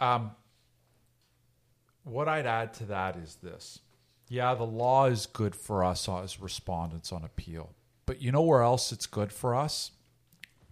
Um, 0.00 0.32
what 2.02 2.26
I'd 2.26 2.46
add 2.46 2.74
to 2.74 2.86
that 2.86 3.16
is 3.16 3.36
this. 3.42 3.80
Yeah, 4.28 4.54
the 4.54 4.64
law 4.64 5.06
is 5.06 5.26
good 5.26 5.54
for 5.54 5.84
us 5.84 6.08
as 6.08 6.40
respondents 6.40 7.12
on 7.12 7.22
appeal. 7.22 7.74
But 8.10 8.20
you 8.20 8.32
know 8.32 8.42
where 8.42 8.62
else 8.62 8.90
it's 8.90 9.06
good 9.06 9.30
for 9.30 9.54
us? 9.54 9.92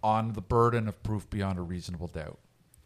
On 0.03 0.33
the 0.33 0.41
burden 0.41 0.89
of 0.89 1.01
proof 1.03 1.29
beyond 1.29 1.57
a 1.57 1.61
reasonable 1.61 2.09
doubt. 2.09 2.37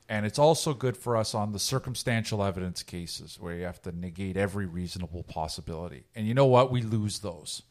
And 0.07 0.27
it's 0.27 0.37
also 0.37 0.75
good 0.75 0.95
for 0.95 1.17
us 1.17 1.33
on 1.33 1.53
the 1.53 1.57
circumstantial 1.57 2.43
evidence 2.43 2.83
cases 2.83 3.39
where 3.39 3.55
you 3.55 3.63
have 3.63 3.81
to 3.81 3.91
negate 3.91 4.37
every 4.37 4.67
reasonable 4.67 5.23
possibility. 5.23 6.03
And 6.13 6.27
you 6.27 6.35
know 6.35 6.45
what? 6.45 6.71
We 6.71 6.83
lose 6.83 7.17
those. 7.17 7.63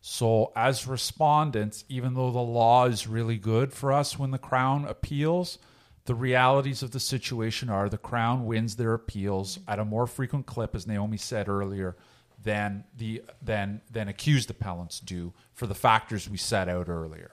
So, 0.00 0.50
as 0.56 0.86
respondents, 0.86 1.84
even 1.90 2.14
though 2.14 2.30
the 2.30 2.38
law 2.38 2.86
is 2.86 3.06
really 3.06 3.36
good 3.36 3.74
for 3.74 3.92
us 3.92 4.18
when 4.18 4.30
the 4.30 4.38
Crown 4.38 4.86
appeals, 4.86 5.58
the 6.06 6.14
realities 6.14 6.82
of 6.82 6.92
the 6.92 7.00
situation 7.00 7.68
are 7.68 7.90
the 7.90 7.98
Crown 7.98 8.46
wins 8.46 8.76
their 8.76 8.94
appeals 8.94 9.58
at 9.68 9.78
a 9.78 9.84
more 9.84 10.06
frequent 10.06 10.46
clip, 10.46 10.74
as 10.74 10.86
Naomi 10.86 11.18
said 11.18 11.50
earlier, 11.50 11.96
than 12.44 12.84
the 12.96 13.22
than 13.42 13.80
than 13.90 14.08
accused 14.08 14.50
appellants 14.50 15.00
do 15.00 15.32
for 15.52 15.66
the 15.66 15.74
factors 15.74 16.28
we 16.28 16.36
set 16.36 16.68
out 16.68 16.88
earlier. 16.88 17.32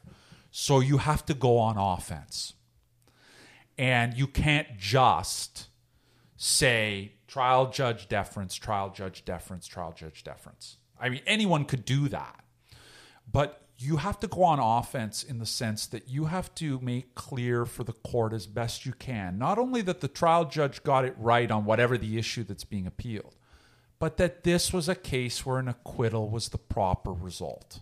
So 0.50 0.80
you 0.80 0.98
have 0.98 1.26
to 1.28 1.34
go 1.34 1.58
on 1.58 1.78
offense. 1.78 2.54
And 3.78 4.14
you 4.14 4.28
can't 4.28 4.78
just 4.78 5.68
say 6.36 7.14
trial 7.28 7.70
judge 7.70 8.10
deference, 8.10 8.56
trial 8.56 8.90
judge 8.90 9.24
deference, 9.24 9.66
trial 9.66 9.94
judge 9.96 10.24
deference. 10.24 10.78
I 11.00 11.10
mean, 11.10 11.22
anyone 11.26 11.66
could 11.66 11.86
do 11.86 12.10
that. 12.10 12.44
But 13.32 13.62
you 13.78 13.98
have 13.98 14.20
to 14.20 14.28
go 14.28 14.44
on 14.44 14.60
offense 14.60 15.24
in 15.24 15.40
the 15.40 15.46
sense 15.46 15.88
that 15.88 16.08
you 16.08 16.26
have 16.26 16.54
to 16.56 16.80
make 16.82 17.16
clear 17.16 17.66
for 17.66 17.84
the 17.84 17.94
court 17.94 18.34
as 18.34 18.46
best 18.46 18.86
you 18.86 18.94
can, 18.94 19.40
not 19.40 19.58
only 19.58 19.82
that 19.82 20.02
the 20.02 20.08
trial 20.08 20.46
judge 20.46 20.84
got 20.84 21.06
it 21.06 21.16
right 21.18 21.50
on 21.50 21.66
whatever 21.66 21.98
the 21.98 22.20
issue 22.20 22.44
that's 22.44 22.64
being 22.64 22.86
appealed, 22.86 23.36
but 24.02 24.18
that 24.18 24.44
this 24.44 24.74
was 24.74 24.90
a 24.90 24.96
case 24.96 25.46
where 25.46 25.60
an 25.60 25.68
acquittal 25.68 26.28
was 26.28 26.50
the 26.50 26.58
proper 26.58 27.14
result. 27.14 27.82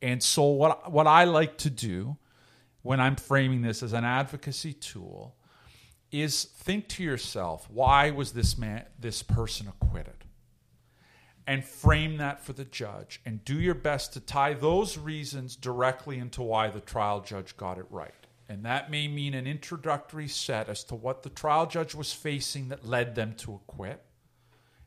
And 0.00 0.22
so, 0.22 0.44
what, 0.44 0.92
what 0.92 1.08
I 1.08 1.24
like 1.24 1.58
to 1.58 1.70
do 1.70 2.18
when 2.82 3.00
I'm 3.00 3.16
framing 3.16 3.62
this 3.62 3.82
as 3.82 3.92
an 3.92 4.04
advocacy 4.04 4.74
tool 4.74 5.34
is 6.12 6.44
think 6.44 6.86
to 6.90 7.02
yourself, 7.02 7.68
why 7.68 8.12
was 8.12 8.30
this 8.30 8.56
man, 8.56 8.84
this 8.96 9.24
person 9.24 9.66
acquitted? 9.66 10.14
and 11.46 11.62
frame 11.62 12.16
that 12.16 12.42
for 12.42 12.54
the 12.54 12.64
judge 12.64 13.20
and 13.26 13.44
do 13.44 13.60
your 13.60 13.74
best 13.74 14.14
to 14.14 14.20
tie 14.20 14.54
those 14.54 14.96
reasons 14.96 15.56
directly 15.56 16.16
into 16.18 16.40
why 16.40 16.70
the 16.70 16.80
trial 16.80 17.20
judge 17.20 17.54
got 17.58 17.76
it 17.76 17.84
right. 17.90 18.14
And 18.48 18.64
that 18.64 18.90
may 18.90 19.08
mean 19.08 19.34
an 19.34 19.46
introductory 19.46 20.26
set 20.26 20.70
as 20.70 20.84
to 20.84 20.94
what 20.94 21.22
the 21.22 21.28
trial 21.28 21.66
judge 21.66 21.94
was 21.94 22.14
facing 22.14 22.70
that 22.70 22.86
led 22.86 23.14
them 23.14 23.34
to 23.40 23.56
acquit. 23.56 24.00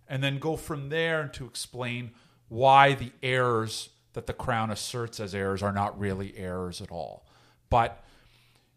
And 0.10 0.24
then 0.24 0.40
go 0.40 0.56
from 0.56 0.90
there 0.90 1.28
to 1.34 1.46
explain 1.46 2.12
why 2.50 2.94
the 2.94 3.12
errors 3.22 3.90
that 4.14 4.26
the 4.26 4.34
Crown 4.34 4.72
asserts 4.72 5.20
as 5.20 5.36
errors 5.36 5.62
are 5.62 5.72
not 5.72 6.00
really 6.00 6.36
errors 6.38 6.82
at 6.82 6.92
all. 6.92 7.28
But 7.70 8.04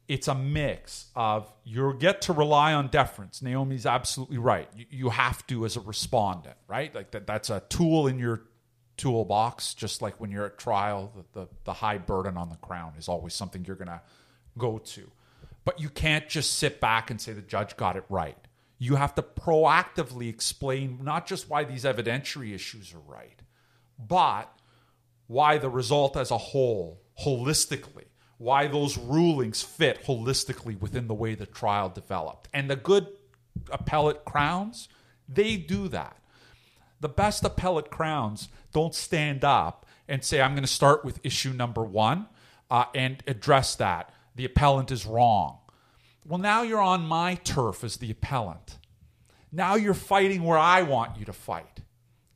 it's 0.09 0.27
a 0.27 0.35
mix 0.35 1.07
of 1.15 1.53
you 1.65 1.95
get 1.95 2.21
to 2.23 2.33
rely 2.33 2.75
on 2.75 2.89
deference. 2.89 3.41
Naomi's 3.41 3.87
absolutely 3.87 4.39
right. 4.39 4.69
You, 4.75 4.87
you 4.91 5.09
have 5.11 5.47
to 5.47 5.65
as 5.65 5.77
a 5.77 5.81
respondent, 5.81 6.57
right? 6.67 6.93
Like 6.93 7.13
that, 7.13 7.29
that's 7.29 7.49
a 7.49 7.63
tool 7.69 8.09
in 8.09 8.19
your 8.19 8.43
toolbox, 8.97 9.73
just 9.73 10.03
like 10.03 10.21
when 10.21 10.33
you're 10.33 10.47
at 10.47 10.59
trial, 10.59 11.13
the, 11.15 11.41
the, 11.41 11.49
the 11.65 11.73
high 11.73 11.97
burden 11.97 12.37
on 12.37 12.49
the 12.49 12.57
crown 12.57 12.93
is 12.99 13.09
always 13.09 13.35
something 13.35 13.65
you're 13.65 13.77
going 13.77 13.87
to 13.87 14.01
go 14.59 14.79
to. 14.79 15.11
But 15.65 15.81
you 15.81 15.89
can't 15.89 16.29
just 16.29 16.55
sit 16.55 16.81
back 16.81 17.11
and 17.11 17.21
say 17.21 17.33
the 17.33 17.41
judge 17.41 17.77
got 17.77 17.97
it 17.97 18.05
right. 18.09 18.37
You 18.83 18.97
have 18.97 19.15
to 19.17 19.23
proactively 19.23 20.31
explain 20.31 21.01
not 21.03 21.27
just 21.27 21.51
why 21.51 21.65
these 21.65 21.85
evidentiary 21.85 22.55
issues 22.55 22.95
are 22.95 23.13
right, 23.13 23.39
but 23.99 24.51
why 25.27 25.59
the 25.59 25.69
result 25.69 26.17
as 26.17 26.31
a 26.31 26.39
whole, 26.39 27.03
holistically, 27.23 28.07
why 28.39 28.67
those 28.67 28.97
rulings 28.97 29.63
fit 29.63 30.03
holistically 30.07 30.81
within 30.81 31.09
the 31.09 31.15
way 31.15 31.35
the 31.35 31.45
trial 31.45 31.91
developed. 31.91 32.49
And 32.55 32.71
the 32.71 32.75
good 32.75 33.07
appellate 33.71 34.25
crowns, 34.25 34.89
they 35.29 35.59
do 35.59 35.87
that. 35.89 36.17
The 37.01 37.09
best 37.11 37.45
appellate 37.45 37.91
crowns 37.91 38.49
don't 38.73 38.95
stand 38.95 39.45
up 39.45 39.85
and 40.09 40.25
say, 40.25 40.41
I'm 40.41 40.53
going 40.53 40.63
to 40.63 40.67
start 40.67 41.05
with 41.05 41.21
issue 41.23 41.53
number 41.53 41.85
one 41.85 42.29
uh, 42.71 42.87
and 42.95 43.23
address 43.27 43.75
that. 43.77 44.15
The 44.37 44.47
appellant 44.47 44.91
is 44.91 45.05
wrong. 45.05 45.59
Well, 46.27 46.39
now 46.39 46.63
you're 46.63 46.81
on 46.81 47.03
my 47.03 47.35
turf 47.35 47.83
as 47.83 47.97
the 47.97 48.11
appellant. 48.11 48.79
Now 49.53 49.75
you're 49.75 49.95
fighting 49.95 50.43
where 50.43 50.59
I 50.59 50.83
want 50.83 51.19
you 51.19 51.25
to 51.25 51.33
fight. 51.33 51.81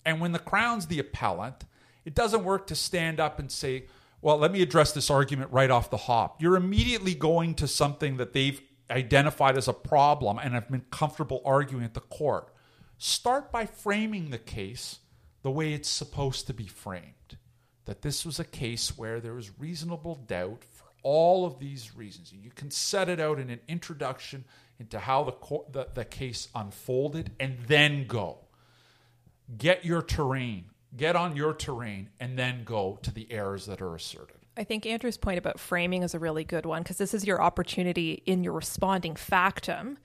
And 0.05 0.20
when 0.20 0.32
the 0.32 0.39
crown's 0.39 0.87
the 0.87 0.99
appellant, 0.99 1.64
it 2.05 2.14
doesn't 2.14 2.45
work 2.45 2.66
to 2.68 2.74
stand 2.74 3.20
up 3.20 3.39
and 3.39 3.51
say, 3.51 3.87
well, 4.20 4.39
let 4.39 4.53
me 4.53 4.62
address 4.62 4.93
this 4.93 5.11
argument 5.11 5.53
right 5.53 5.70
off 5.70 5.91
the 5.91 5.97
hop. 5.97 6.41
You're 6.43 6.57
immediately 6.57 7.14
going 7.14 7.55
to 7.57 7.68
something 7.68 8.16
that 8.16 8.32
they've 8.32 8.61
identified 8.91 9.57
as 9.57 9.68
a 9.68 9.72
problem 9.72 10.39
and 10.39 10.55
have 10.55 10.70
been 10.70 10.85
comfortable 10.91 11.43
arguing 11.45 11.85
at 11.85 11.95
the 11.95 12.01
court. 12.01 12.51
Start 12.99 13.53
by 13.53 13.66
framing 13.66 14.30
the 14.30 14.39
case 14.39 15.01
the 15.43 15.51
way 15.51 15.74
it's 15.74 15.89
supposed 15.89 16.47
to 16.47 16.55
be 16.55 16.66
framed. 16.66 17.39
That 17.85 18.03
this 18.03 18.24
was 18.24 18.41
a 18.41 18.45
case 18.45 18.97
where 18.97 19.20
there 19.20 19.35
was 19.35 19.59
reasonable 19.59 20.14
doubt 20.14 20.64
all 21.05 21.46
of 21.46 21.61
these 21.61 21.94
reasons. 21.94 22.32
You 22.32 22.50
can 22.50 22.72
set 22.72 23.09
it 23.09 23.20
out 23.20 23.38
in 23.38 23.48
an 23.48 23.61
introduction 23.68 24.44
into 24.80 24.98
how 24.98 25.22
the, 25.22 25.32
co- 25.32 25.66
the, 25.70 25.86
the 25.94 26.05
case 26.05 26.48
unfolded 26.52 27.30
and 27.38 27.59
then 27.68 28.09
go. 28.09 28.38
Get 29.57 29.84
your 29.84 30.02
terrain 30.02 30.64
get 30.96 31.16
on 31.16 31.36
your 31.36 31.52
terrain, 31.52 32.11
and 32.20 32.38
then 32.38 32.64
go 32.64 32.98
to 33.02 33.12
the 33.12 33.30
errors 33.30 33.66
that 33.66 33.80
are 33.82 33.94
asserted. 33.94 34.36
I 34.57 34.64
think 34.64 34.86
Andrew's 34.86 35.16
point 35.16 35.38
about 35.38 35.59
framing 35.59 36.02
is 36.02 36.14
a 36.14 36.18
really 36.18 36.44
good 36.44 36.64
one 36.64 36.82
because 36.82 36.98
this 36.98 37.12
is 37.12 37.26
your 37.26 37.42
opportunity 37.42 38.22
in 38.24 38.44
your 38.44 38.52
responding 38.52 39.16
factum 39.16 39.98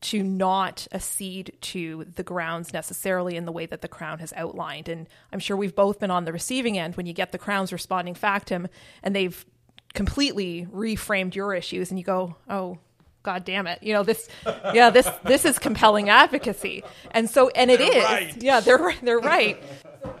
to 0.00 0.24
not 0.24 0.88
accede 0.90 1.56
to 1.60 2.04
the 2.16 2.24
grounds 2.24 2.72
necessarily 2.72 3.36
in 3.36 3.44
the 3.44 3.52
way 3.52 3.66
that 3.66 3.82
the 3.82 3.88
crown 3.88 4.18
has 4.18 4.32
outlined. 4.32 4.88
And 4.88 5.08
I'm 5.32 5.38
sure 5.38 5.56
we've 5.56 5.76
both 5.76 6.00
been 6.00 6.10
on 6.10 6.24
the 6.24 6.32
receiving 6.32 6.76
end 6.76 6.96
when 6.96 7.06
you 7.06 7.12
get 7.12 7.30
the 7.30 7.38
crown's 7.38 7.72
responding 7.72 8.14
factum 8.14 8.66
and 9.04 9.14
they've 9.14 9.46
completely 9.94 10.66
reframed 10.72 11.34
your 11.34 11.54
issues 11.54 11.90
and 11.90 11.98
you 11.98 12.04
go, 12.04 12.36
oh, 12.48 12.78
god 13.22 13.44
damn 13.44 13.68
it 13.68 13.80
you 13.84 13.92
know 13.92 14.02
this 14.02 14.28
yeah 14.74 14.90
this 14.90 15.08
this 15.22 15.44
is 15.44 15.56
compelling 15.56 16.08
advocacy 16.08 16.82
and 17.12 17.30
so 17.30 17.50
and 17.50 17.70
it 17.70 17.78
they're 17.78 17.98
is, 17.98 18.04
right. 18.04 18.42
yeah 18.42 18.58
they're 18.58 18.92
they're 19.00 19.20
right 19.20 19.62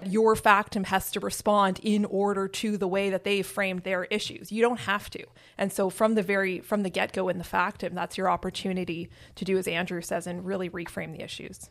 your 0.04 0.36
factum 0.36 0.84
has 0.84 1.10
to 1.12 1.20
respond 1.20 1.80
in 1.82 2.04
order 2.04 2.48
to 2.48 2.76
the 2.76 2.88
way 2.88 3.10
that 3.10 3.24
they've 3.24 3.46
framed 3.46 3.82
their 3.82 4.04
issues. 4.04 4.52
You 4.52 4.62
don't 4.62 4.80
have 4.80 5.10
to. 5.10 5.24
And 5.58 5.72
so 5.72 5.90
from 5.90 6.14
the 6.14 6.22
very 6.22 6.60
from 6.60 6.82
the 6.82 6.90
get-go 6.90 7.28
in 7.28 7.38
the 7.38 7.44
factum, 7.44 7.94
that's 7.94 8.16
your 8.16 8.28
opportunity 8.28 9.10
to 9.36 9.44
do 9.44 9.58
as 9.58 9.66
Andrew 9.66 10.00
says 10.00 10.26
and 10.26 10.44
really 10.44 10.70
reframe 10.70 11.16
the 11.16 11.22
issues. 11.22 11.70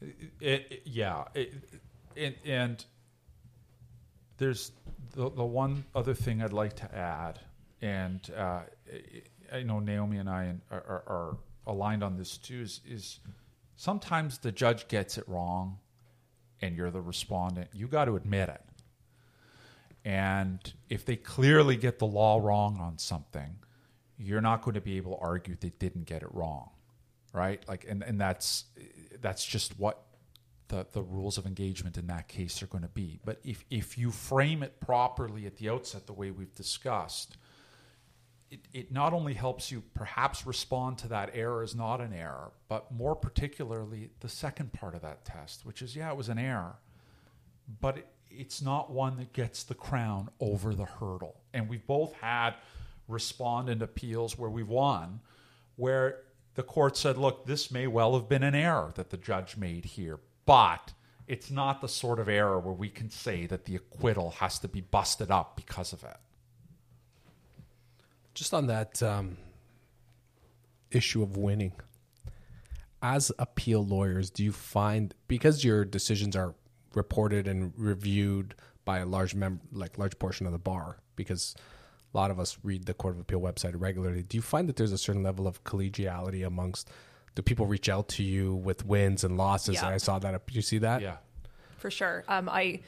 It, 0.00 0.66
it, 0.70 0.82
yeah, 0.84 1.24
it, 1.34 2.38
and 2.44 2.84
there's 4.38 4.70
the, 5.18 5.28
the 5.30 5.44
one 5.44 5.84
other 5.96 6.14
thing 6.14 6.40
I'd 6.42 6.52
like 6.52 6.76
to 6.76 6.94
add, 6.94 7.40
and 7.82 8.20
uh, 8.36 8.60
I 9.52 9.64
know 9.64 9.80
Naomi 9.80 10.18
and 10.18 10.30
I 10.30 10.54
are, 10.70 11.02
are, 11.06 11.36
aligned 11.66 12.02
on 12.02 12.16
this 12.16 12.38
too. 12.38 12.60
Is, 12.62 12.80
is 12.88 13.18
sometimes 13.76 14.38
the 14.38 14.52
judge 14.52 14.88
gets 14.88 15.18
it 15.18 15.28
wrong 15.28 15.78
and 16.62 16.74
you're 16.74 16.90
the 16.90 17.00
respondent, 17.02 17.68
you 17.74 17.88
got 17.88 18.06
to 18.06 18.16
admit 18.16 18.48
it. 18.48 18.62
And 20.02 20.60
if 20.88 21.04
they 21.04 21.16
clearly 21.16 21.76
get 21.76 21.98
the 21.98 22.06
law 22.06 22.38
wrong 22.42 22.78
on 22.80 22.96
something, 22.96 23.56
you're 24.18 24.40
not 24.40 24.62
going 24.62 24.76
to 24.76 24.80
be 24.80 24.96
able 24.96 25.16
to 25.16 25.20
argue 25.20 25.56
they 25.60 25.72
didn't 25.78 26.06
get 26.06 26.22
it 26.22 26.32
wrong, 26.32 26.70
right? 27.34 27.62
Like, 27.68 27.84
and, 27.86 28.02
and 28.02 28.18
that's 28.18 28.64
that's 29.20 29.44
just 29.44 29.78
what 29.78 30.04
the, 30.68 30.86
the 30.92 31.02
rules 31.02 31.38
of 31.38 31.46
engagement 31.46 31.96
in 31.96 32.06
that 32.06 32.28
case 32.28 32.62
are 32.62 32.66
going 32.66 32.82
to 32.82 32.88
be. 32.88 33.20
But 33.24 33.40
if 33.44 33.64
if 33.70 33.98
you 33.98 34.10
frame 34.10 34.62
it 34.62 34.80
properly 34.80 35.46
at 35.46 35.56
the 35.56 35.68
outset, 35.70 36.06
the 36.06 36.12
way 36.12 36.30
we've 36.30 36.54
discussed, 36.54 37.36
it, 38.50 38.60
it 38.72 38.92
not 38.92 39.12
only 39.12 39.34
helps 39.34 39.70
you 39.70 39.82
perhaps 39.94 40.46
respond 40.46 40.98
to 40.98 41.08
that 41.08 41.30
error 41.34 41.62
as 41.62 41.74
not 41.74 42.00
an 42.00 42.12
error, 42.12 42.52
but 42.68 42.92
more 42.92 43.16
particularly 43.16 44.10
the 44.20 44.28
second 44.28 44.72
part 44.72 44.94
of 44.94 45.02
that 45.02 45.24
test, 45.24 45.64
which 45.64 45.82
is 45.82 45.96
yeah, 45.96 46.10
it 46.10 46.16
was 46.16 46.28
an 46.28 46.38
error, 46.38 46.76
but 47.80 47.98
it, 47.98 48.08
it's 48.30 48.62
not 48.62 48.90
one 48.90 49.16
that 49.16 49.32
gets 49.32 49.64
the 49.64 49.74
crown 49.74 50.28
over 50.38 50.74
the 50.74 50.84
hurdle. 50.84 51.40
And 51.52 51.68
we've 51.68 51.86
both 51.86 52.12
had 52.14 52.54
respondent 53.08 53.82
appeals 53.82 54.38
where 54.38 54.50
we've 54.50 54.68
won, 54.68 55.20
where 55.76 56.20
the 56.54 56.62
court 56.62 56.96
said, 56.96 57.16
look, 57.16 57.46
this 57.46 57.70
may 57.70 57.86
well 57.86 58.14
have 58.14 58.28
been 58.28 58.42
an 58.42 58.54
error 58.54 58.92
that 58.96 59.10
the 59.10 59.16
judge 59.16 59.56
made 59.56 59.84
here, 59.84 60.18
but 60.48 60.94
it's 61.26 61.50
not 61.50 61.82
the 61.82 61.88
sort 61.88 62.18
of 62.18 62.26
error 62.26 62.58
where 62.58 62.72
we 62.72 62.88
can 62.88 63.10
say 63.10 63.44
that 63.44 63.66
the 63.66 63.76
acquittal 63.76 64.30
has 64.30 64.58
to 64.58 64.66
be 64.66 64.80
busted 64.80 65.30
up 65.30 65.56
because 65.56 65.92
of 65.92 66.02
it. 66.02 66.16
Just 68.32 68.54
on 68.54 68.66
that 68.68 69.02
um, 69.02 69.36
issue 70.90 71.22
of 71.22 71.36
winning, 71.36 71.72
as 73.02 73.30
appeal 73.38 73.84
lawyers, 73.84 74.30
do 74.30 74.42
you 74.42 74.52
find 74.52 75.14
because 75.28 75.62
your 75.62 75.84
decisions 75.84 76.34
are 76.34 76.54
reported 76.94 77.46
and 77.46 77.74
reviewed 77.76 78.54
by 78.86 79.00
a 79.00 79.04
large 79.04 79.34
mem- 79.34 79.60
like 79.70 79.98
large 79.98 80.18
portion 80.18 80.46
of 80.46 80.52
the 80.52 80.58
bar, 80.58 80.96
because 81.14 81.54
a 82.14 82.16
lot 82.16 82.30
of 82.30 82.40
us 82.40 82.56
read 82.62 82.86
the 82.86 82.94
Court 82.94 83.14
of 83.14 83.20
Appeal 83.20 83.42
website 83.42 83.74
regularly. 83.76 84.22
Do 84.22 84.38
you 84.38 84.42
find 84.42 84.66
that 84.66 84.76
there's 84.76 84.92
a 84.92 84.98
certain 84.98 85.22
level 85.22 85.46
of 85.46 85.62
collegiality 85.64 86.46
amongst? 86.46 86.88
Do 87.38 87.42
people 87.42 87.66
reach 87.66 87.88
out 87.88 88.08
to 88.08 88.24
you 88.24 88.52
with 88.52 88.84
wins 88.84 89.22
and 89.22 89.36
losses? 89.36 89.76
Yeah. 89.76 89.86
And 89.86 89.94
I 89.94 89.98
saw 89.98 90.18
that. 90.18 90.42
You 90.50 90.60
see 90.60 90.78
that? 90.78 91.02
Yeah. 91.02 91.18
For 91.76 91.88
sure. 91.88 92.24
Um, 92.26 92.48
I 92.48 92.80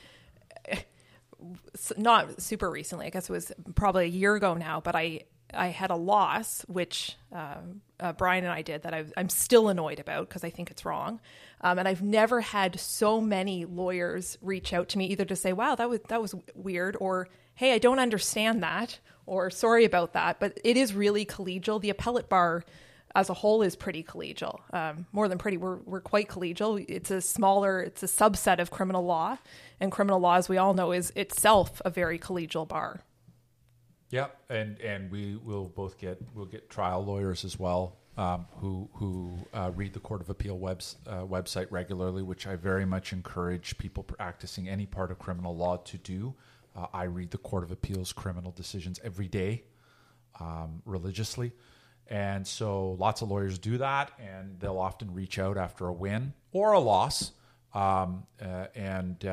not 1.96 2.42
super 2.42 2.68
recently. 2.68 3.07
I 3.07 3.11
guess 3.11 3.30
it 3.30 3.32
was 3.32 3.53
probably 3.76 4.07
a 4.07 4.09
year 4.09 4.34
ago 4.34 4.55
now, 4.55 4.80
but 4.80 4.96
I 4.96 5.20
I 5.55 5.68
had 5.68 5.92
a 5.92 5.94
loss, 5.94 6.62
which 6.62 7.16
um, 7.30 7.80
uh, 8.01 8.12
Brian 8.12 8.42
and 8.42 8.53
I 8.53 8.62
did 8.62 8.82
that 8.82 8.92
I, 8.92 9.05
am 9.16 9.28
still 9.28 9.68
annoyed 9.68 10.01
about 10.01 10.28
because 10.28 10.42
I 10.42 10.51
think 10.51 10.72
it's 10.72 10.84
wrong. 10.84 11.20
Um, 11.61 11.78
and 11.78 11.86
I've 11.86 12.03
never 12.03 12.40
had 12.40 12.80
so 12.80 13.20
many 13.20 13.66
lawyers 13.66 14.36
reach 14.42 14.72
out 14.72 14.88
to 14.88 14.98
me 14.98 15.07
either 15.07 15.26
to 15.26 15.36
say, 15.36 15.53
"Wow, 15.53 15.76
that 15.76 15.88
was 15.88 16.01
that 16.09 16.20
was 16.20 16.34
weird," 16.57 16.96
or 16.98 17.28
"Hey, 17.55 17.72
I 17.72 17.78
don't 17.78 18.01
understand 18.01 18.64
that," 18.64 18.98
or 19.26 19.48
sorry 19.48 19.84
about 19.84 20.14
that. 20.14 20.40
But 20.40 20.59
it 20.64 20.76
is 20.76 20.92
really 20.92 21.24
collegial. 21.24 21.80
The 21.80 21.90
appellate 21.90 22.28
bar 22.28 22.64
as 23.14 23.30
a 23.30 23.34
whole 23.34 23.62
is 23.62 23.76
pretty 23.76 24.02
collegial. 24.02 24.61
Um, 24.74 25.06
more 25.12 25.28
than 25.28 25.38
pretty, 25.38 25.56
we're, 25.56 25.76
we're 25.78 26.00
quite 26.00 26.28
collegial. 26.28 26.84
It's 26.88 27.11
a 27.11 27.20
smaller, 27.20 27.80
it's 27.80 28.02
a 28.02 28.06
subset 28.06 28.58
of 28.58 28.70
criminal 28.70 29.04
law. 29.04 29.38
And 29.80 29.90
criminal 29.90 30.20
law, 30.20 30.36
as 30.36 30.48
we 30.48 30.58
all 30.58 30.74
know, 30.74 30.92
is 30.92 31.12
itself 31.16 31.80
a 31.84 31.90
very 31.90 32.18
collegial 32.18 32.68
bar. 32.68 33.02
Yep, 34.11 34.36
and 34.50 34.80
and 34.80 35.11
we 35.11 35.36
will 35.36 35.66
both 35.66 35.96
get 35.96 36.20
we'll 36.34 36.44
get 36.44 36.68
trial 36.68 37.04
lawyers 37.04 37.44
as 37.44 37.61
well 37.61 37.96
um, 38.16 38.46
who 38.56 38.88
who 38.94 39.38
uh, 39.54 39.70
read 39.74 39.92
the 39.92 40.00
Court 40.00 40.20
of 40.20 40.28
Appeal 40.28 40.58
webs, 40.58 40.96
uh, 41.06 41.22
website 41.22 41.68
regularly, 41.70 42.22
which 42.22 42.46
I 42.46 42.56
very 42.56 42.84
much 42.84 43.12
encourage 43.12 43.78
people 43.78 44.02
practicing 44.02 44.68
any 44.68 44.86
part 44.86 45.11
of 45.11 45.18
criminal 45.18 45.56
law 45.56 45.76
to 45.76 45.96
do. 45.98 46.34
Uh, 46.76 46.86
I 46.92 47.04
read 47.04 47.30
the 47.30 47.38
Court 47.38 47.64
of 47.64 47.70
Appeals 47.70 48.12
criminal 48.12 48.50
decisions 48.50 49.00
every 49.02 49.28
day 49.28 49.64
um, 50.38 50.82
religiously. 50.84 51.52
And 52.11 52.44
so 52.44 52.96
lots 52.98 53.22
of 53.22 53.30
lawyers 53.30 53.58
do 53.58 53.78
that, 53.78 54.11
and 54.18 54.58
they'll 54.58 54.78
often 54.78 55.14
reach 55.14 55.38
out 55.38 55.56
after 55.56 55.86
a 55.86 55.92
win 55.92 56.32
or 56.50 56.72
a 56.72 56.80
loss, 56.80 57.30
um, 57.72 58.26
uh, 58.42 58.66
and 58.74 59.24
uh, 59.24 59.28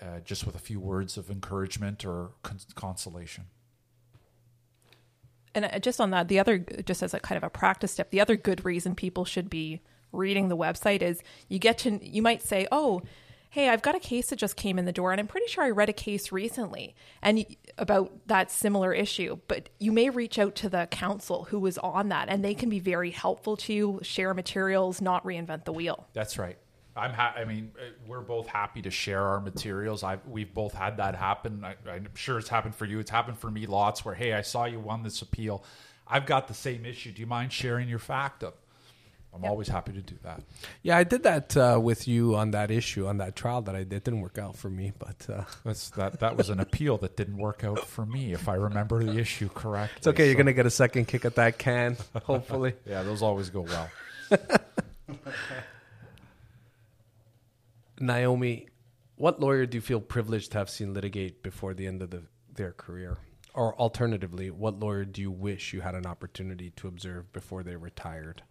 uh, 0.00 0.20
just 0.24 0.46
with 0.46 0.54
a 0.54 0.60
few 0.60 0.78
words 0.78 1.16
of 1.16 1.30
encouragement 1.30 2.04
or 2.04 2.30
con- 2.44 2.60
consolation. 2.76 3.46
And 5.52 5.64
uh, 5.64 5.80
just 5.80 6.00
on 6.00 6.10
that, 6.10 6.28
the 6.28 6.38
other, 6.38 6.58
just 6.58 7.02
as 7.02 7.12
a 7.12 7.18
kind 7.18 7.36
of 7.36 7.42
a 7.42 7.50
practice 7.50 7.90
step, 7.90 8.10
the 8.10 8.20
other 8.20 8.36
good 8.36 8.64
reason 8.64 8.94
people 8.94 9.24
should 9.24 9.50
be 9.50 9.80
reading 10.12 10.48
the 10.48 10.56
website 10.56 11.02
is 11.02 11.22
you 11.48 11.58
get 11.58 11.78
to, 11.78 11.98
you 12.06 12.22
might 12.22 12.42
say, 12.42 12.68
oh, 12.70 13.02
hey, 13.52 13.68
I've 13.68 13.82
got 13.82 13.94
a 13.94 14.00
case 14.00 14.30
that 14.30 14.36
just 14.36 14.56
came 14.56 14.78
in 14.78 14.86
the 14.86 14.92
door, 14.92 15.12
and 15.12 15.20
I'm 15.20 15.26
pretty 15.26 15.46
sure 15.46 15.62
I 15.62 15.68
read 15.68 15.90
a 15.90 15.92
case 15.92 16.32
recently 16.32 16.94
and 17.20 17.44
about 17.76 18.26
that 18.26 18.50
similar 18.50 18.94
issue. 18.94 19.40
But 19.46 19.68
you 19.78 19.92
may 19.92 20.08
reach 20.08 20.38
out 20.38 20.54
to 20.56 20.70
the 20.70 20.88
counsel 20.90 21.44
who 21.44 21.58
was 21.60 21.76
on 21.76 22.08
that, 22.08 22.30
and 22.30 22.42
they 22.42 22.54
can 22.54 22.70
be 22.70 22.80
very 22.80 23.10
helpful 23.10 23.58
to 23.58 23.74
you. 23.74 24.00
Share 24.02 24.32
materials, 24.32 25.02
not 25.02 25.22
reinvent 25.24 25.66
the 25.66 25.72
wheel. 25.72 26.08
That's 26.14 26.38
right. 26.38 26.56
I'm. 26.96 27.12
Ha- 27.12 27.34
I 27.36 27.44
mean, 27.44 27.72
uh, 27.78 27.90
we're 28.06 28.22
both 28.22 28.46
happy 28.46 28.80
to 28.82 28.90
share 28.90 29.22
our 29.22 29.40
materials. 29.40 30.02
I've 30.02 30.26
we've 30.26 30.52
both 30.52 30.72
had 30.72 30.96
that 30.96 31.14
happen. 31.14 31.62
I, 31.62 31.74
I'm 31.90 32.08
sure 32.14 32.38
it's 32.38 32.48
happened 32.48 32.74
for 32.74 32.86
you. 32.86 33.00
It's 33.00 33.10
happened 33.10 33.38
for 33.38 33.50
me 33.50 33.66
lots. 33.66 34.02
Where 34.02 34.14
hey, 34.14 34.32
I 34.32 34.40
saw 34.40 34.64
you 34.64 34.80
won 34.80 35.02
this 35.02 35.20
appeal. 35.20 35.62
I've 36.08 36.24
got 36.24 36.48
the 36.48 36.54
same 36.54 36.86
issue. 36.86 37.12
Do 37.12 37.20
you 37.20 37.26
mind 37.26 37.52
sharing 37.52 37.86
your 37.86 37.98
factum? 37.98 38.52
I'm 39.34 39.42
yep. 39.42 39.50
always 39.50 39.68
happy 39.68 39.92
to 39.92 40.02
do 40.02 40.16
that. 40.24 40.42
Yeah, 40.82 40.98
I 40.98 41.04
did 41.04 41.22
that 41.22 41.56
uh, 41.56 41.80
with 41.82 42.06
you 42.06 42.36
on 42.36 42.50
that 42.50 42.70
issue 42.70 43.06
on 43.06 43.16
that 43.18 43.34
trial 43.34 43.62
that 43.62 43.74
I 43.74 43.78
did. 43.78 43.94
It 43.94 44.04
didn't 44.04 44.20
work 44.20 44.36
out 44.36 44.56
for 44.56 44.68
me, 44.68 44.92
but 44.98 45.26
uh. 45.30 45.44
That's, 45.64 45.88
that 45.90 46.20
that 46.20 46.36
was 46.36 46.50
an 46.50 46.60
appeal 46.60 46.98
that 46.98 47.16
didn't 47.16 47.38
work 47.38 47.64
out 47.64 47.86
for 47.86 48.04
me, 48.04 48.34
if 48.34 48.48
I 48.48 48.54
remember 48.54 49.02
the 49.02 49.18
issue 49.18 49.48
correctly. 49.48 49.96
It's 49.96 50.06
okay. 50.06 50.24
So. 50.24 50.26
You're 50.26 50.34
gonna 50.34 50.52
get 50.52 50.66
a 50.66 50.70
second 50.70 51.06
kick 51.06 51.24
at 51.24 51.36
that 51.36 51.56
can, 51.58 51.96
hopefully. 52.24 52.74
yeah, 52.86 53.02
those 53.02 53.22
always 53.22 53.48
go 53.48 53.62
well. 53.62 53.90
Naomi, 58.00 58.68
what 59.16 59.40
lawyer 59.40 59.64
do 59.66 59.78
you 59.78 59.82
feel 59.82 60.00
privileged 60.00 60.52
to 60.52 60.58
have 60.58 60.68
seen 60.68 60.92
litigate 60.92 61.42
before 61.42 61.72
the 61.74 61.86
end 61.86 62.02
of 62.02 62.10
the, 62.10 62.24
their 62.54 62.72
career? 62.72 63.16
Or 63.54 63.74
alternatively, 63.76 64.50
what 64.50 64.80
lawyer 64.80 65.04
do 65.04 65.20
you 65.20 65.30
wish 65.30 65.72
you 65.72 65.82
had 65.82 65.94
an 65.94 66.06
opportunity 66.06 66.70
to 66.76 66.88
observe 66.88 67.32
before 67.32 67.62
they 67.62 67.76
retired? 67.76 68.42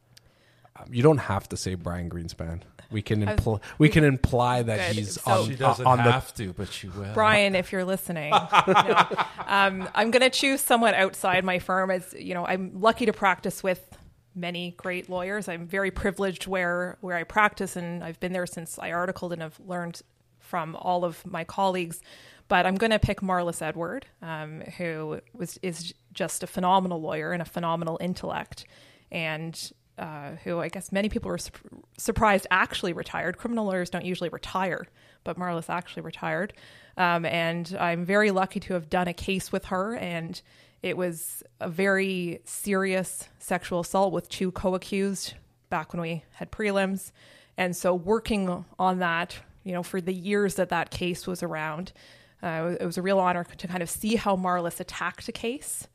Um, 0.76 0.86
you 0.91 1.03
don't 1.03 1.17
have 1.17 1.49
to 1.49 1.57
say 1.57 1.76
Brian 1.76 2.09
Greenspan. 2.09 2.61
We 2.91 3.01
can 3.01 3.26
impl- 3.26 3.61
we 3.78 3.88
can 3.88 4.03
imply 4.03 4.63
that 4.63 4.89
good. 4.89 4.97
he's 4.97 5.22
so 5.22 5.32
on. 5.32 5.47
She 5.47 5.55
doesn't 5.55 5.86
on 5.86 5.99
have 5.99 6.34
to, 6.36 6.53
but 6.53 6.72
she 6.72 6.89
will. 6.89 7.13
Brian, 7.13 7.55
if 7.55 7.72
you're 7.72 7.86
listening, 7.86 8.32
no. 8.32 8.45
um, 9.47 9.88
I'm 9.95 10.11
going 10.11 10.22
to 10.22 10.30
choose 10.30 10.59
someone 10.59 10.93
outside 10.93 11.45
my 11.45 11.59
firm. 11.59 11.89
As 11.89 12.13
you 12.17 12.34
know, 12.34 12.45
I'm 12.45 12.82
lucky 12.82 13.05
to 13.05 13.13
practice 13.13 13.63
with 13.63 13.97
many 14.36 14.72
great 14.78 15.09
lawyers. 15.09 15.47
I'm 15.47 15.67
very 15.67 15.91
privileged 15.91 16.47
where 16.47 16.97
where 17.01 17.15
I 17.15 17.24
practice, 17.24 17.76
and 17.76 18.03
I've 18.03 18.19
been 18.19 18.34
there 18.34 18.45
since 18.45 18.78
I 18.78 18.91
articled 18.91 19.32
and 19.34 19.41
have 19.41 19.59
learned 19.65 20.01
from 20.39 20.76
all 20.76 21.05
of 21.05 21.26
my 21.26 21.43
colleagues. 21.43 22.01
But 22.49 22.65
I'm 22.65 22.76
going 22.76 22.91
to 22.91 22.99
pick 22.99 23.22
Marlys 23.22 23.61
Edwardh, 23.61 24.05
um, 24.22 24.61
who 24.78 25.22
was 25.34 25.57
is 25.61 25.93
just 26.11 26.43
a 26.43 26.47
phenomenal 26.47 27.01
lawyer 27.01 27.32
and 27.32 27.41
a 27.41 27.45
phenomenal 27.45 27.97
intellect, 28.01 28.65
and 29.09 29.72
uh, 30.02 30.32
who 30.43 30.60
I 30.60 30.68
guess 30.68 30.91
many 30.91 31.10
people 31.10 31.30
were 31.30 31.38
su- 31.38 31.52
surprised 31.97 32.47
actually 32.49 32.91
retired. 32.91 33.38
Criminal 33.38 33.66
lawyers 33.66 33.91
don't 33.91 34.04
usually 34.04 34.30
retire, 34.30 34.88
but 35.24 35.38
Marlys 35.38 35.70
actually 35.70 36.02
retired. 36.02 36.54
Um, 36.97 37.24
and 37.24 37.78
I'm 37.80 38.04
very 38.04 38.32
lucky 38.32 38.60
to 38.62 38.74
have 38.74 38.89
done 38.89 39.08
a 39.08 39.14
case 39.14 39.52
with 39.52 39.66
her. 39.66 39.95
And 39.95 40.41
it 40.82 40.97
was 40.97 41.43
a 41.60 41.70
very 41.70 42.41
serious 42.43 43.30
sexual 43.38 43.82
assault 43.82 44.12
with 44.12 44.28
two 44.28 44.52
co 44.52 44.74
accused 44.74 45.36
back 45.70 45.93
when 45.93 46.02
we 46.02 46.24
had 46.34 46.52
prelims. 46.52 47.12
And 47.56 47.78
so 47.78 47.93
working 47.93 48.66
on 48.80 48.99
that, 48.99 49.38
you 49.64 49.72
know, 49.72 49.84
for 49.84 50.02
the 50.02 50.14
years 50.14 50.56
that 50.56 50.70
that 50.70 50.89
case 50.89 51.28
was 51.28 51.43
around, 51.43 51.93
uh, 52.41 52.76
it 52.80 52.86
was 52.86 52.97
a 52.97 53.04
real 53.04 53.20
honor 53.20 53.43
to 53.43 53.68
kind 53.68 53.84
of 53.84 53.89
see 53.89 54.16
how 54.16 54.36
Marlys 54.36 54.80
attacked 54.80 55.30
a 55.30 55.32
case 55.32 55.88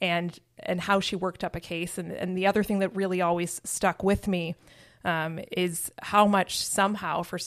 and 0.00 0.38
and 0.60 0.80
how 0.80 1.00
she 1.00 1.16
worked 1.16 1.44
up 1.44 1.56
a 1.56 1.60
case. 1.60 1.98
And, 1.98 2.12
and 2.12 2.36
the 2.36 2.46
other 2.46 2.62
thing 2.62 2.80
that 2.80 2.94
really 2.94 3.20
always 3.20 3.60
stuck 3.64 4.02
with 4.02 4.26
me 4.26 4.56
um, 5.04 5.40
is 5.52 5.90
how 6.02 6.26
much 6.26 6.58
somehow, 6.58 7.22
for 7.22 7.38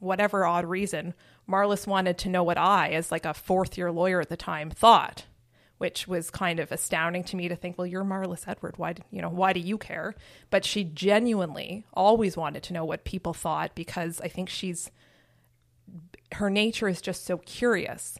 whatever 0.00 0.44
odd 0.44 0.64
reason, 0.64 1.14
Marlys 1.48 1.86
wanted 1.86 2.18
to 2.18 2.28
know 2.28 2.42
what 2.42 2.58
I, 2.58 2.90
as 2.90 3.10
like 3.10 3.24
a 3.24 3.34
fourth 3.34 3.78
year 3.78 3.90
lawyer 3.90 4.20
at 4.20 4.28
the 4.28 4.36
time, 4.36 4.70
thought, 4.70 5.24
which 5.78 6.06
was 6.06 6.30
kind 6.30 6.60
of 6.60 6.72
astounding 6.72 7.24
to 7.24 7.36
me 7.36 7.48
to 7.48 7.56
think, 7.56 7.78
well, 7.78 7.86
you're 7.86 8.04
Marlys 8.04 8.46
Edwardh. 8.46 8.76
Why, 8.76 8.92
do, 8.92 9.02
you 9.10 9.22
know, 9.22 9.30
why 9.30 9.52
do 9.52 9.60
you 9.60 9.78
care? 9.78 10.14
But 10.50 10.64
she 10.64 10.84
genuinely 10.84 11.86
always 11.94 12.36
wanted 12.36 12.62
to 12.64 12.72
know 12.72 12.84
what 12.84 13.04
people 13.04 13.32
thought 13.32 13.74
because 13.74 14.20
I 14.20 14.28
think 14.28 14.48
she's 14.48 14.90
her 16.32 16.50
nature 16.50 16.88
is 16.88 17.00
just 17.00 17.24
so 17.24 17.38
curious 17.38 18.18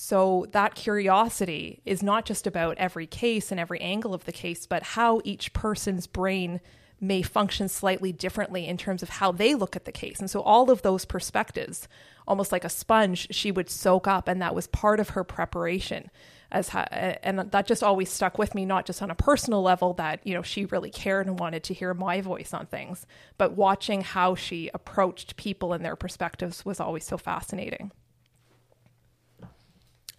so 0.00 0.46
that 0.52 0.76
curiosity 0.76 1.80
is 1.84 2.04
not 2.04 2.24
just 2.24 2.46
about 2.46 2.78
every 2.78 3.04
case 3.04 3.50
and 3.50 3.58
every 3.58 3.80
angle 3.80 4.14
of 4.14 4.26
the 4.26 4.32
case, 4.32 4.64
but 4.64 4.80
how 4.94 5.20
each 5.24 5.52
person's 5.52 6.06
brain 6.06 6.60
may 7.00 7.20
function 7.20 7.68
slightly 7.68 8.12
differently 8.12 8.68
in 8.68 8.76
terms 8.76 9.02
of 9.02 9.08
how 9.08 9.32
they 9.32 9.56
look 9.56 9.74
at 9.74 9.86
the 9.86 9.90
case. 9.90 10.20
And 10.20 10.30
so 10.30 10.40
all 10.40 10.70
of 10.70 10.82
those 10.82 11.04
perspectives, 11.04 11.88
almost 12.28 12.52
like 12.52 12.62
a 12.62 12.68
sponge, 12.68 13.26
she 13.34 13.50
would 13.50 13.68
soak 13.68 14.06
up, 14.06 14.28
and 14.28 14.40
that 14.40 14.54
was 14.54 14.68
part 14.68 15.00
of 15.00 15.10
her 15.10 15.24
preparation. 15.24 16.12
As 16.52 16.70
and 16.72 17.50
that 17.50 17.66
just 17.66 17.82
always 17.82 18.08
stuck 18.08 18.38
with 18.38 18.54
me, 18.54 18.64
not 18.64 18.86
just 18.86 19.02
on 19.02 19.10
a 19.10 19.16
personal 19.16 19.62
level 19.62 19.94
that 19.94 20.24
you 20.24 20.32
know 20.32 20.42
she 20.42 20.64
really 20.66 20.90
cared 20.90 21.26
and 21.26 21.40
wanted 21.40 21.64
to 21.64 21.74
hear 21.74 21.92
my 21.92 22.20
voice 22.20 22.54
on 22.54 22.66
things, 22.66 23.04
but 23.36 23.56
watching 23.56 24.02
how 24.02 24.36
she 24.36 24.70
approached 24.72 25.36
people 25.36 25.72
and 25.72 25.84
their 25.84 25.96
perspectives 25.96 26.64
was 26.64 26.78
always 26.78 27.04
so 27.04 27.18
fascinating. 27.18 27.90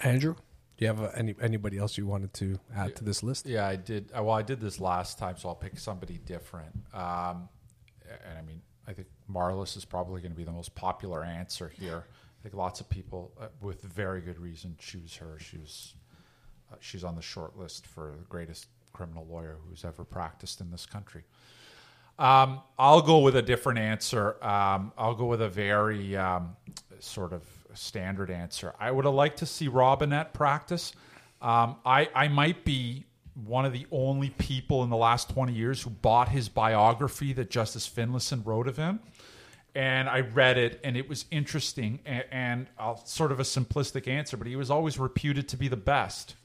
Andrew, 0.09 0.35
do 0.77 0.85
you 0.85 0.87
have 0.87 1.01
uh, 1.01 1.11
any 1.15 1.35
anybody 1.41 1.77
else 1.77 1.97
you 1.97 2.07
wanted 2.07 2.33
to 2.35 2.59
add 2.75 2.95
to 2.95 3.03
this 3.03 3.21
list? 3.21 3.45
Yeah, 3.45 3.67
I 3.67 3.75
did. 3.75 4.11
Uh, 4.17 4.23
well, 4.23 4.35
I 4.35 4.41
did 4.41 4.59
this 4.59 4.79
last 4.79 5.19
time, 5.19 5.37
so 5.37 5.49
I'll 5.49 5.55
pick 5.55 5.77
somebody 5.77 6.17
different. 6.25 6.73
Um, 6.93 7.49
and 8.27 8.37
I 8.37 8.41
mean, 8.41 8.61
I 8.87 8.93
think 8.93 9.07
Marlys 9.31 9.77
is 9.77 9.85
probably 9.85 10.21
going 10.21 10.31
to 10.31 10.37
be 10.37 10.43
the 10.43 10.51
most 10.51 10.73
popular 10.73 11.23
answer 11.23 11.69
here. 11.69 12.05
I 12.07 12.43
think 12.43 12.55
lots 12.55 12.79
of 12.79 12.89
people, 12.89 13.33
uh, 13.39 13.47
with 13.61 13.83
very 13.83 14.21
good 14.21 14.39
reason, 14.39 14.75
choose 14.79 15.15
her. 15.17 15.37
She 15.39 15.57
was, 15.57 15.93
uh, 16.71 16.77
she's 16.79 17.03
on 17.03 17.15
the 17.15 17.21
short 17.21 17.57
list 17.57 17.85
for 17.85 18.15
the 18.17 18.25
greatest 18.25 18.67
criminal 18.93 19.27
lawyer 19.29 19.57
who's 19.67 19.85
ever 19.85 20.03
practiced 20.03 20.61
in 20.61 20.71
this 20.71 20.85
country. 20.85 21.23
Um, 22.17 22.61
I'll 22.77 23.01
go 23.01 23.19
with 23.19 23.35
a 23.35 23.41
different 23.41 23.79
answer. 23.79 24.43
Um, 24.43 24.91
I'll 24.97 25.15
go 25.15 25.25
with 25.25 25.41
a 25.41 25.49
very 25.49 26.15
um, 26.17 26.55
sort 26.99 27.33
of 27.33 27.43
standard 27.75 28.29
answer. 28.29 28.73
I 28.79 28.91
would 28.91 29.05
have 29.05 29.13
liked 29.13 29.39
to 29.39 29.45
see 29.45 29.67
Robinette 29.67 30.33
practice. 30.33 30.93
Um, 31.41 31.77
I, 31.85 32.09
I 32.13 32.27
might 32.27 32.65
be 32.65 33.05
one 33.45 33.65
of 33.65 33.73
the 33.73 33.85
only 33.91 34.29
people 34.31 34.83
in 34.83 34.89
the 34.89 34.97
last 34.97 35.29
20 35.29 35.53
years 35.53 35.81
who 35.81 35.89
bought 35.89 36.29
his 36.29 36.49
biography 36.49 37.33
that 37.33 37.49
Justice 37.49 37.87
Finlayson 37.87 38.43
wrote 38.43 38.67
of 38.67 38.77
him. 38.77 38.99
And 39.75 40.09
I 40.09 40.21
read 40.21 40.57
it, 40.57 40.79
and 40.83 40.97
it 40.97 41.07
was 41.07 41.25
interesting 41.29 41.99
and, 42.05 42.25
and 42.31 42.67
uh, 42.77 42.95
sort 43.05 43.31
of 43.31 43.39
a 43.39 43.43
simplistic 43.43 44.07
answer, 44.07 44.35
but 44.35 44.47
he 44.47 44.55
was 44.55 44.71
always 44.71 44.97
reputed 44.97 45.47
to 45.49 45.57
be 45.57 45.67
the 45.67 45.77
best. 45.77 46.35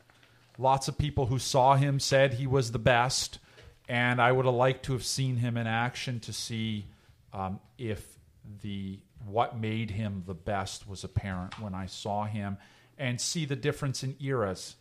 Lots 0.58 0.88
of 0.88 0.98
people 0.98 1.26
who 1.26 1.38
saw 1.38 1.74
him 1.74 1.98
said 1.98 2.34
he 2.34 2.46
was 2.46 2.70
the 2.70 2.78
best, 2.78 3.38
and 3.88 4.20
I 4.20 4.30
would 4.30 4.44
have 4.44 4.54
liked 4.54 4.84
to 4.84 4.92
have 4.92 5.04
seen 5.04 5.36
him 5.36 5.56
in 5.56 5.66
action 5.66 6.20
to 6.20 6.32
see 6.32 6.84
um, 7.32 7.58
if 7.78 8.06
the 8.62 8.98
what 9.26 9.58
made 9.58 9.90
him 9.90 10.22
the 10.26 10.34
best 10.34 10.88
was 10.88 11.04
apparent 11.04 11.60
when 11.60 11.74
I 11.74 11.86
saw 11.86 12.24
him 12.24 12.58
and 12.98 13.20
see 13.20 13.44
the 13.44 13.56
difference 13.56 14.02
in 14.02 14.16
eras 14.20 14.76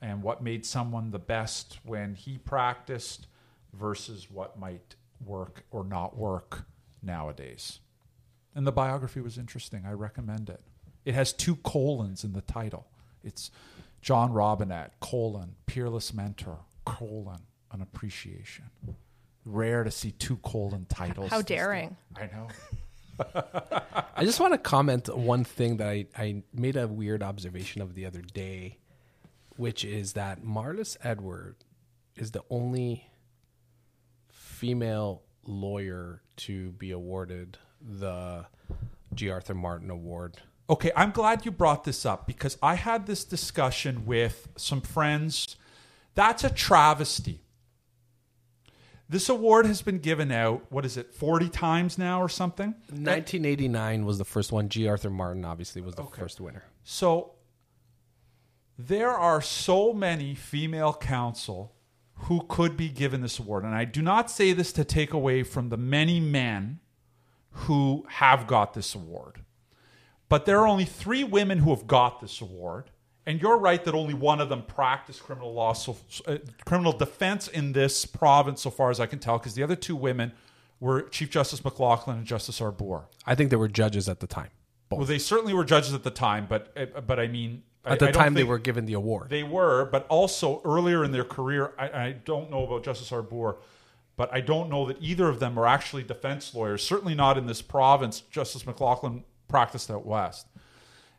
and 0.00 0.22
what 0.22 0.42
made 0.42 0.64
someone 0.64 1.10
the 1.10 1.18
best 1.18 1.78
when 1.84 2.14
he 2.14 2.38
practiced 2.38 3.26
versus 3.72 4.30
what 4.30 4.58
might 4.58 4.94
work 5.24 5.64
or 5.70 5.84
not 5.84 6.16
work 6.16 6.64
nowadays. 7.02 7.80
And 8.54 8.66
the 8.66 8.72
biography 8.72 9.20
was 9.20 9.38
interesting. 9.38 9.84
I 9.86 9.92
recommend 9.92 10.48
it. 10.48 10.60
It 11.04 11.14
has 11.14 11.32
two 11.32 11.56
colons 11.56 12.24
in 12.24 12.32
the 12.32 12.40
title. 12.40 12.86
It's 13.22 13.50
John 14.02 14.32
Robinette, 14.32 14.98
colon, 15.00 15.54
peerless 15.66 16.14
mentor, 16.14 16.60
colon, 16.84 17.40
an 17.70 17.82
appreciation. 17.82 18.64
Rare 19.44 19.84
to 19.84 19.90
see 19.90 20.12
two 20.12 20.36
colon 20.38 20.86
titles. 20.88 21.30
How 21.30 21.42
daring. 21.42 21.96
I 22.16 22.26
know. 22.26 22.48
I 24.16 24.24
just 24.24 24.40
want 24.40 24.52
to 24.52 24.58
comment 24.58 25.14
one 25.16 25.44
thing 25.44 25.78
that 25.78 25.88
I, 25.88 26.06
I 26.16 26.42
made 26.52 26.76
a 26.76 26.88
weird 26.88 27.22
observation 27.22 27.82
of 27.82 27.94
the 27.94 28.06
other 28.06 28.22
day, 28.22 28.78
which 29.56 29.84
is 29.84 30.14
that 30.14 30.42
Marlys 30.42 30.96
Edwardh 31.02 31.56
is 32.16 32.32
the 32.32 32.42
only 32.50 33.06
female 34.28 35.22
lawyer 35.44 36.22
to 36.36 36.72
be 36.72 36.90
awarded 36.90 37.58
the 37.80 38.46
G. 39.14 39.30
Arthur 39.30 39.54
Martin 39.54 39.90
Award. 39.90 40.36
Okay, 40.68 40.92
I'm 40.94 41.10
glad 41.10 41.44
you 41.44 41.50
brought 41.50 41.84
this 41.84 42.06
up 42.06 42.26
because 42.26 42.56
I 42.62 42.74
had 42.74 43.06
this 43.06 43.24
discussion 43.24 44.06
with 44.06 44.48
some 44.56 44.80
friends. 44.80 45.56
That's 46.14 46.44
a 46.44 46.50
travesty. 46.50 47.42
This 49.10 49.28
award 49.28 49.66
has 49.66 49.82
been 49.82 49.98
given 49.98 50.30
out, 50.30 50.66
what 50.70 50.84
is 50.84 50.96
it, 50.96 51.12
40 51.12 51.48
times 51.48 51.98
now 51.98 52.22
or 52.22 52.28
something? 52.28 52.76
1989 52.90 54.04
was 54.04 54.18
the 54.18 54.24
first 54.24 54.52
one. 54.52 54.68
G. 54.68 54.86
Arthur 54.86 55.10
Martin 55.10 55.44
obviously 55.44 55.82
was 55.82 55.96
the 55.96 56.04
first 56.04 56.40
winner. 56.40 56.62
So 56.84 57.32
there 58.78 59.10
are 59.10 59.42
so 59.42 59.92
many 59.92 60.36
female 60.36 60.94
counsel 60.94 61.74
who 62.14 62.44
could 62.48 62.76
be 62.76 62.88
given 62.88 63.20
this 63.20 63.40
award. 63.40 63.64
And 63.64 63.74
I 63.74 63.84
do 63.84 64.00
not 64.00 64.30
say 64.30 64.52
this 64.52 64.72
to 64.74 64.84
take 64.84 65.12
away 65.12 65.42
from 65.42 65.70
the 65.70 65.76
many 65.76 66.20
men 66.20 66.78
who 67.50 68.06
have 68.10 68.46
got 68.46 68.74
this 68.74 68.94
award. 68.94 69.40
But 70.28 70.44
there 70.44 70.60
are 70.60 70.68
only 70.68 70.84
three 70.84 71.24
women 71.24 71.58
who 71.58 71.70
have 71.70 71.88
got 71.88 72.20
this 72.20 72.40
award. 72.40 72.92
And 73.26 73.40
you're 73.40 73.58
right 73.58 73.84
that 73.84 73.94
only 73.94 74.14
one 74.14 74.40
of 74.40 74.48
them 74.48 74.62
practiced 74.62 75.22
criminal 75.22 75.52
law, 75.52 75.72
so, 75.74 75.96
uh, 76.26 76.38
criminal 76.64 76.92
defense 76.92 77.48
in 77.48 77.72
this 77.72 78.06
province, 78.06 78.62
so 78.62 78.70
far 78.70 78.90
as 78.90 78.98
I 78.98 79.06
can 79.06 79.18
tell, 79.18 79.38
because 79.38 79.54
the 79.54 79.62
other 79.62 79.76
two 79.76 79.94
women 79.94 80.32
were 80.80 81.02
Chief 81.02 81.30
Justice 81.30 81.60
McLachlin 81.60 82.14
and 82.14 82.24
Justice 82.26 82.60
Arbour. 82.60 83.02
I 83.26 83.34
think 83.34 83.50
they 83.50 83.56
were 83.56 83.68
judges 83.68 84.08
at 84.08 84.20
the 84.20 84.26
time. 84.26 84.48
Well, 84.90 85.04
they 85.04 85.18
certainly 85.18 85.52
were 85.54 85.64
judges 85.64 85.92
at 85.94 86.02
the 86.02 86.10
time, 86.10 86.46
but 86.48 86.72
uh, 86.76 87.00
but 87.02 87.20
I 87.20 87.28
mean, 87.28 87.62
I- 87.84 87.92
At 87.92 87.98
the 88.00 88.08
I 88.08 88.12
time, 88.12 88.34
they 88.34 88.42
were 88.44 88.58
given 88.58 88.86
the 88.86 88.94
award. 88.94 89.28
they 89.28 89.42
were, 89.44 89.84
but 89.84 90.06
also 90.08 90.60
earlier 90.64 91.04
in 91.04 91.12
their 91.12 91.22
career, 91.24 91.72
I, 91.78 91.88
I 92.06 92.12
don't 92.12 92.50
know 92.50 92.64
about 92.66 92.82
Justice 92.84 93.12
Arbour, 93.12 93.56
but 94.16 94.32
I 94.32 94.40
don't 94.40 94.68
know 94.70 94.86
that 94.86 94.96
either 95.00 95.28
of 95.28 95.38
them 95.40 95.58
are 95.58 95.66
actually 95.66 96.02
defense 96.02 96.54
lawyers. 96.54 96.82
Certainly 96.82 97.14
not 97.14 97.38
in 97.38 97.46
this 97.46 97.62
province. 97.62 98.20
Justice 98.30 98.64
McLachlin 98.64 99.22
practiced 99.46 99.90
out 99.90 100.04
west. 100.06 100.46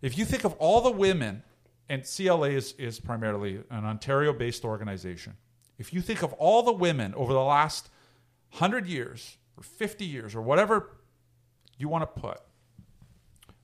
If 0.02 0.18
you 0.18 0.26
think 0.26 0.44
of 0.44 0.54
all 0.54 0.82
the 0.82 0.92
women, 0.92 1.44
and 1.92 2.06
CLA 2.06 2.52
is, 2.52 2.74
is 2.78 3.02
primarily 3.02 3.60
an 3.70 3.84
Ontario 3.84 4.32
based 4.32 4.64
organization, 4.64 5.34
if 5.78 5.94
you 5.94 6.02
think 6.02 6.24
of 6.24 6.32
all 6.34 6.64
the 6.64 6.72
women 6.72 7.14
over 7.16 7.34
the 7.34 7.44
last 7.44 7.90
100 8.52 8.88
years 8.88 9.36
or 9.58 9.64
50 9.64 10.06
years 10.06 10.34
or 10.34 10.42
whatever 10.42 10.92
you 11.78 11.90
want 11.90 12.04
to 12.04 12.22
put, 12.22 12.40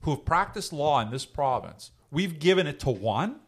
who 0.02 0.10
have 0.10 0.26
practiced 0.26 0.74
law 0.74 1.00
in 1.00 1.10
this 1.10 1.24
province, 1.24 1.90
we've 2.10 2.38
given 2.38 2.66
it 2.66 2.78
to 2.80 2.90
one. 2.90 3.40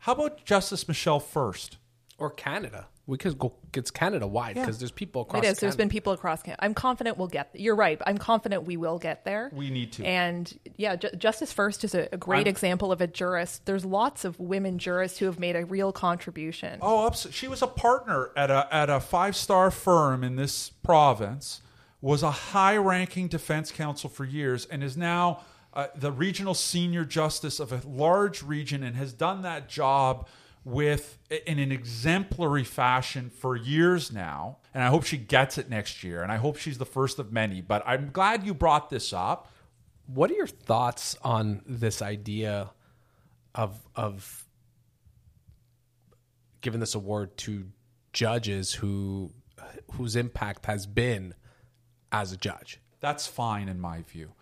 How 0.00 0.12
about 0.12 0.44
Justice 0.44 0.86
Michelle 0.86 1.20
Fuerst? 1.20 1.78
or 2.20 2.30
Canada. 2.30 2.86
We 3.10 3.18
could 3.18 3.36
go. 3.40 3.52
It's 3.74 3.90
Canada 3.90 4.24
wide 4.28 4.54
because 4.54 4.78
there's 4.78 4.92
people 4.92 5.22
across. 5.22 5.42
It 5.42 5.48
is 5.48 5.58
there's 5.58 5.74
been 5.74 5.88
people 5.88 6.12
across 6.12 6.44
Canada. 6.44 6.64
I'm 6.64 6.74
confident 6.74 7.18
we'll 7.18 7.26
get. 7.26 7.50
You're 7.54 7.74
right. 7.74 8.00
I'm 8.06 8.18
confident 8.18 8.62
we 8.62 8.76
will 8.76 9.00
get 9.00 9.24
there. 9.24 9.50
We 9.52 9.68
need 9.68 9.92
to. 9.94 10.04
And 10.04 10.56
yeah, 10.76 10.94
Ju- 10.94 11.10
Justice 11.18 11.52
Fuerst 11.52 11.82
is 11.82 11.92
a, 11.96 12.08
a 12.12 12.16
great 12.16 12.46
I'm- 12.46 12.46
example 12.46 12.92
of 12.92 13.00
a 13.00 13.08
jurist. 13.08 13.66
There's 13.66 13.84
lots 13.84 14.24
of 14.24 14.38
women 14.38 14.78
jurists 14.78 15.18
who 15.18 15.26
have 15.26 15.40
made 15.40 15.56
a 15.56 15.64
real 15.66 15.90
contribution. 15.90 16.78
Oh, 16.80 17.04
ups- 17.04 17.26
she 17.32 17.48
was 17.48 17.62
a 17.62 17.66
partner 17.66 18.30
at 18.36 18.48
a 18.48 18.68
at 18.72 18.88
a 18.88 19.00
five 19.00 19.34
star 19.34 19.72
firm 19.72 20.22
in 20.22 20.36
this 20.36 20.70
province. 20.70 21.62
Was 22.00 22.22
a 22.22 22.30
high 22.30 22.76
ranking 22.76 23.26
defense 23.26 23.72
counsel 23.72 24.08
for 24.08 24.24
years, 24.24 24.66
and 24.66 24.84
is 24.84 24.96
now 24.96 25.40
uh, 25.74 25.88
the 25.96 26.12
regional 26.12 26.54
senior 26.54 27.04
justice 27.04 27.58
of 27.58 27.72
a 27.72 27.80
large 27.86 28.42
region, 28.42 28.84
and 28.84 28.94
has 28.94 29.12
done 29.12 29.42
that 29.42 29.68
job 29.68 30.28
with 30.64 31.18
in 31.46 31.58
an 31.58 31.72
exemplary 31.72 32.64
fashion 32.64 33.30
for 33.30 33.56
years 33.56 34.12
now. 34.12 34.58
And 34.74 34.82
I 34.82 34.88
hope 34.88 35.04
she 35.04 35.16
gets 35.16 35.58
it 35.58 35.70
next 35.70 36.04
year, 36.04 36.22
and 36.22 36.30
I 36.30 36.36
hope 36.36 36.56
she's 36.56 36.78
the 36.78 36.86
first 36.86 37.18
of 37.18 37.32
many. 37.32 37.60
But 37.60 37.82
I'm 37.86 38.10
glad 38.10 38.44
you 38.44 38.54
brought 38.54 38.90
this 38.90 39.12
up. 39.12 39.50
What 40.06 40.30
are 40.30 40.34
your 40.34 40.46
thoughts 40.46 41.16
on 41.22 41.62
this 41.66 42.02
idea 42.02 42.70
of 43.54 43.80
of 43.96 44.44
giving 46.60 46.80
this 46.80 46.94
award 46.94 47.36
to 47.38 47.66
judges 48.12 48.74
who 48.74 49.32
whose 49.92 50.16
impact 50.16 50.66
has 50.66 50.86
been 50.86 51.34
as 52.12 52.32
a 52.32 52.36
judge? 52.36 52.80
That's 53.00 53.26
fine 53.26 53.68
in 53.68 53.80
my 53.80 54.02
view. 54.02 54.32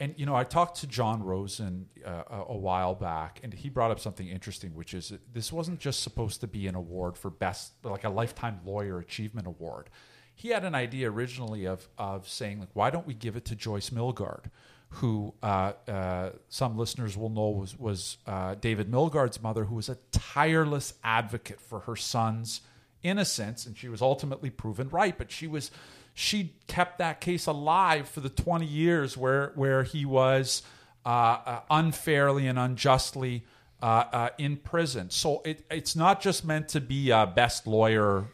And 0.00 0.14
you 0.16 0.26
know, 0.26 0.36
I 0.36 0.44
talked 0.44 0.80
to 0.80 0.86
John 0.86 1.22
Rosen 1.22 1.88
uh, 2.04 2.22
a, 2.30 2.56
while 2.56 2.94
back, 2.94 3.40
and 3.42 3.52
he 3.52 3.68
brought 3.68 3.90
up 3.90 3.98
something 3.98 4.28
interesting, 4.28 4.74
which 4.74 4.94
is 4.94 5.12
this 5.32 5.52
wasn't 5.52 5.80
just 5.80 6.02
supposed 6.02 6.40
to 6.42 6.46
be 6.46 6.68
an 6.68 6.76
award 6.76 7.18
for 7.18 7.30
best, 7.30 7.72
like 7.82 8.04
a 8.04 8.08
lifetime 8.08 8.60
lawyer 8.64 8.98
achievement 8.98 9.48
award. 9.48 9.90
He 10.34 10.50
had 10.50 10.64
an 10.64 10.74
idea 10.74 11.10
originally 11.10 11.66
of 11.66 11.88
of 11.98 12.28
saying, 12.28 12.60
like, 12.60 12.68
why 12.74 12.90
don't 12.90 13.06
we 13.06 13.14
give 13.14 13.36
it 13.36 13.44
to 13.46 13.56
Joyce 13.56 13.90
Milgaard, 13.90 14.44
who 14.90 15.34
uh, 15.42 15.72
uh, 15.88 16.30
some 16.48 16.78
listeners 16.78 17.16
will 17.16 17.30
know 17.30 17.48
was 17.48 17.76
was 17.76 18.18
uh, 18.26 18.54
David 18.54 18.88
Milgaard's 18.88 19.42
mother, 19.42 19.64
who 19.64 19.74
was 19.74 19.88
a 19.88 19.98
tireless 20.12 20.94
advocate 21.02 21.60
for 21.60 21.80
her 21.80 21.96
son's 21.96 22.60
innocence, 23.02 23.66
and 23.66 23.76
she 23.76 23.88
was 23.88 24.00
ultimately 24.00 24.50
proven 24.50 24.88
right. 24.90 25.18
But 25.18 25.32
she 25.32 25.48
was 25.48 25.72
she 26.18 26.52
kept 26.66 26.98
that 26.98 27.20
case 27.20 27.46
alive 27.46 28.08
for 28.08 28.18
the 28.18 28.28
20 28.28 28.66
years 28.66 29.16
where 29.16 29.52
where 29.54 29.84
he 29.84 30.04
was 30.04 30.62
uh, 31.06 31.08
uh, 31.08 31.60
unfairly 31.70 32.48
and 32.48 32.58
unjustly 32.58 33.44
uh, 33.80 34.04
uh, 34.12 34.28
in 34.36 34.56
prison. 34.56 35.10
So 35.10 35.42
it, 35.44 35.64
it's 35.70 35.94
not 35.94 36.20
just 36.20 36.44
meant 36.44 36.70
to 36.70 36.80
be 36.80 37.10
a 37.10 37.24
best 37.24 37.68
lawyer 37.68 38.24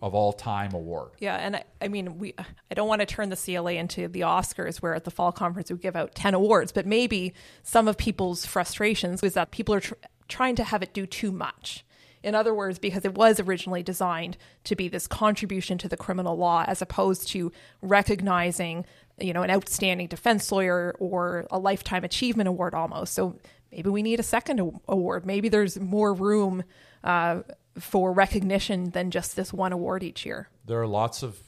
of 0.00 0.14
all 0.14 0.32
time 0.32 0.72
award. 0.72 1.10
Yeah, 1.18 1.34
and 1.34 1.56
I, 1.56 1.64
I 1.80 1.88
mean, 1.88 2.16
we 2.18 2.32
I 2.38 2.74
don't 2.74 2.86
want 2.86 3.00
to 3.00 3.06
turn 3.06 3.28
the 3.28 3.36
CLA 3.36 3.72
into 3.72 4.06
the 4.06 4.20
Oscars, 4.20 4.76
where 4.76 4.94
at 4.94 5.02
the 5.02 5.10
fall 5.10 5.32
conference 5.32 5.68
we 5.68 5.78
give 5.78 5.96
out 5.96 6.14
ten 6.14 6.34
awards, 6.34 6.70
but 6.70 6.86
maybe 6.86 7.34
some 7.64 7.88
of 7.88 7.98
people's 7.98 8.46
frustrations 8.46 9.20
is 9.24 9.34
that 9.34 9.50
people 9.50 9.74
are 9.74 9.80
tr- 9.80 9.94
trying 10.28 10.54
to 10.54 10.62
have 10.62 10.80
it 10.84 10.94
do 10.94 11.06
too 11.06 11.32
much. 11.32 11.84
In 12.22 12.34
other 12.34 12.54
words, 12.54 12.78
because 12.78 13.04
it 13.04 13.14
was 13.14 13.40
originally 13.40 13.82
designed 13.82 14.36
to 14.64 14.76
be 14.76 14.88
this 14.88 15.06
contribution 15.06 15.78
to 15.78 15.88
the 15.88 15.96
criminal 15.96 16.36
law, 16.36 16.64
as 16.66 16.80
opposed 16.80 17.28
to 17.28 17.52
recognizing, 17.80 18.84
you 19.18 19.32
know, 19.32 19.42
an 19.42 19.50
outstanding 19.50 20.06
defense 20.06 20.50
lawyer 20.52 20.94
or 20.98 21.46
a 21.50 21.58
lifetime 21.58 22.04
achievement 22.04 22.48
award 22.48 22.74
almost. 22.74 23.14
So 23.14 23.38
maybe 23.70 23.90
we 23.90 24.02
need 24.02 24.20
a 24.20 24.24
second 24.24 24.60
award. 24.88 25.26
Maybe 25.26 25.48
there's 25.48 25.78
more 25.78 26.12
room 26.12 26.64
uh, 27.02 27.40
for 27.78 28.12
recognition 28.12 28.90
than 28.90 29.10
just 29.10 29.34
this 29.36 29.52
one 29.52 29.72
award 29.72 30.02
each 30.02 30.24
year. 30.24 30.48
There 30.64 30.80
are 30.80 30.86
lots 30.86 31.22
of 31.22 31.38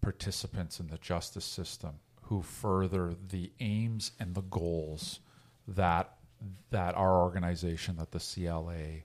participants 0.00 0.80
in 0.80 0.88
the 0.88 0.98
justice 0.98 1.44
system 1.44 2.00
who 2.22 2.42
further 2.42 3.14
the 3.28 3.52
aims 3.60 4.12
and 4.18 4.34
the 4.34 4.42
goals 4.42 5.20
that 5.68 6.14
that 6.70 6.94
our 6.96 7.20
organization, 7.22 7.96
that 7.98 8.10
the 8.10 8.18
CLA, 8.18 9.02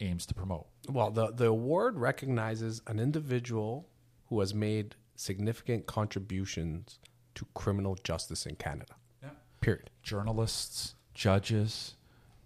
aims 0.00 0.26
to 0.26 0.34
promote. 0.34 0.66
Well, 0.88 1.10
the 1.10 1.32
the 1.32 1.46
award 1.46 1.98
recognizes 1.98 2.82
an 2.86 2.98
individual 2.98 3.88
who 4.28 4.40
has 4.40 4.54
made 4.54 4.96
significant 5.14 5.86
contributions 5.86 6.98
to 7.34 7.46
criminal 7.54 7.96
justice 8.02 8.46
in 8.46 8.56
Canada. 8.56 8.94
Yeah. 9.22 9.30
Period. 9.60 9.90
journalists, 10.02 10.94
judges, 11.14 11.94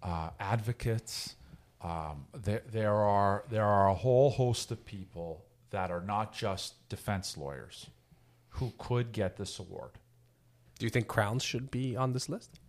uh, 0.03 0.29
advocates. 0.39 1.35
Um, 1.81 2.27
there, 2.33 2.61
there 2.71 2.93
are 2.93 3.43
there 3.49 3.65
are 3.65 3.89
a 3.89 3.95
whole 3.95 4.29
host 4.29 4.71
of 4.71 4.85
people 4.85 5.45
that 5.71 5.89
are 5.91 6.01
not 6.01 6.33
just 6.33 6.87
defense 6.89 7.37
lawyers 7.37 7.87
who 8.49 8.71
could 8.77 9.11
get 9.11 9.37
this 9.37 9.59
award. 9.59 9.91
Do 10.77 10.85
you 10.85 10.89
think 10.89 11.07
crowns 11.07 11.43
should 11.43 11.71
be 11.71 11.95
on 11.95 12.13
this 12.13 12.29
list? 12.29 12.59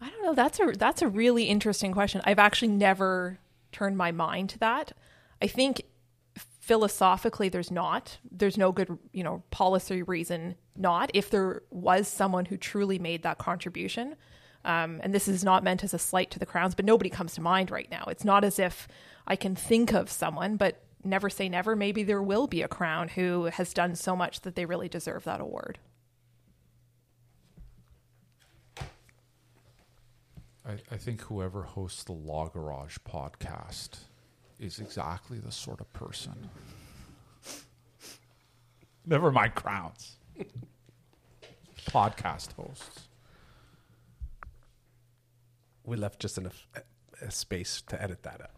I 0.00 0.10
don't 0.10 0.22
know. 0.22 0.34
That's 0.34 0.60
a 0.60 0.72
that's 0.76 1.02
a 1.02 1.08
really 1.08 1.44
interesting 1.44 1.92
question. 1.92 2.20
I've 2.24 2.38
actually 2.38 2.68
never 2.68 3.38
turned 3.72 3.96
my 3.96 4.12
mind 4.12 4.50
to 4.50 4.58
that. 4.60 4.92
I 5.42 5.46
think 5.46 5.82
philosophically 6.60 7.48
there's 7.48 7.70
not. 7.70 8.18
There's 8.30 8.58
no 8.58 8.72
good, 8.72 8.98
you 9.12 9.24
know, 9.24 9.42
policy 9.50 10.02
reason 10.02 10.54
not. 10.76 11.10
If 11.14 11.30
there 11.30 11.62
was 11.70 12.08
someone 12.08 12.44
who 12.44 12.56
truly 12.56 12.98
made 12.98 13.22
that 13.22 13.38
contribution, 13.38 14.16
um, 14.64 15.00
and 15.02 15.14
this 15.14 15.28
is 15.28 15.42
not 15.42 15.64
meant 15.64 15.82
as 15.82 15.94
a 15.94 15.98
slight 15.98 16.30
to 16.32 16.38
the 16.38 16.46
crowns, 16.46 16.74
but 16.74 16.84
nobody 16.84 17.10
comes 17.10 17.34
to 17.34 17.40
mind 17.40 17.70
right 17.70 17.90
now. 17.90 18.04
It's 18.08 18.24
not 18.24 18.44
as 18.44 18.58
if 18.58 18.86
I 19.26 19.34
can 19.34 19.54
think 19.54 19.92
of 19.92 20.10
someone, 20.10 20.56
but 20.56 20.82
never 21.02 21.30
say 21.30 21.48
never. 21.48 21.74
Maybe 21.74 22.02
there 22.02 22.22
will 22.22 22.46
be 22.46 22.62
a 22.62 22.68
crown 22.68 23.08
who 23.08 23.44
has 23.46 23.72
done 23.72 23.94
so 23.94 24.14
much 24.14 24.42
that 24.42 24.54
they 24.54 24.66
really 24.66 24.88
deserve 24.88 25.24
that 25.24 25.40
award. 25.40 25.78
I, 30.68 30.72
I 30.92 30.96
think 30.98 31.22
whoever 31.22 31.62
hosts 31.62 32.04
the 32.04 32.12
Law 32.12 32.48
Garage 32.48 32.98
podcast 33.08 34.00
is 34.60 34.78
exactly 34.78 35.38
the 35.38 35.50
sort 35.50 35.80
of 35.80 35.90
person. 35.94 36.50
Never 39.06 39.32
mind 39.32 39.54
crowns. 39.54 40.18
podcast 41.86 42.52
hosts. 42.52 43.08
We 45.84 45.96
left 45.96 46.20
just 46.20 46.36
enough 46.36 46.66
uh, 46.76 47.28
space 47.30 47.82
to 47.88 48.02
edit 48.02 48.22
that 48.24 48.42
out. 48.42 48.57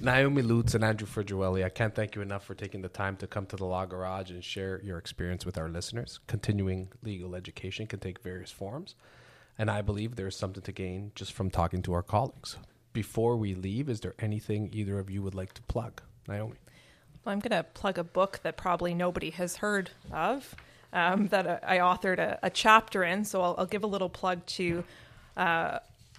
Naomi 0.00 0.42
Lutes 0.42 0.74
and 0.74 0.84
Andrew 0.84 1.08
Furgiuele, 1.08 1.64
I 1.64 1.68
can't 1.70 1.94
thank 1.94 2.14
you 2.14 2.22
enough 2.22 2.44
for 2.44 2.54
taking 2.54 2.82
the 2.82 2.88
time 2.88 3.16
to 3.16 3.26
come 3.26 3.46
to 3.46 3.56
the 3.56 3.64
Law 3.64 3.84
Garage 3.84 4.30
and 4.30 4.44
share 4.44 4.80
your 4.84 4.96
experience 4.96 5.44
with 5.44 5.58
our 5.58 5.68
listeners. 5.68 6.20
Continuing 6.28 6.88
legal 7.02 7.34
education 7.34 7.86
can 7.88 7.98
take 7.98 8.20
various 8.20 8.52
forms, 8.52 8.94
and 9.58 9.68
I 9.68 9.82
believe 9.82 10.14
there 10.14 10.28
is 10.28 10.36
something 10.36 10.62
to 10.62 10.72
gain 10.72 11.10
just 11.16 11.32
from 11.32 11.50
talking 11.50 11.82
to 11.82 11.92
our 11.94 12.04
colleagues. 12.04 12.56
Before 12.92 13.36
we 13.36 13.56
leave, 13.56 13.88
is 13.88 13.98
there 14.00 14.14
anything 14.20 14.70
either 14.72 15.00
of 15.00 15.10
you 15.10 15.20
would 15.22 15.34
like 15.34 15.52
to 15.54 15.62
plug? 15.62 16.00
Naomi. 16.28 16.56
Well, 17.24 17.32
I'm 17.32 17.40
going 17.40 17.58
to 17.58 17.64
plug 17.64 17.98
a 17.98 18.04
book 18.04 18.40
that 18.44 18.56
probably 18.56 18.94
nobody 18.94 19.30
has 19.30 19.56
heard 19.56 19.90
of 20.12 20.54
um, 20.92 21.26
that 21.28 21.64
I 21.66 21.78
authored 21.78 22.18
a, 22.18 22.38
a, 22.42 22.50
chapter 22.50 23.02
in. 23.02 23.24
So 23.24 23.42
I'll, 23.42 23.54
I'll, 23.58 23.66
give 23.66 23.82
a 23.82 23.86
little 23.86 24.08
plug 24.08 24.46
to 24.46 24.84
uh, 25.36 25.78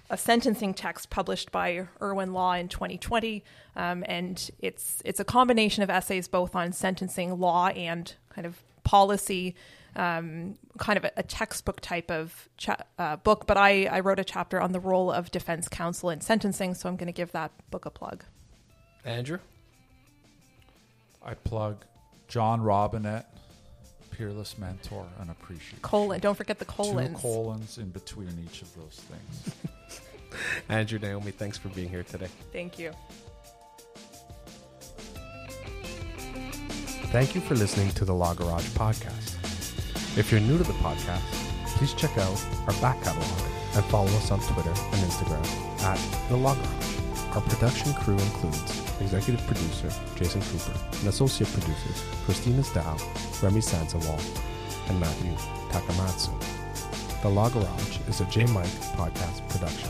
a 0.09 0.17
sentencing 0.17 0.73
text 0.73 1.09
published 1.09 1.51
by 1.51 1.87
Irwin 2.01 2.33
Law 2.33 2.53
in 2.53 2.67
2020, 2.67 3.43
um, 3.75 4.03
and 4.07 4.49
it's 4.59 5.01
it's 5.05 5.19
a 5.19 5.25
combination 5.25 5.83
of 5.83 5.89
essays 5.89 6.27
both 6.27 6.55
on 6.55 6.71
sentencing 6.71 7.39
law 7.39 7.67
and 7.67 8.13
kind 8.29 8.47
of 8.47 8.61
policy. 8.83 9.55
Um, 9.95 10.55
kind 10.77 10.97
of 10.97 11.05
a, 11.05 11.11
a, 11.17 11.23
textbook 11.23 11.81
type 11.81 12.11
of 12.11 12.47
cha- 12.57 12.83
uh, 12.99 13.15
book, 13.15 13.47
but 13.47 13.57
I, 13.57 13.85
I 13.85 14.01
wrote 14.01 14.19
a 14.19 14.23
chapter 14.23 14.61
on 14.61 14.71
the 14.71 14.79
role 14.79 15.11
of 15.11 15.31
defense 15.31 15.67
counsel 15.67 16.11
in 16.11 16.21
sentencing, 16.21 16.75
so 16.75 16.87
I'm 16.87 16.95
going 16.95 17.07
to 17.07 17.11
give 17.11 17.31
that 17.31 17.51
book 17.71 17.85
a 17.85 17.89
plug. 17.89 18.23
Andrew? 19.03 19.39
I 21.23 21.33
plug 21.33 21.85
John 22.27 22.61
Robinett, 22.61 23.25
peerless 24.19 24.57
mentor 24.57 25.07
and 25.21 25.31
appreciation. 25.31 25.79
Colon. 25.81 26.19
Don't 26.19 26.35
forget 26.35 26.59
the 26.59 26.65
colons. 26.65 27.15
Two 27.15 27.21
colons 27.21 27.77
in 27.77 27.89
between 27.89 28.27
each 28.45 28.61
of 28.61 28.75
those 28.75 29.01
things. 29.07 29.55
Andrew, 30.69 30.99
Naomi, 30.99 31.31
thanks 31.31 31.57
for 31.57 31.69
being 31.69 31.87
here 31.87 32.03
today. 32.03 32.27
Thank 32.51 32.77
you. 32.77 32.91
Thank 37.13 37.33
you 37.33 37.39
for 37.39 37.55
listening 37.55 37.91
to 37.91 38.03
the 38.03 38.13
Law 38.13 38.33
Garage 38.33 38.67
podcast. 38.69 39.37
If 40.17 40.31
you're 40.31 40.41
new 40.41 40.57
to 40.57 40.65
the 40.65 40.73
podcast, 40.73 41.23
please 41.77 41.93
check 41.93 42.15
out 42.17 42.45
our 42.67 42.73
back 42.81 43.01
catalog 43.01 43.41
and 43.75 43.85
follow 43.85 44.11
us 44.17 44.31
on 44.31 44.41
Twitter 44.41 44.69
and 44.69 45.09
Instagram 45.09 45.81
at 45.83 46.29
the 46.29 46.35
Law 46.35 46.55
Garage. 46.55 47.35
Our 47.35 47.41
production 47.41 47.93
crew 47.93 48.17
includes 48.17 48.88
executive 49.01 49.45
producer 49.47 49.91
Jason 50.15 50.41
Cooper 50.41 50.77
and 50.99 51.07
associate 51.07 51.51
producers 51.51 52.03
Christina 52.25 52.63
Dow, 52.73 52.97
Remy 53.41 53.61
Sansawal, 53.61 54.19
and 54.89 54.99
Matthew 54.99 55.33
Takamatsu. 55.69 56.31
The 57.21 57.29
Law 57.29 57.49
Garage 57.49 57.99
is 58.07 58.21
a 58.21 58.25
J 58.25 58.45
Mike 58.45 58.67
podcast 58.95 59.47
production. 59.49 59.89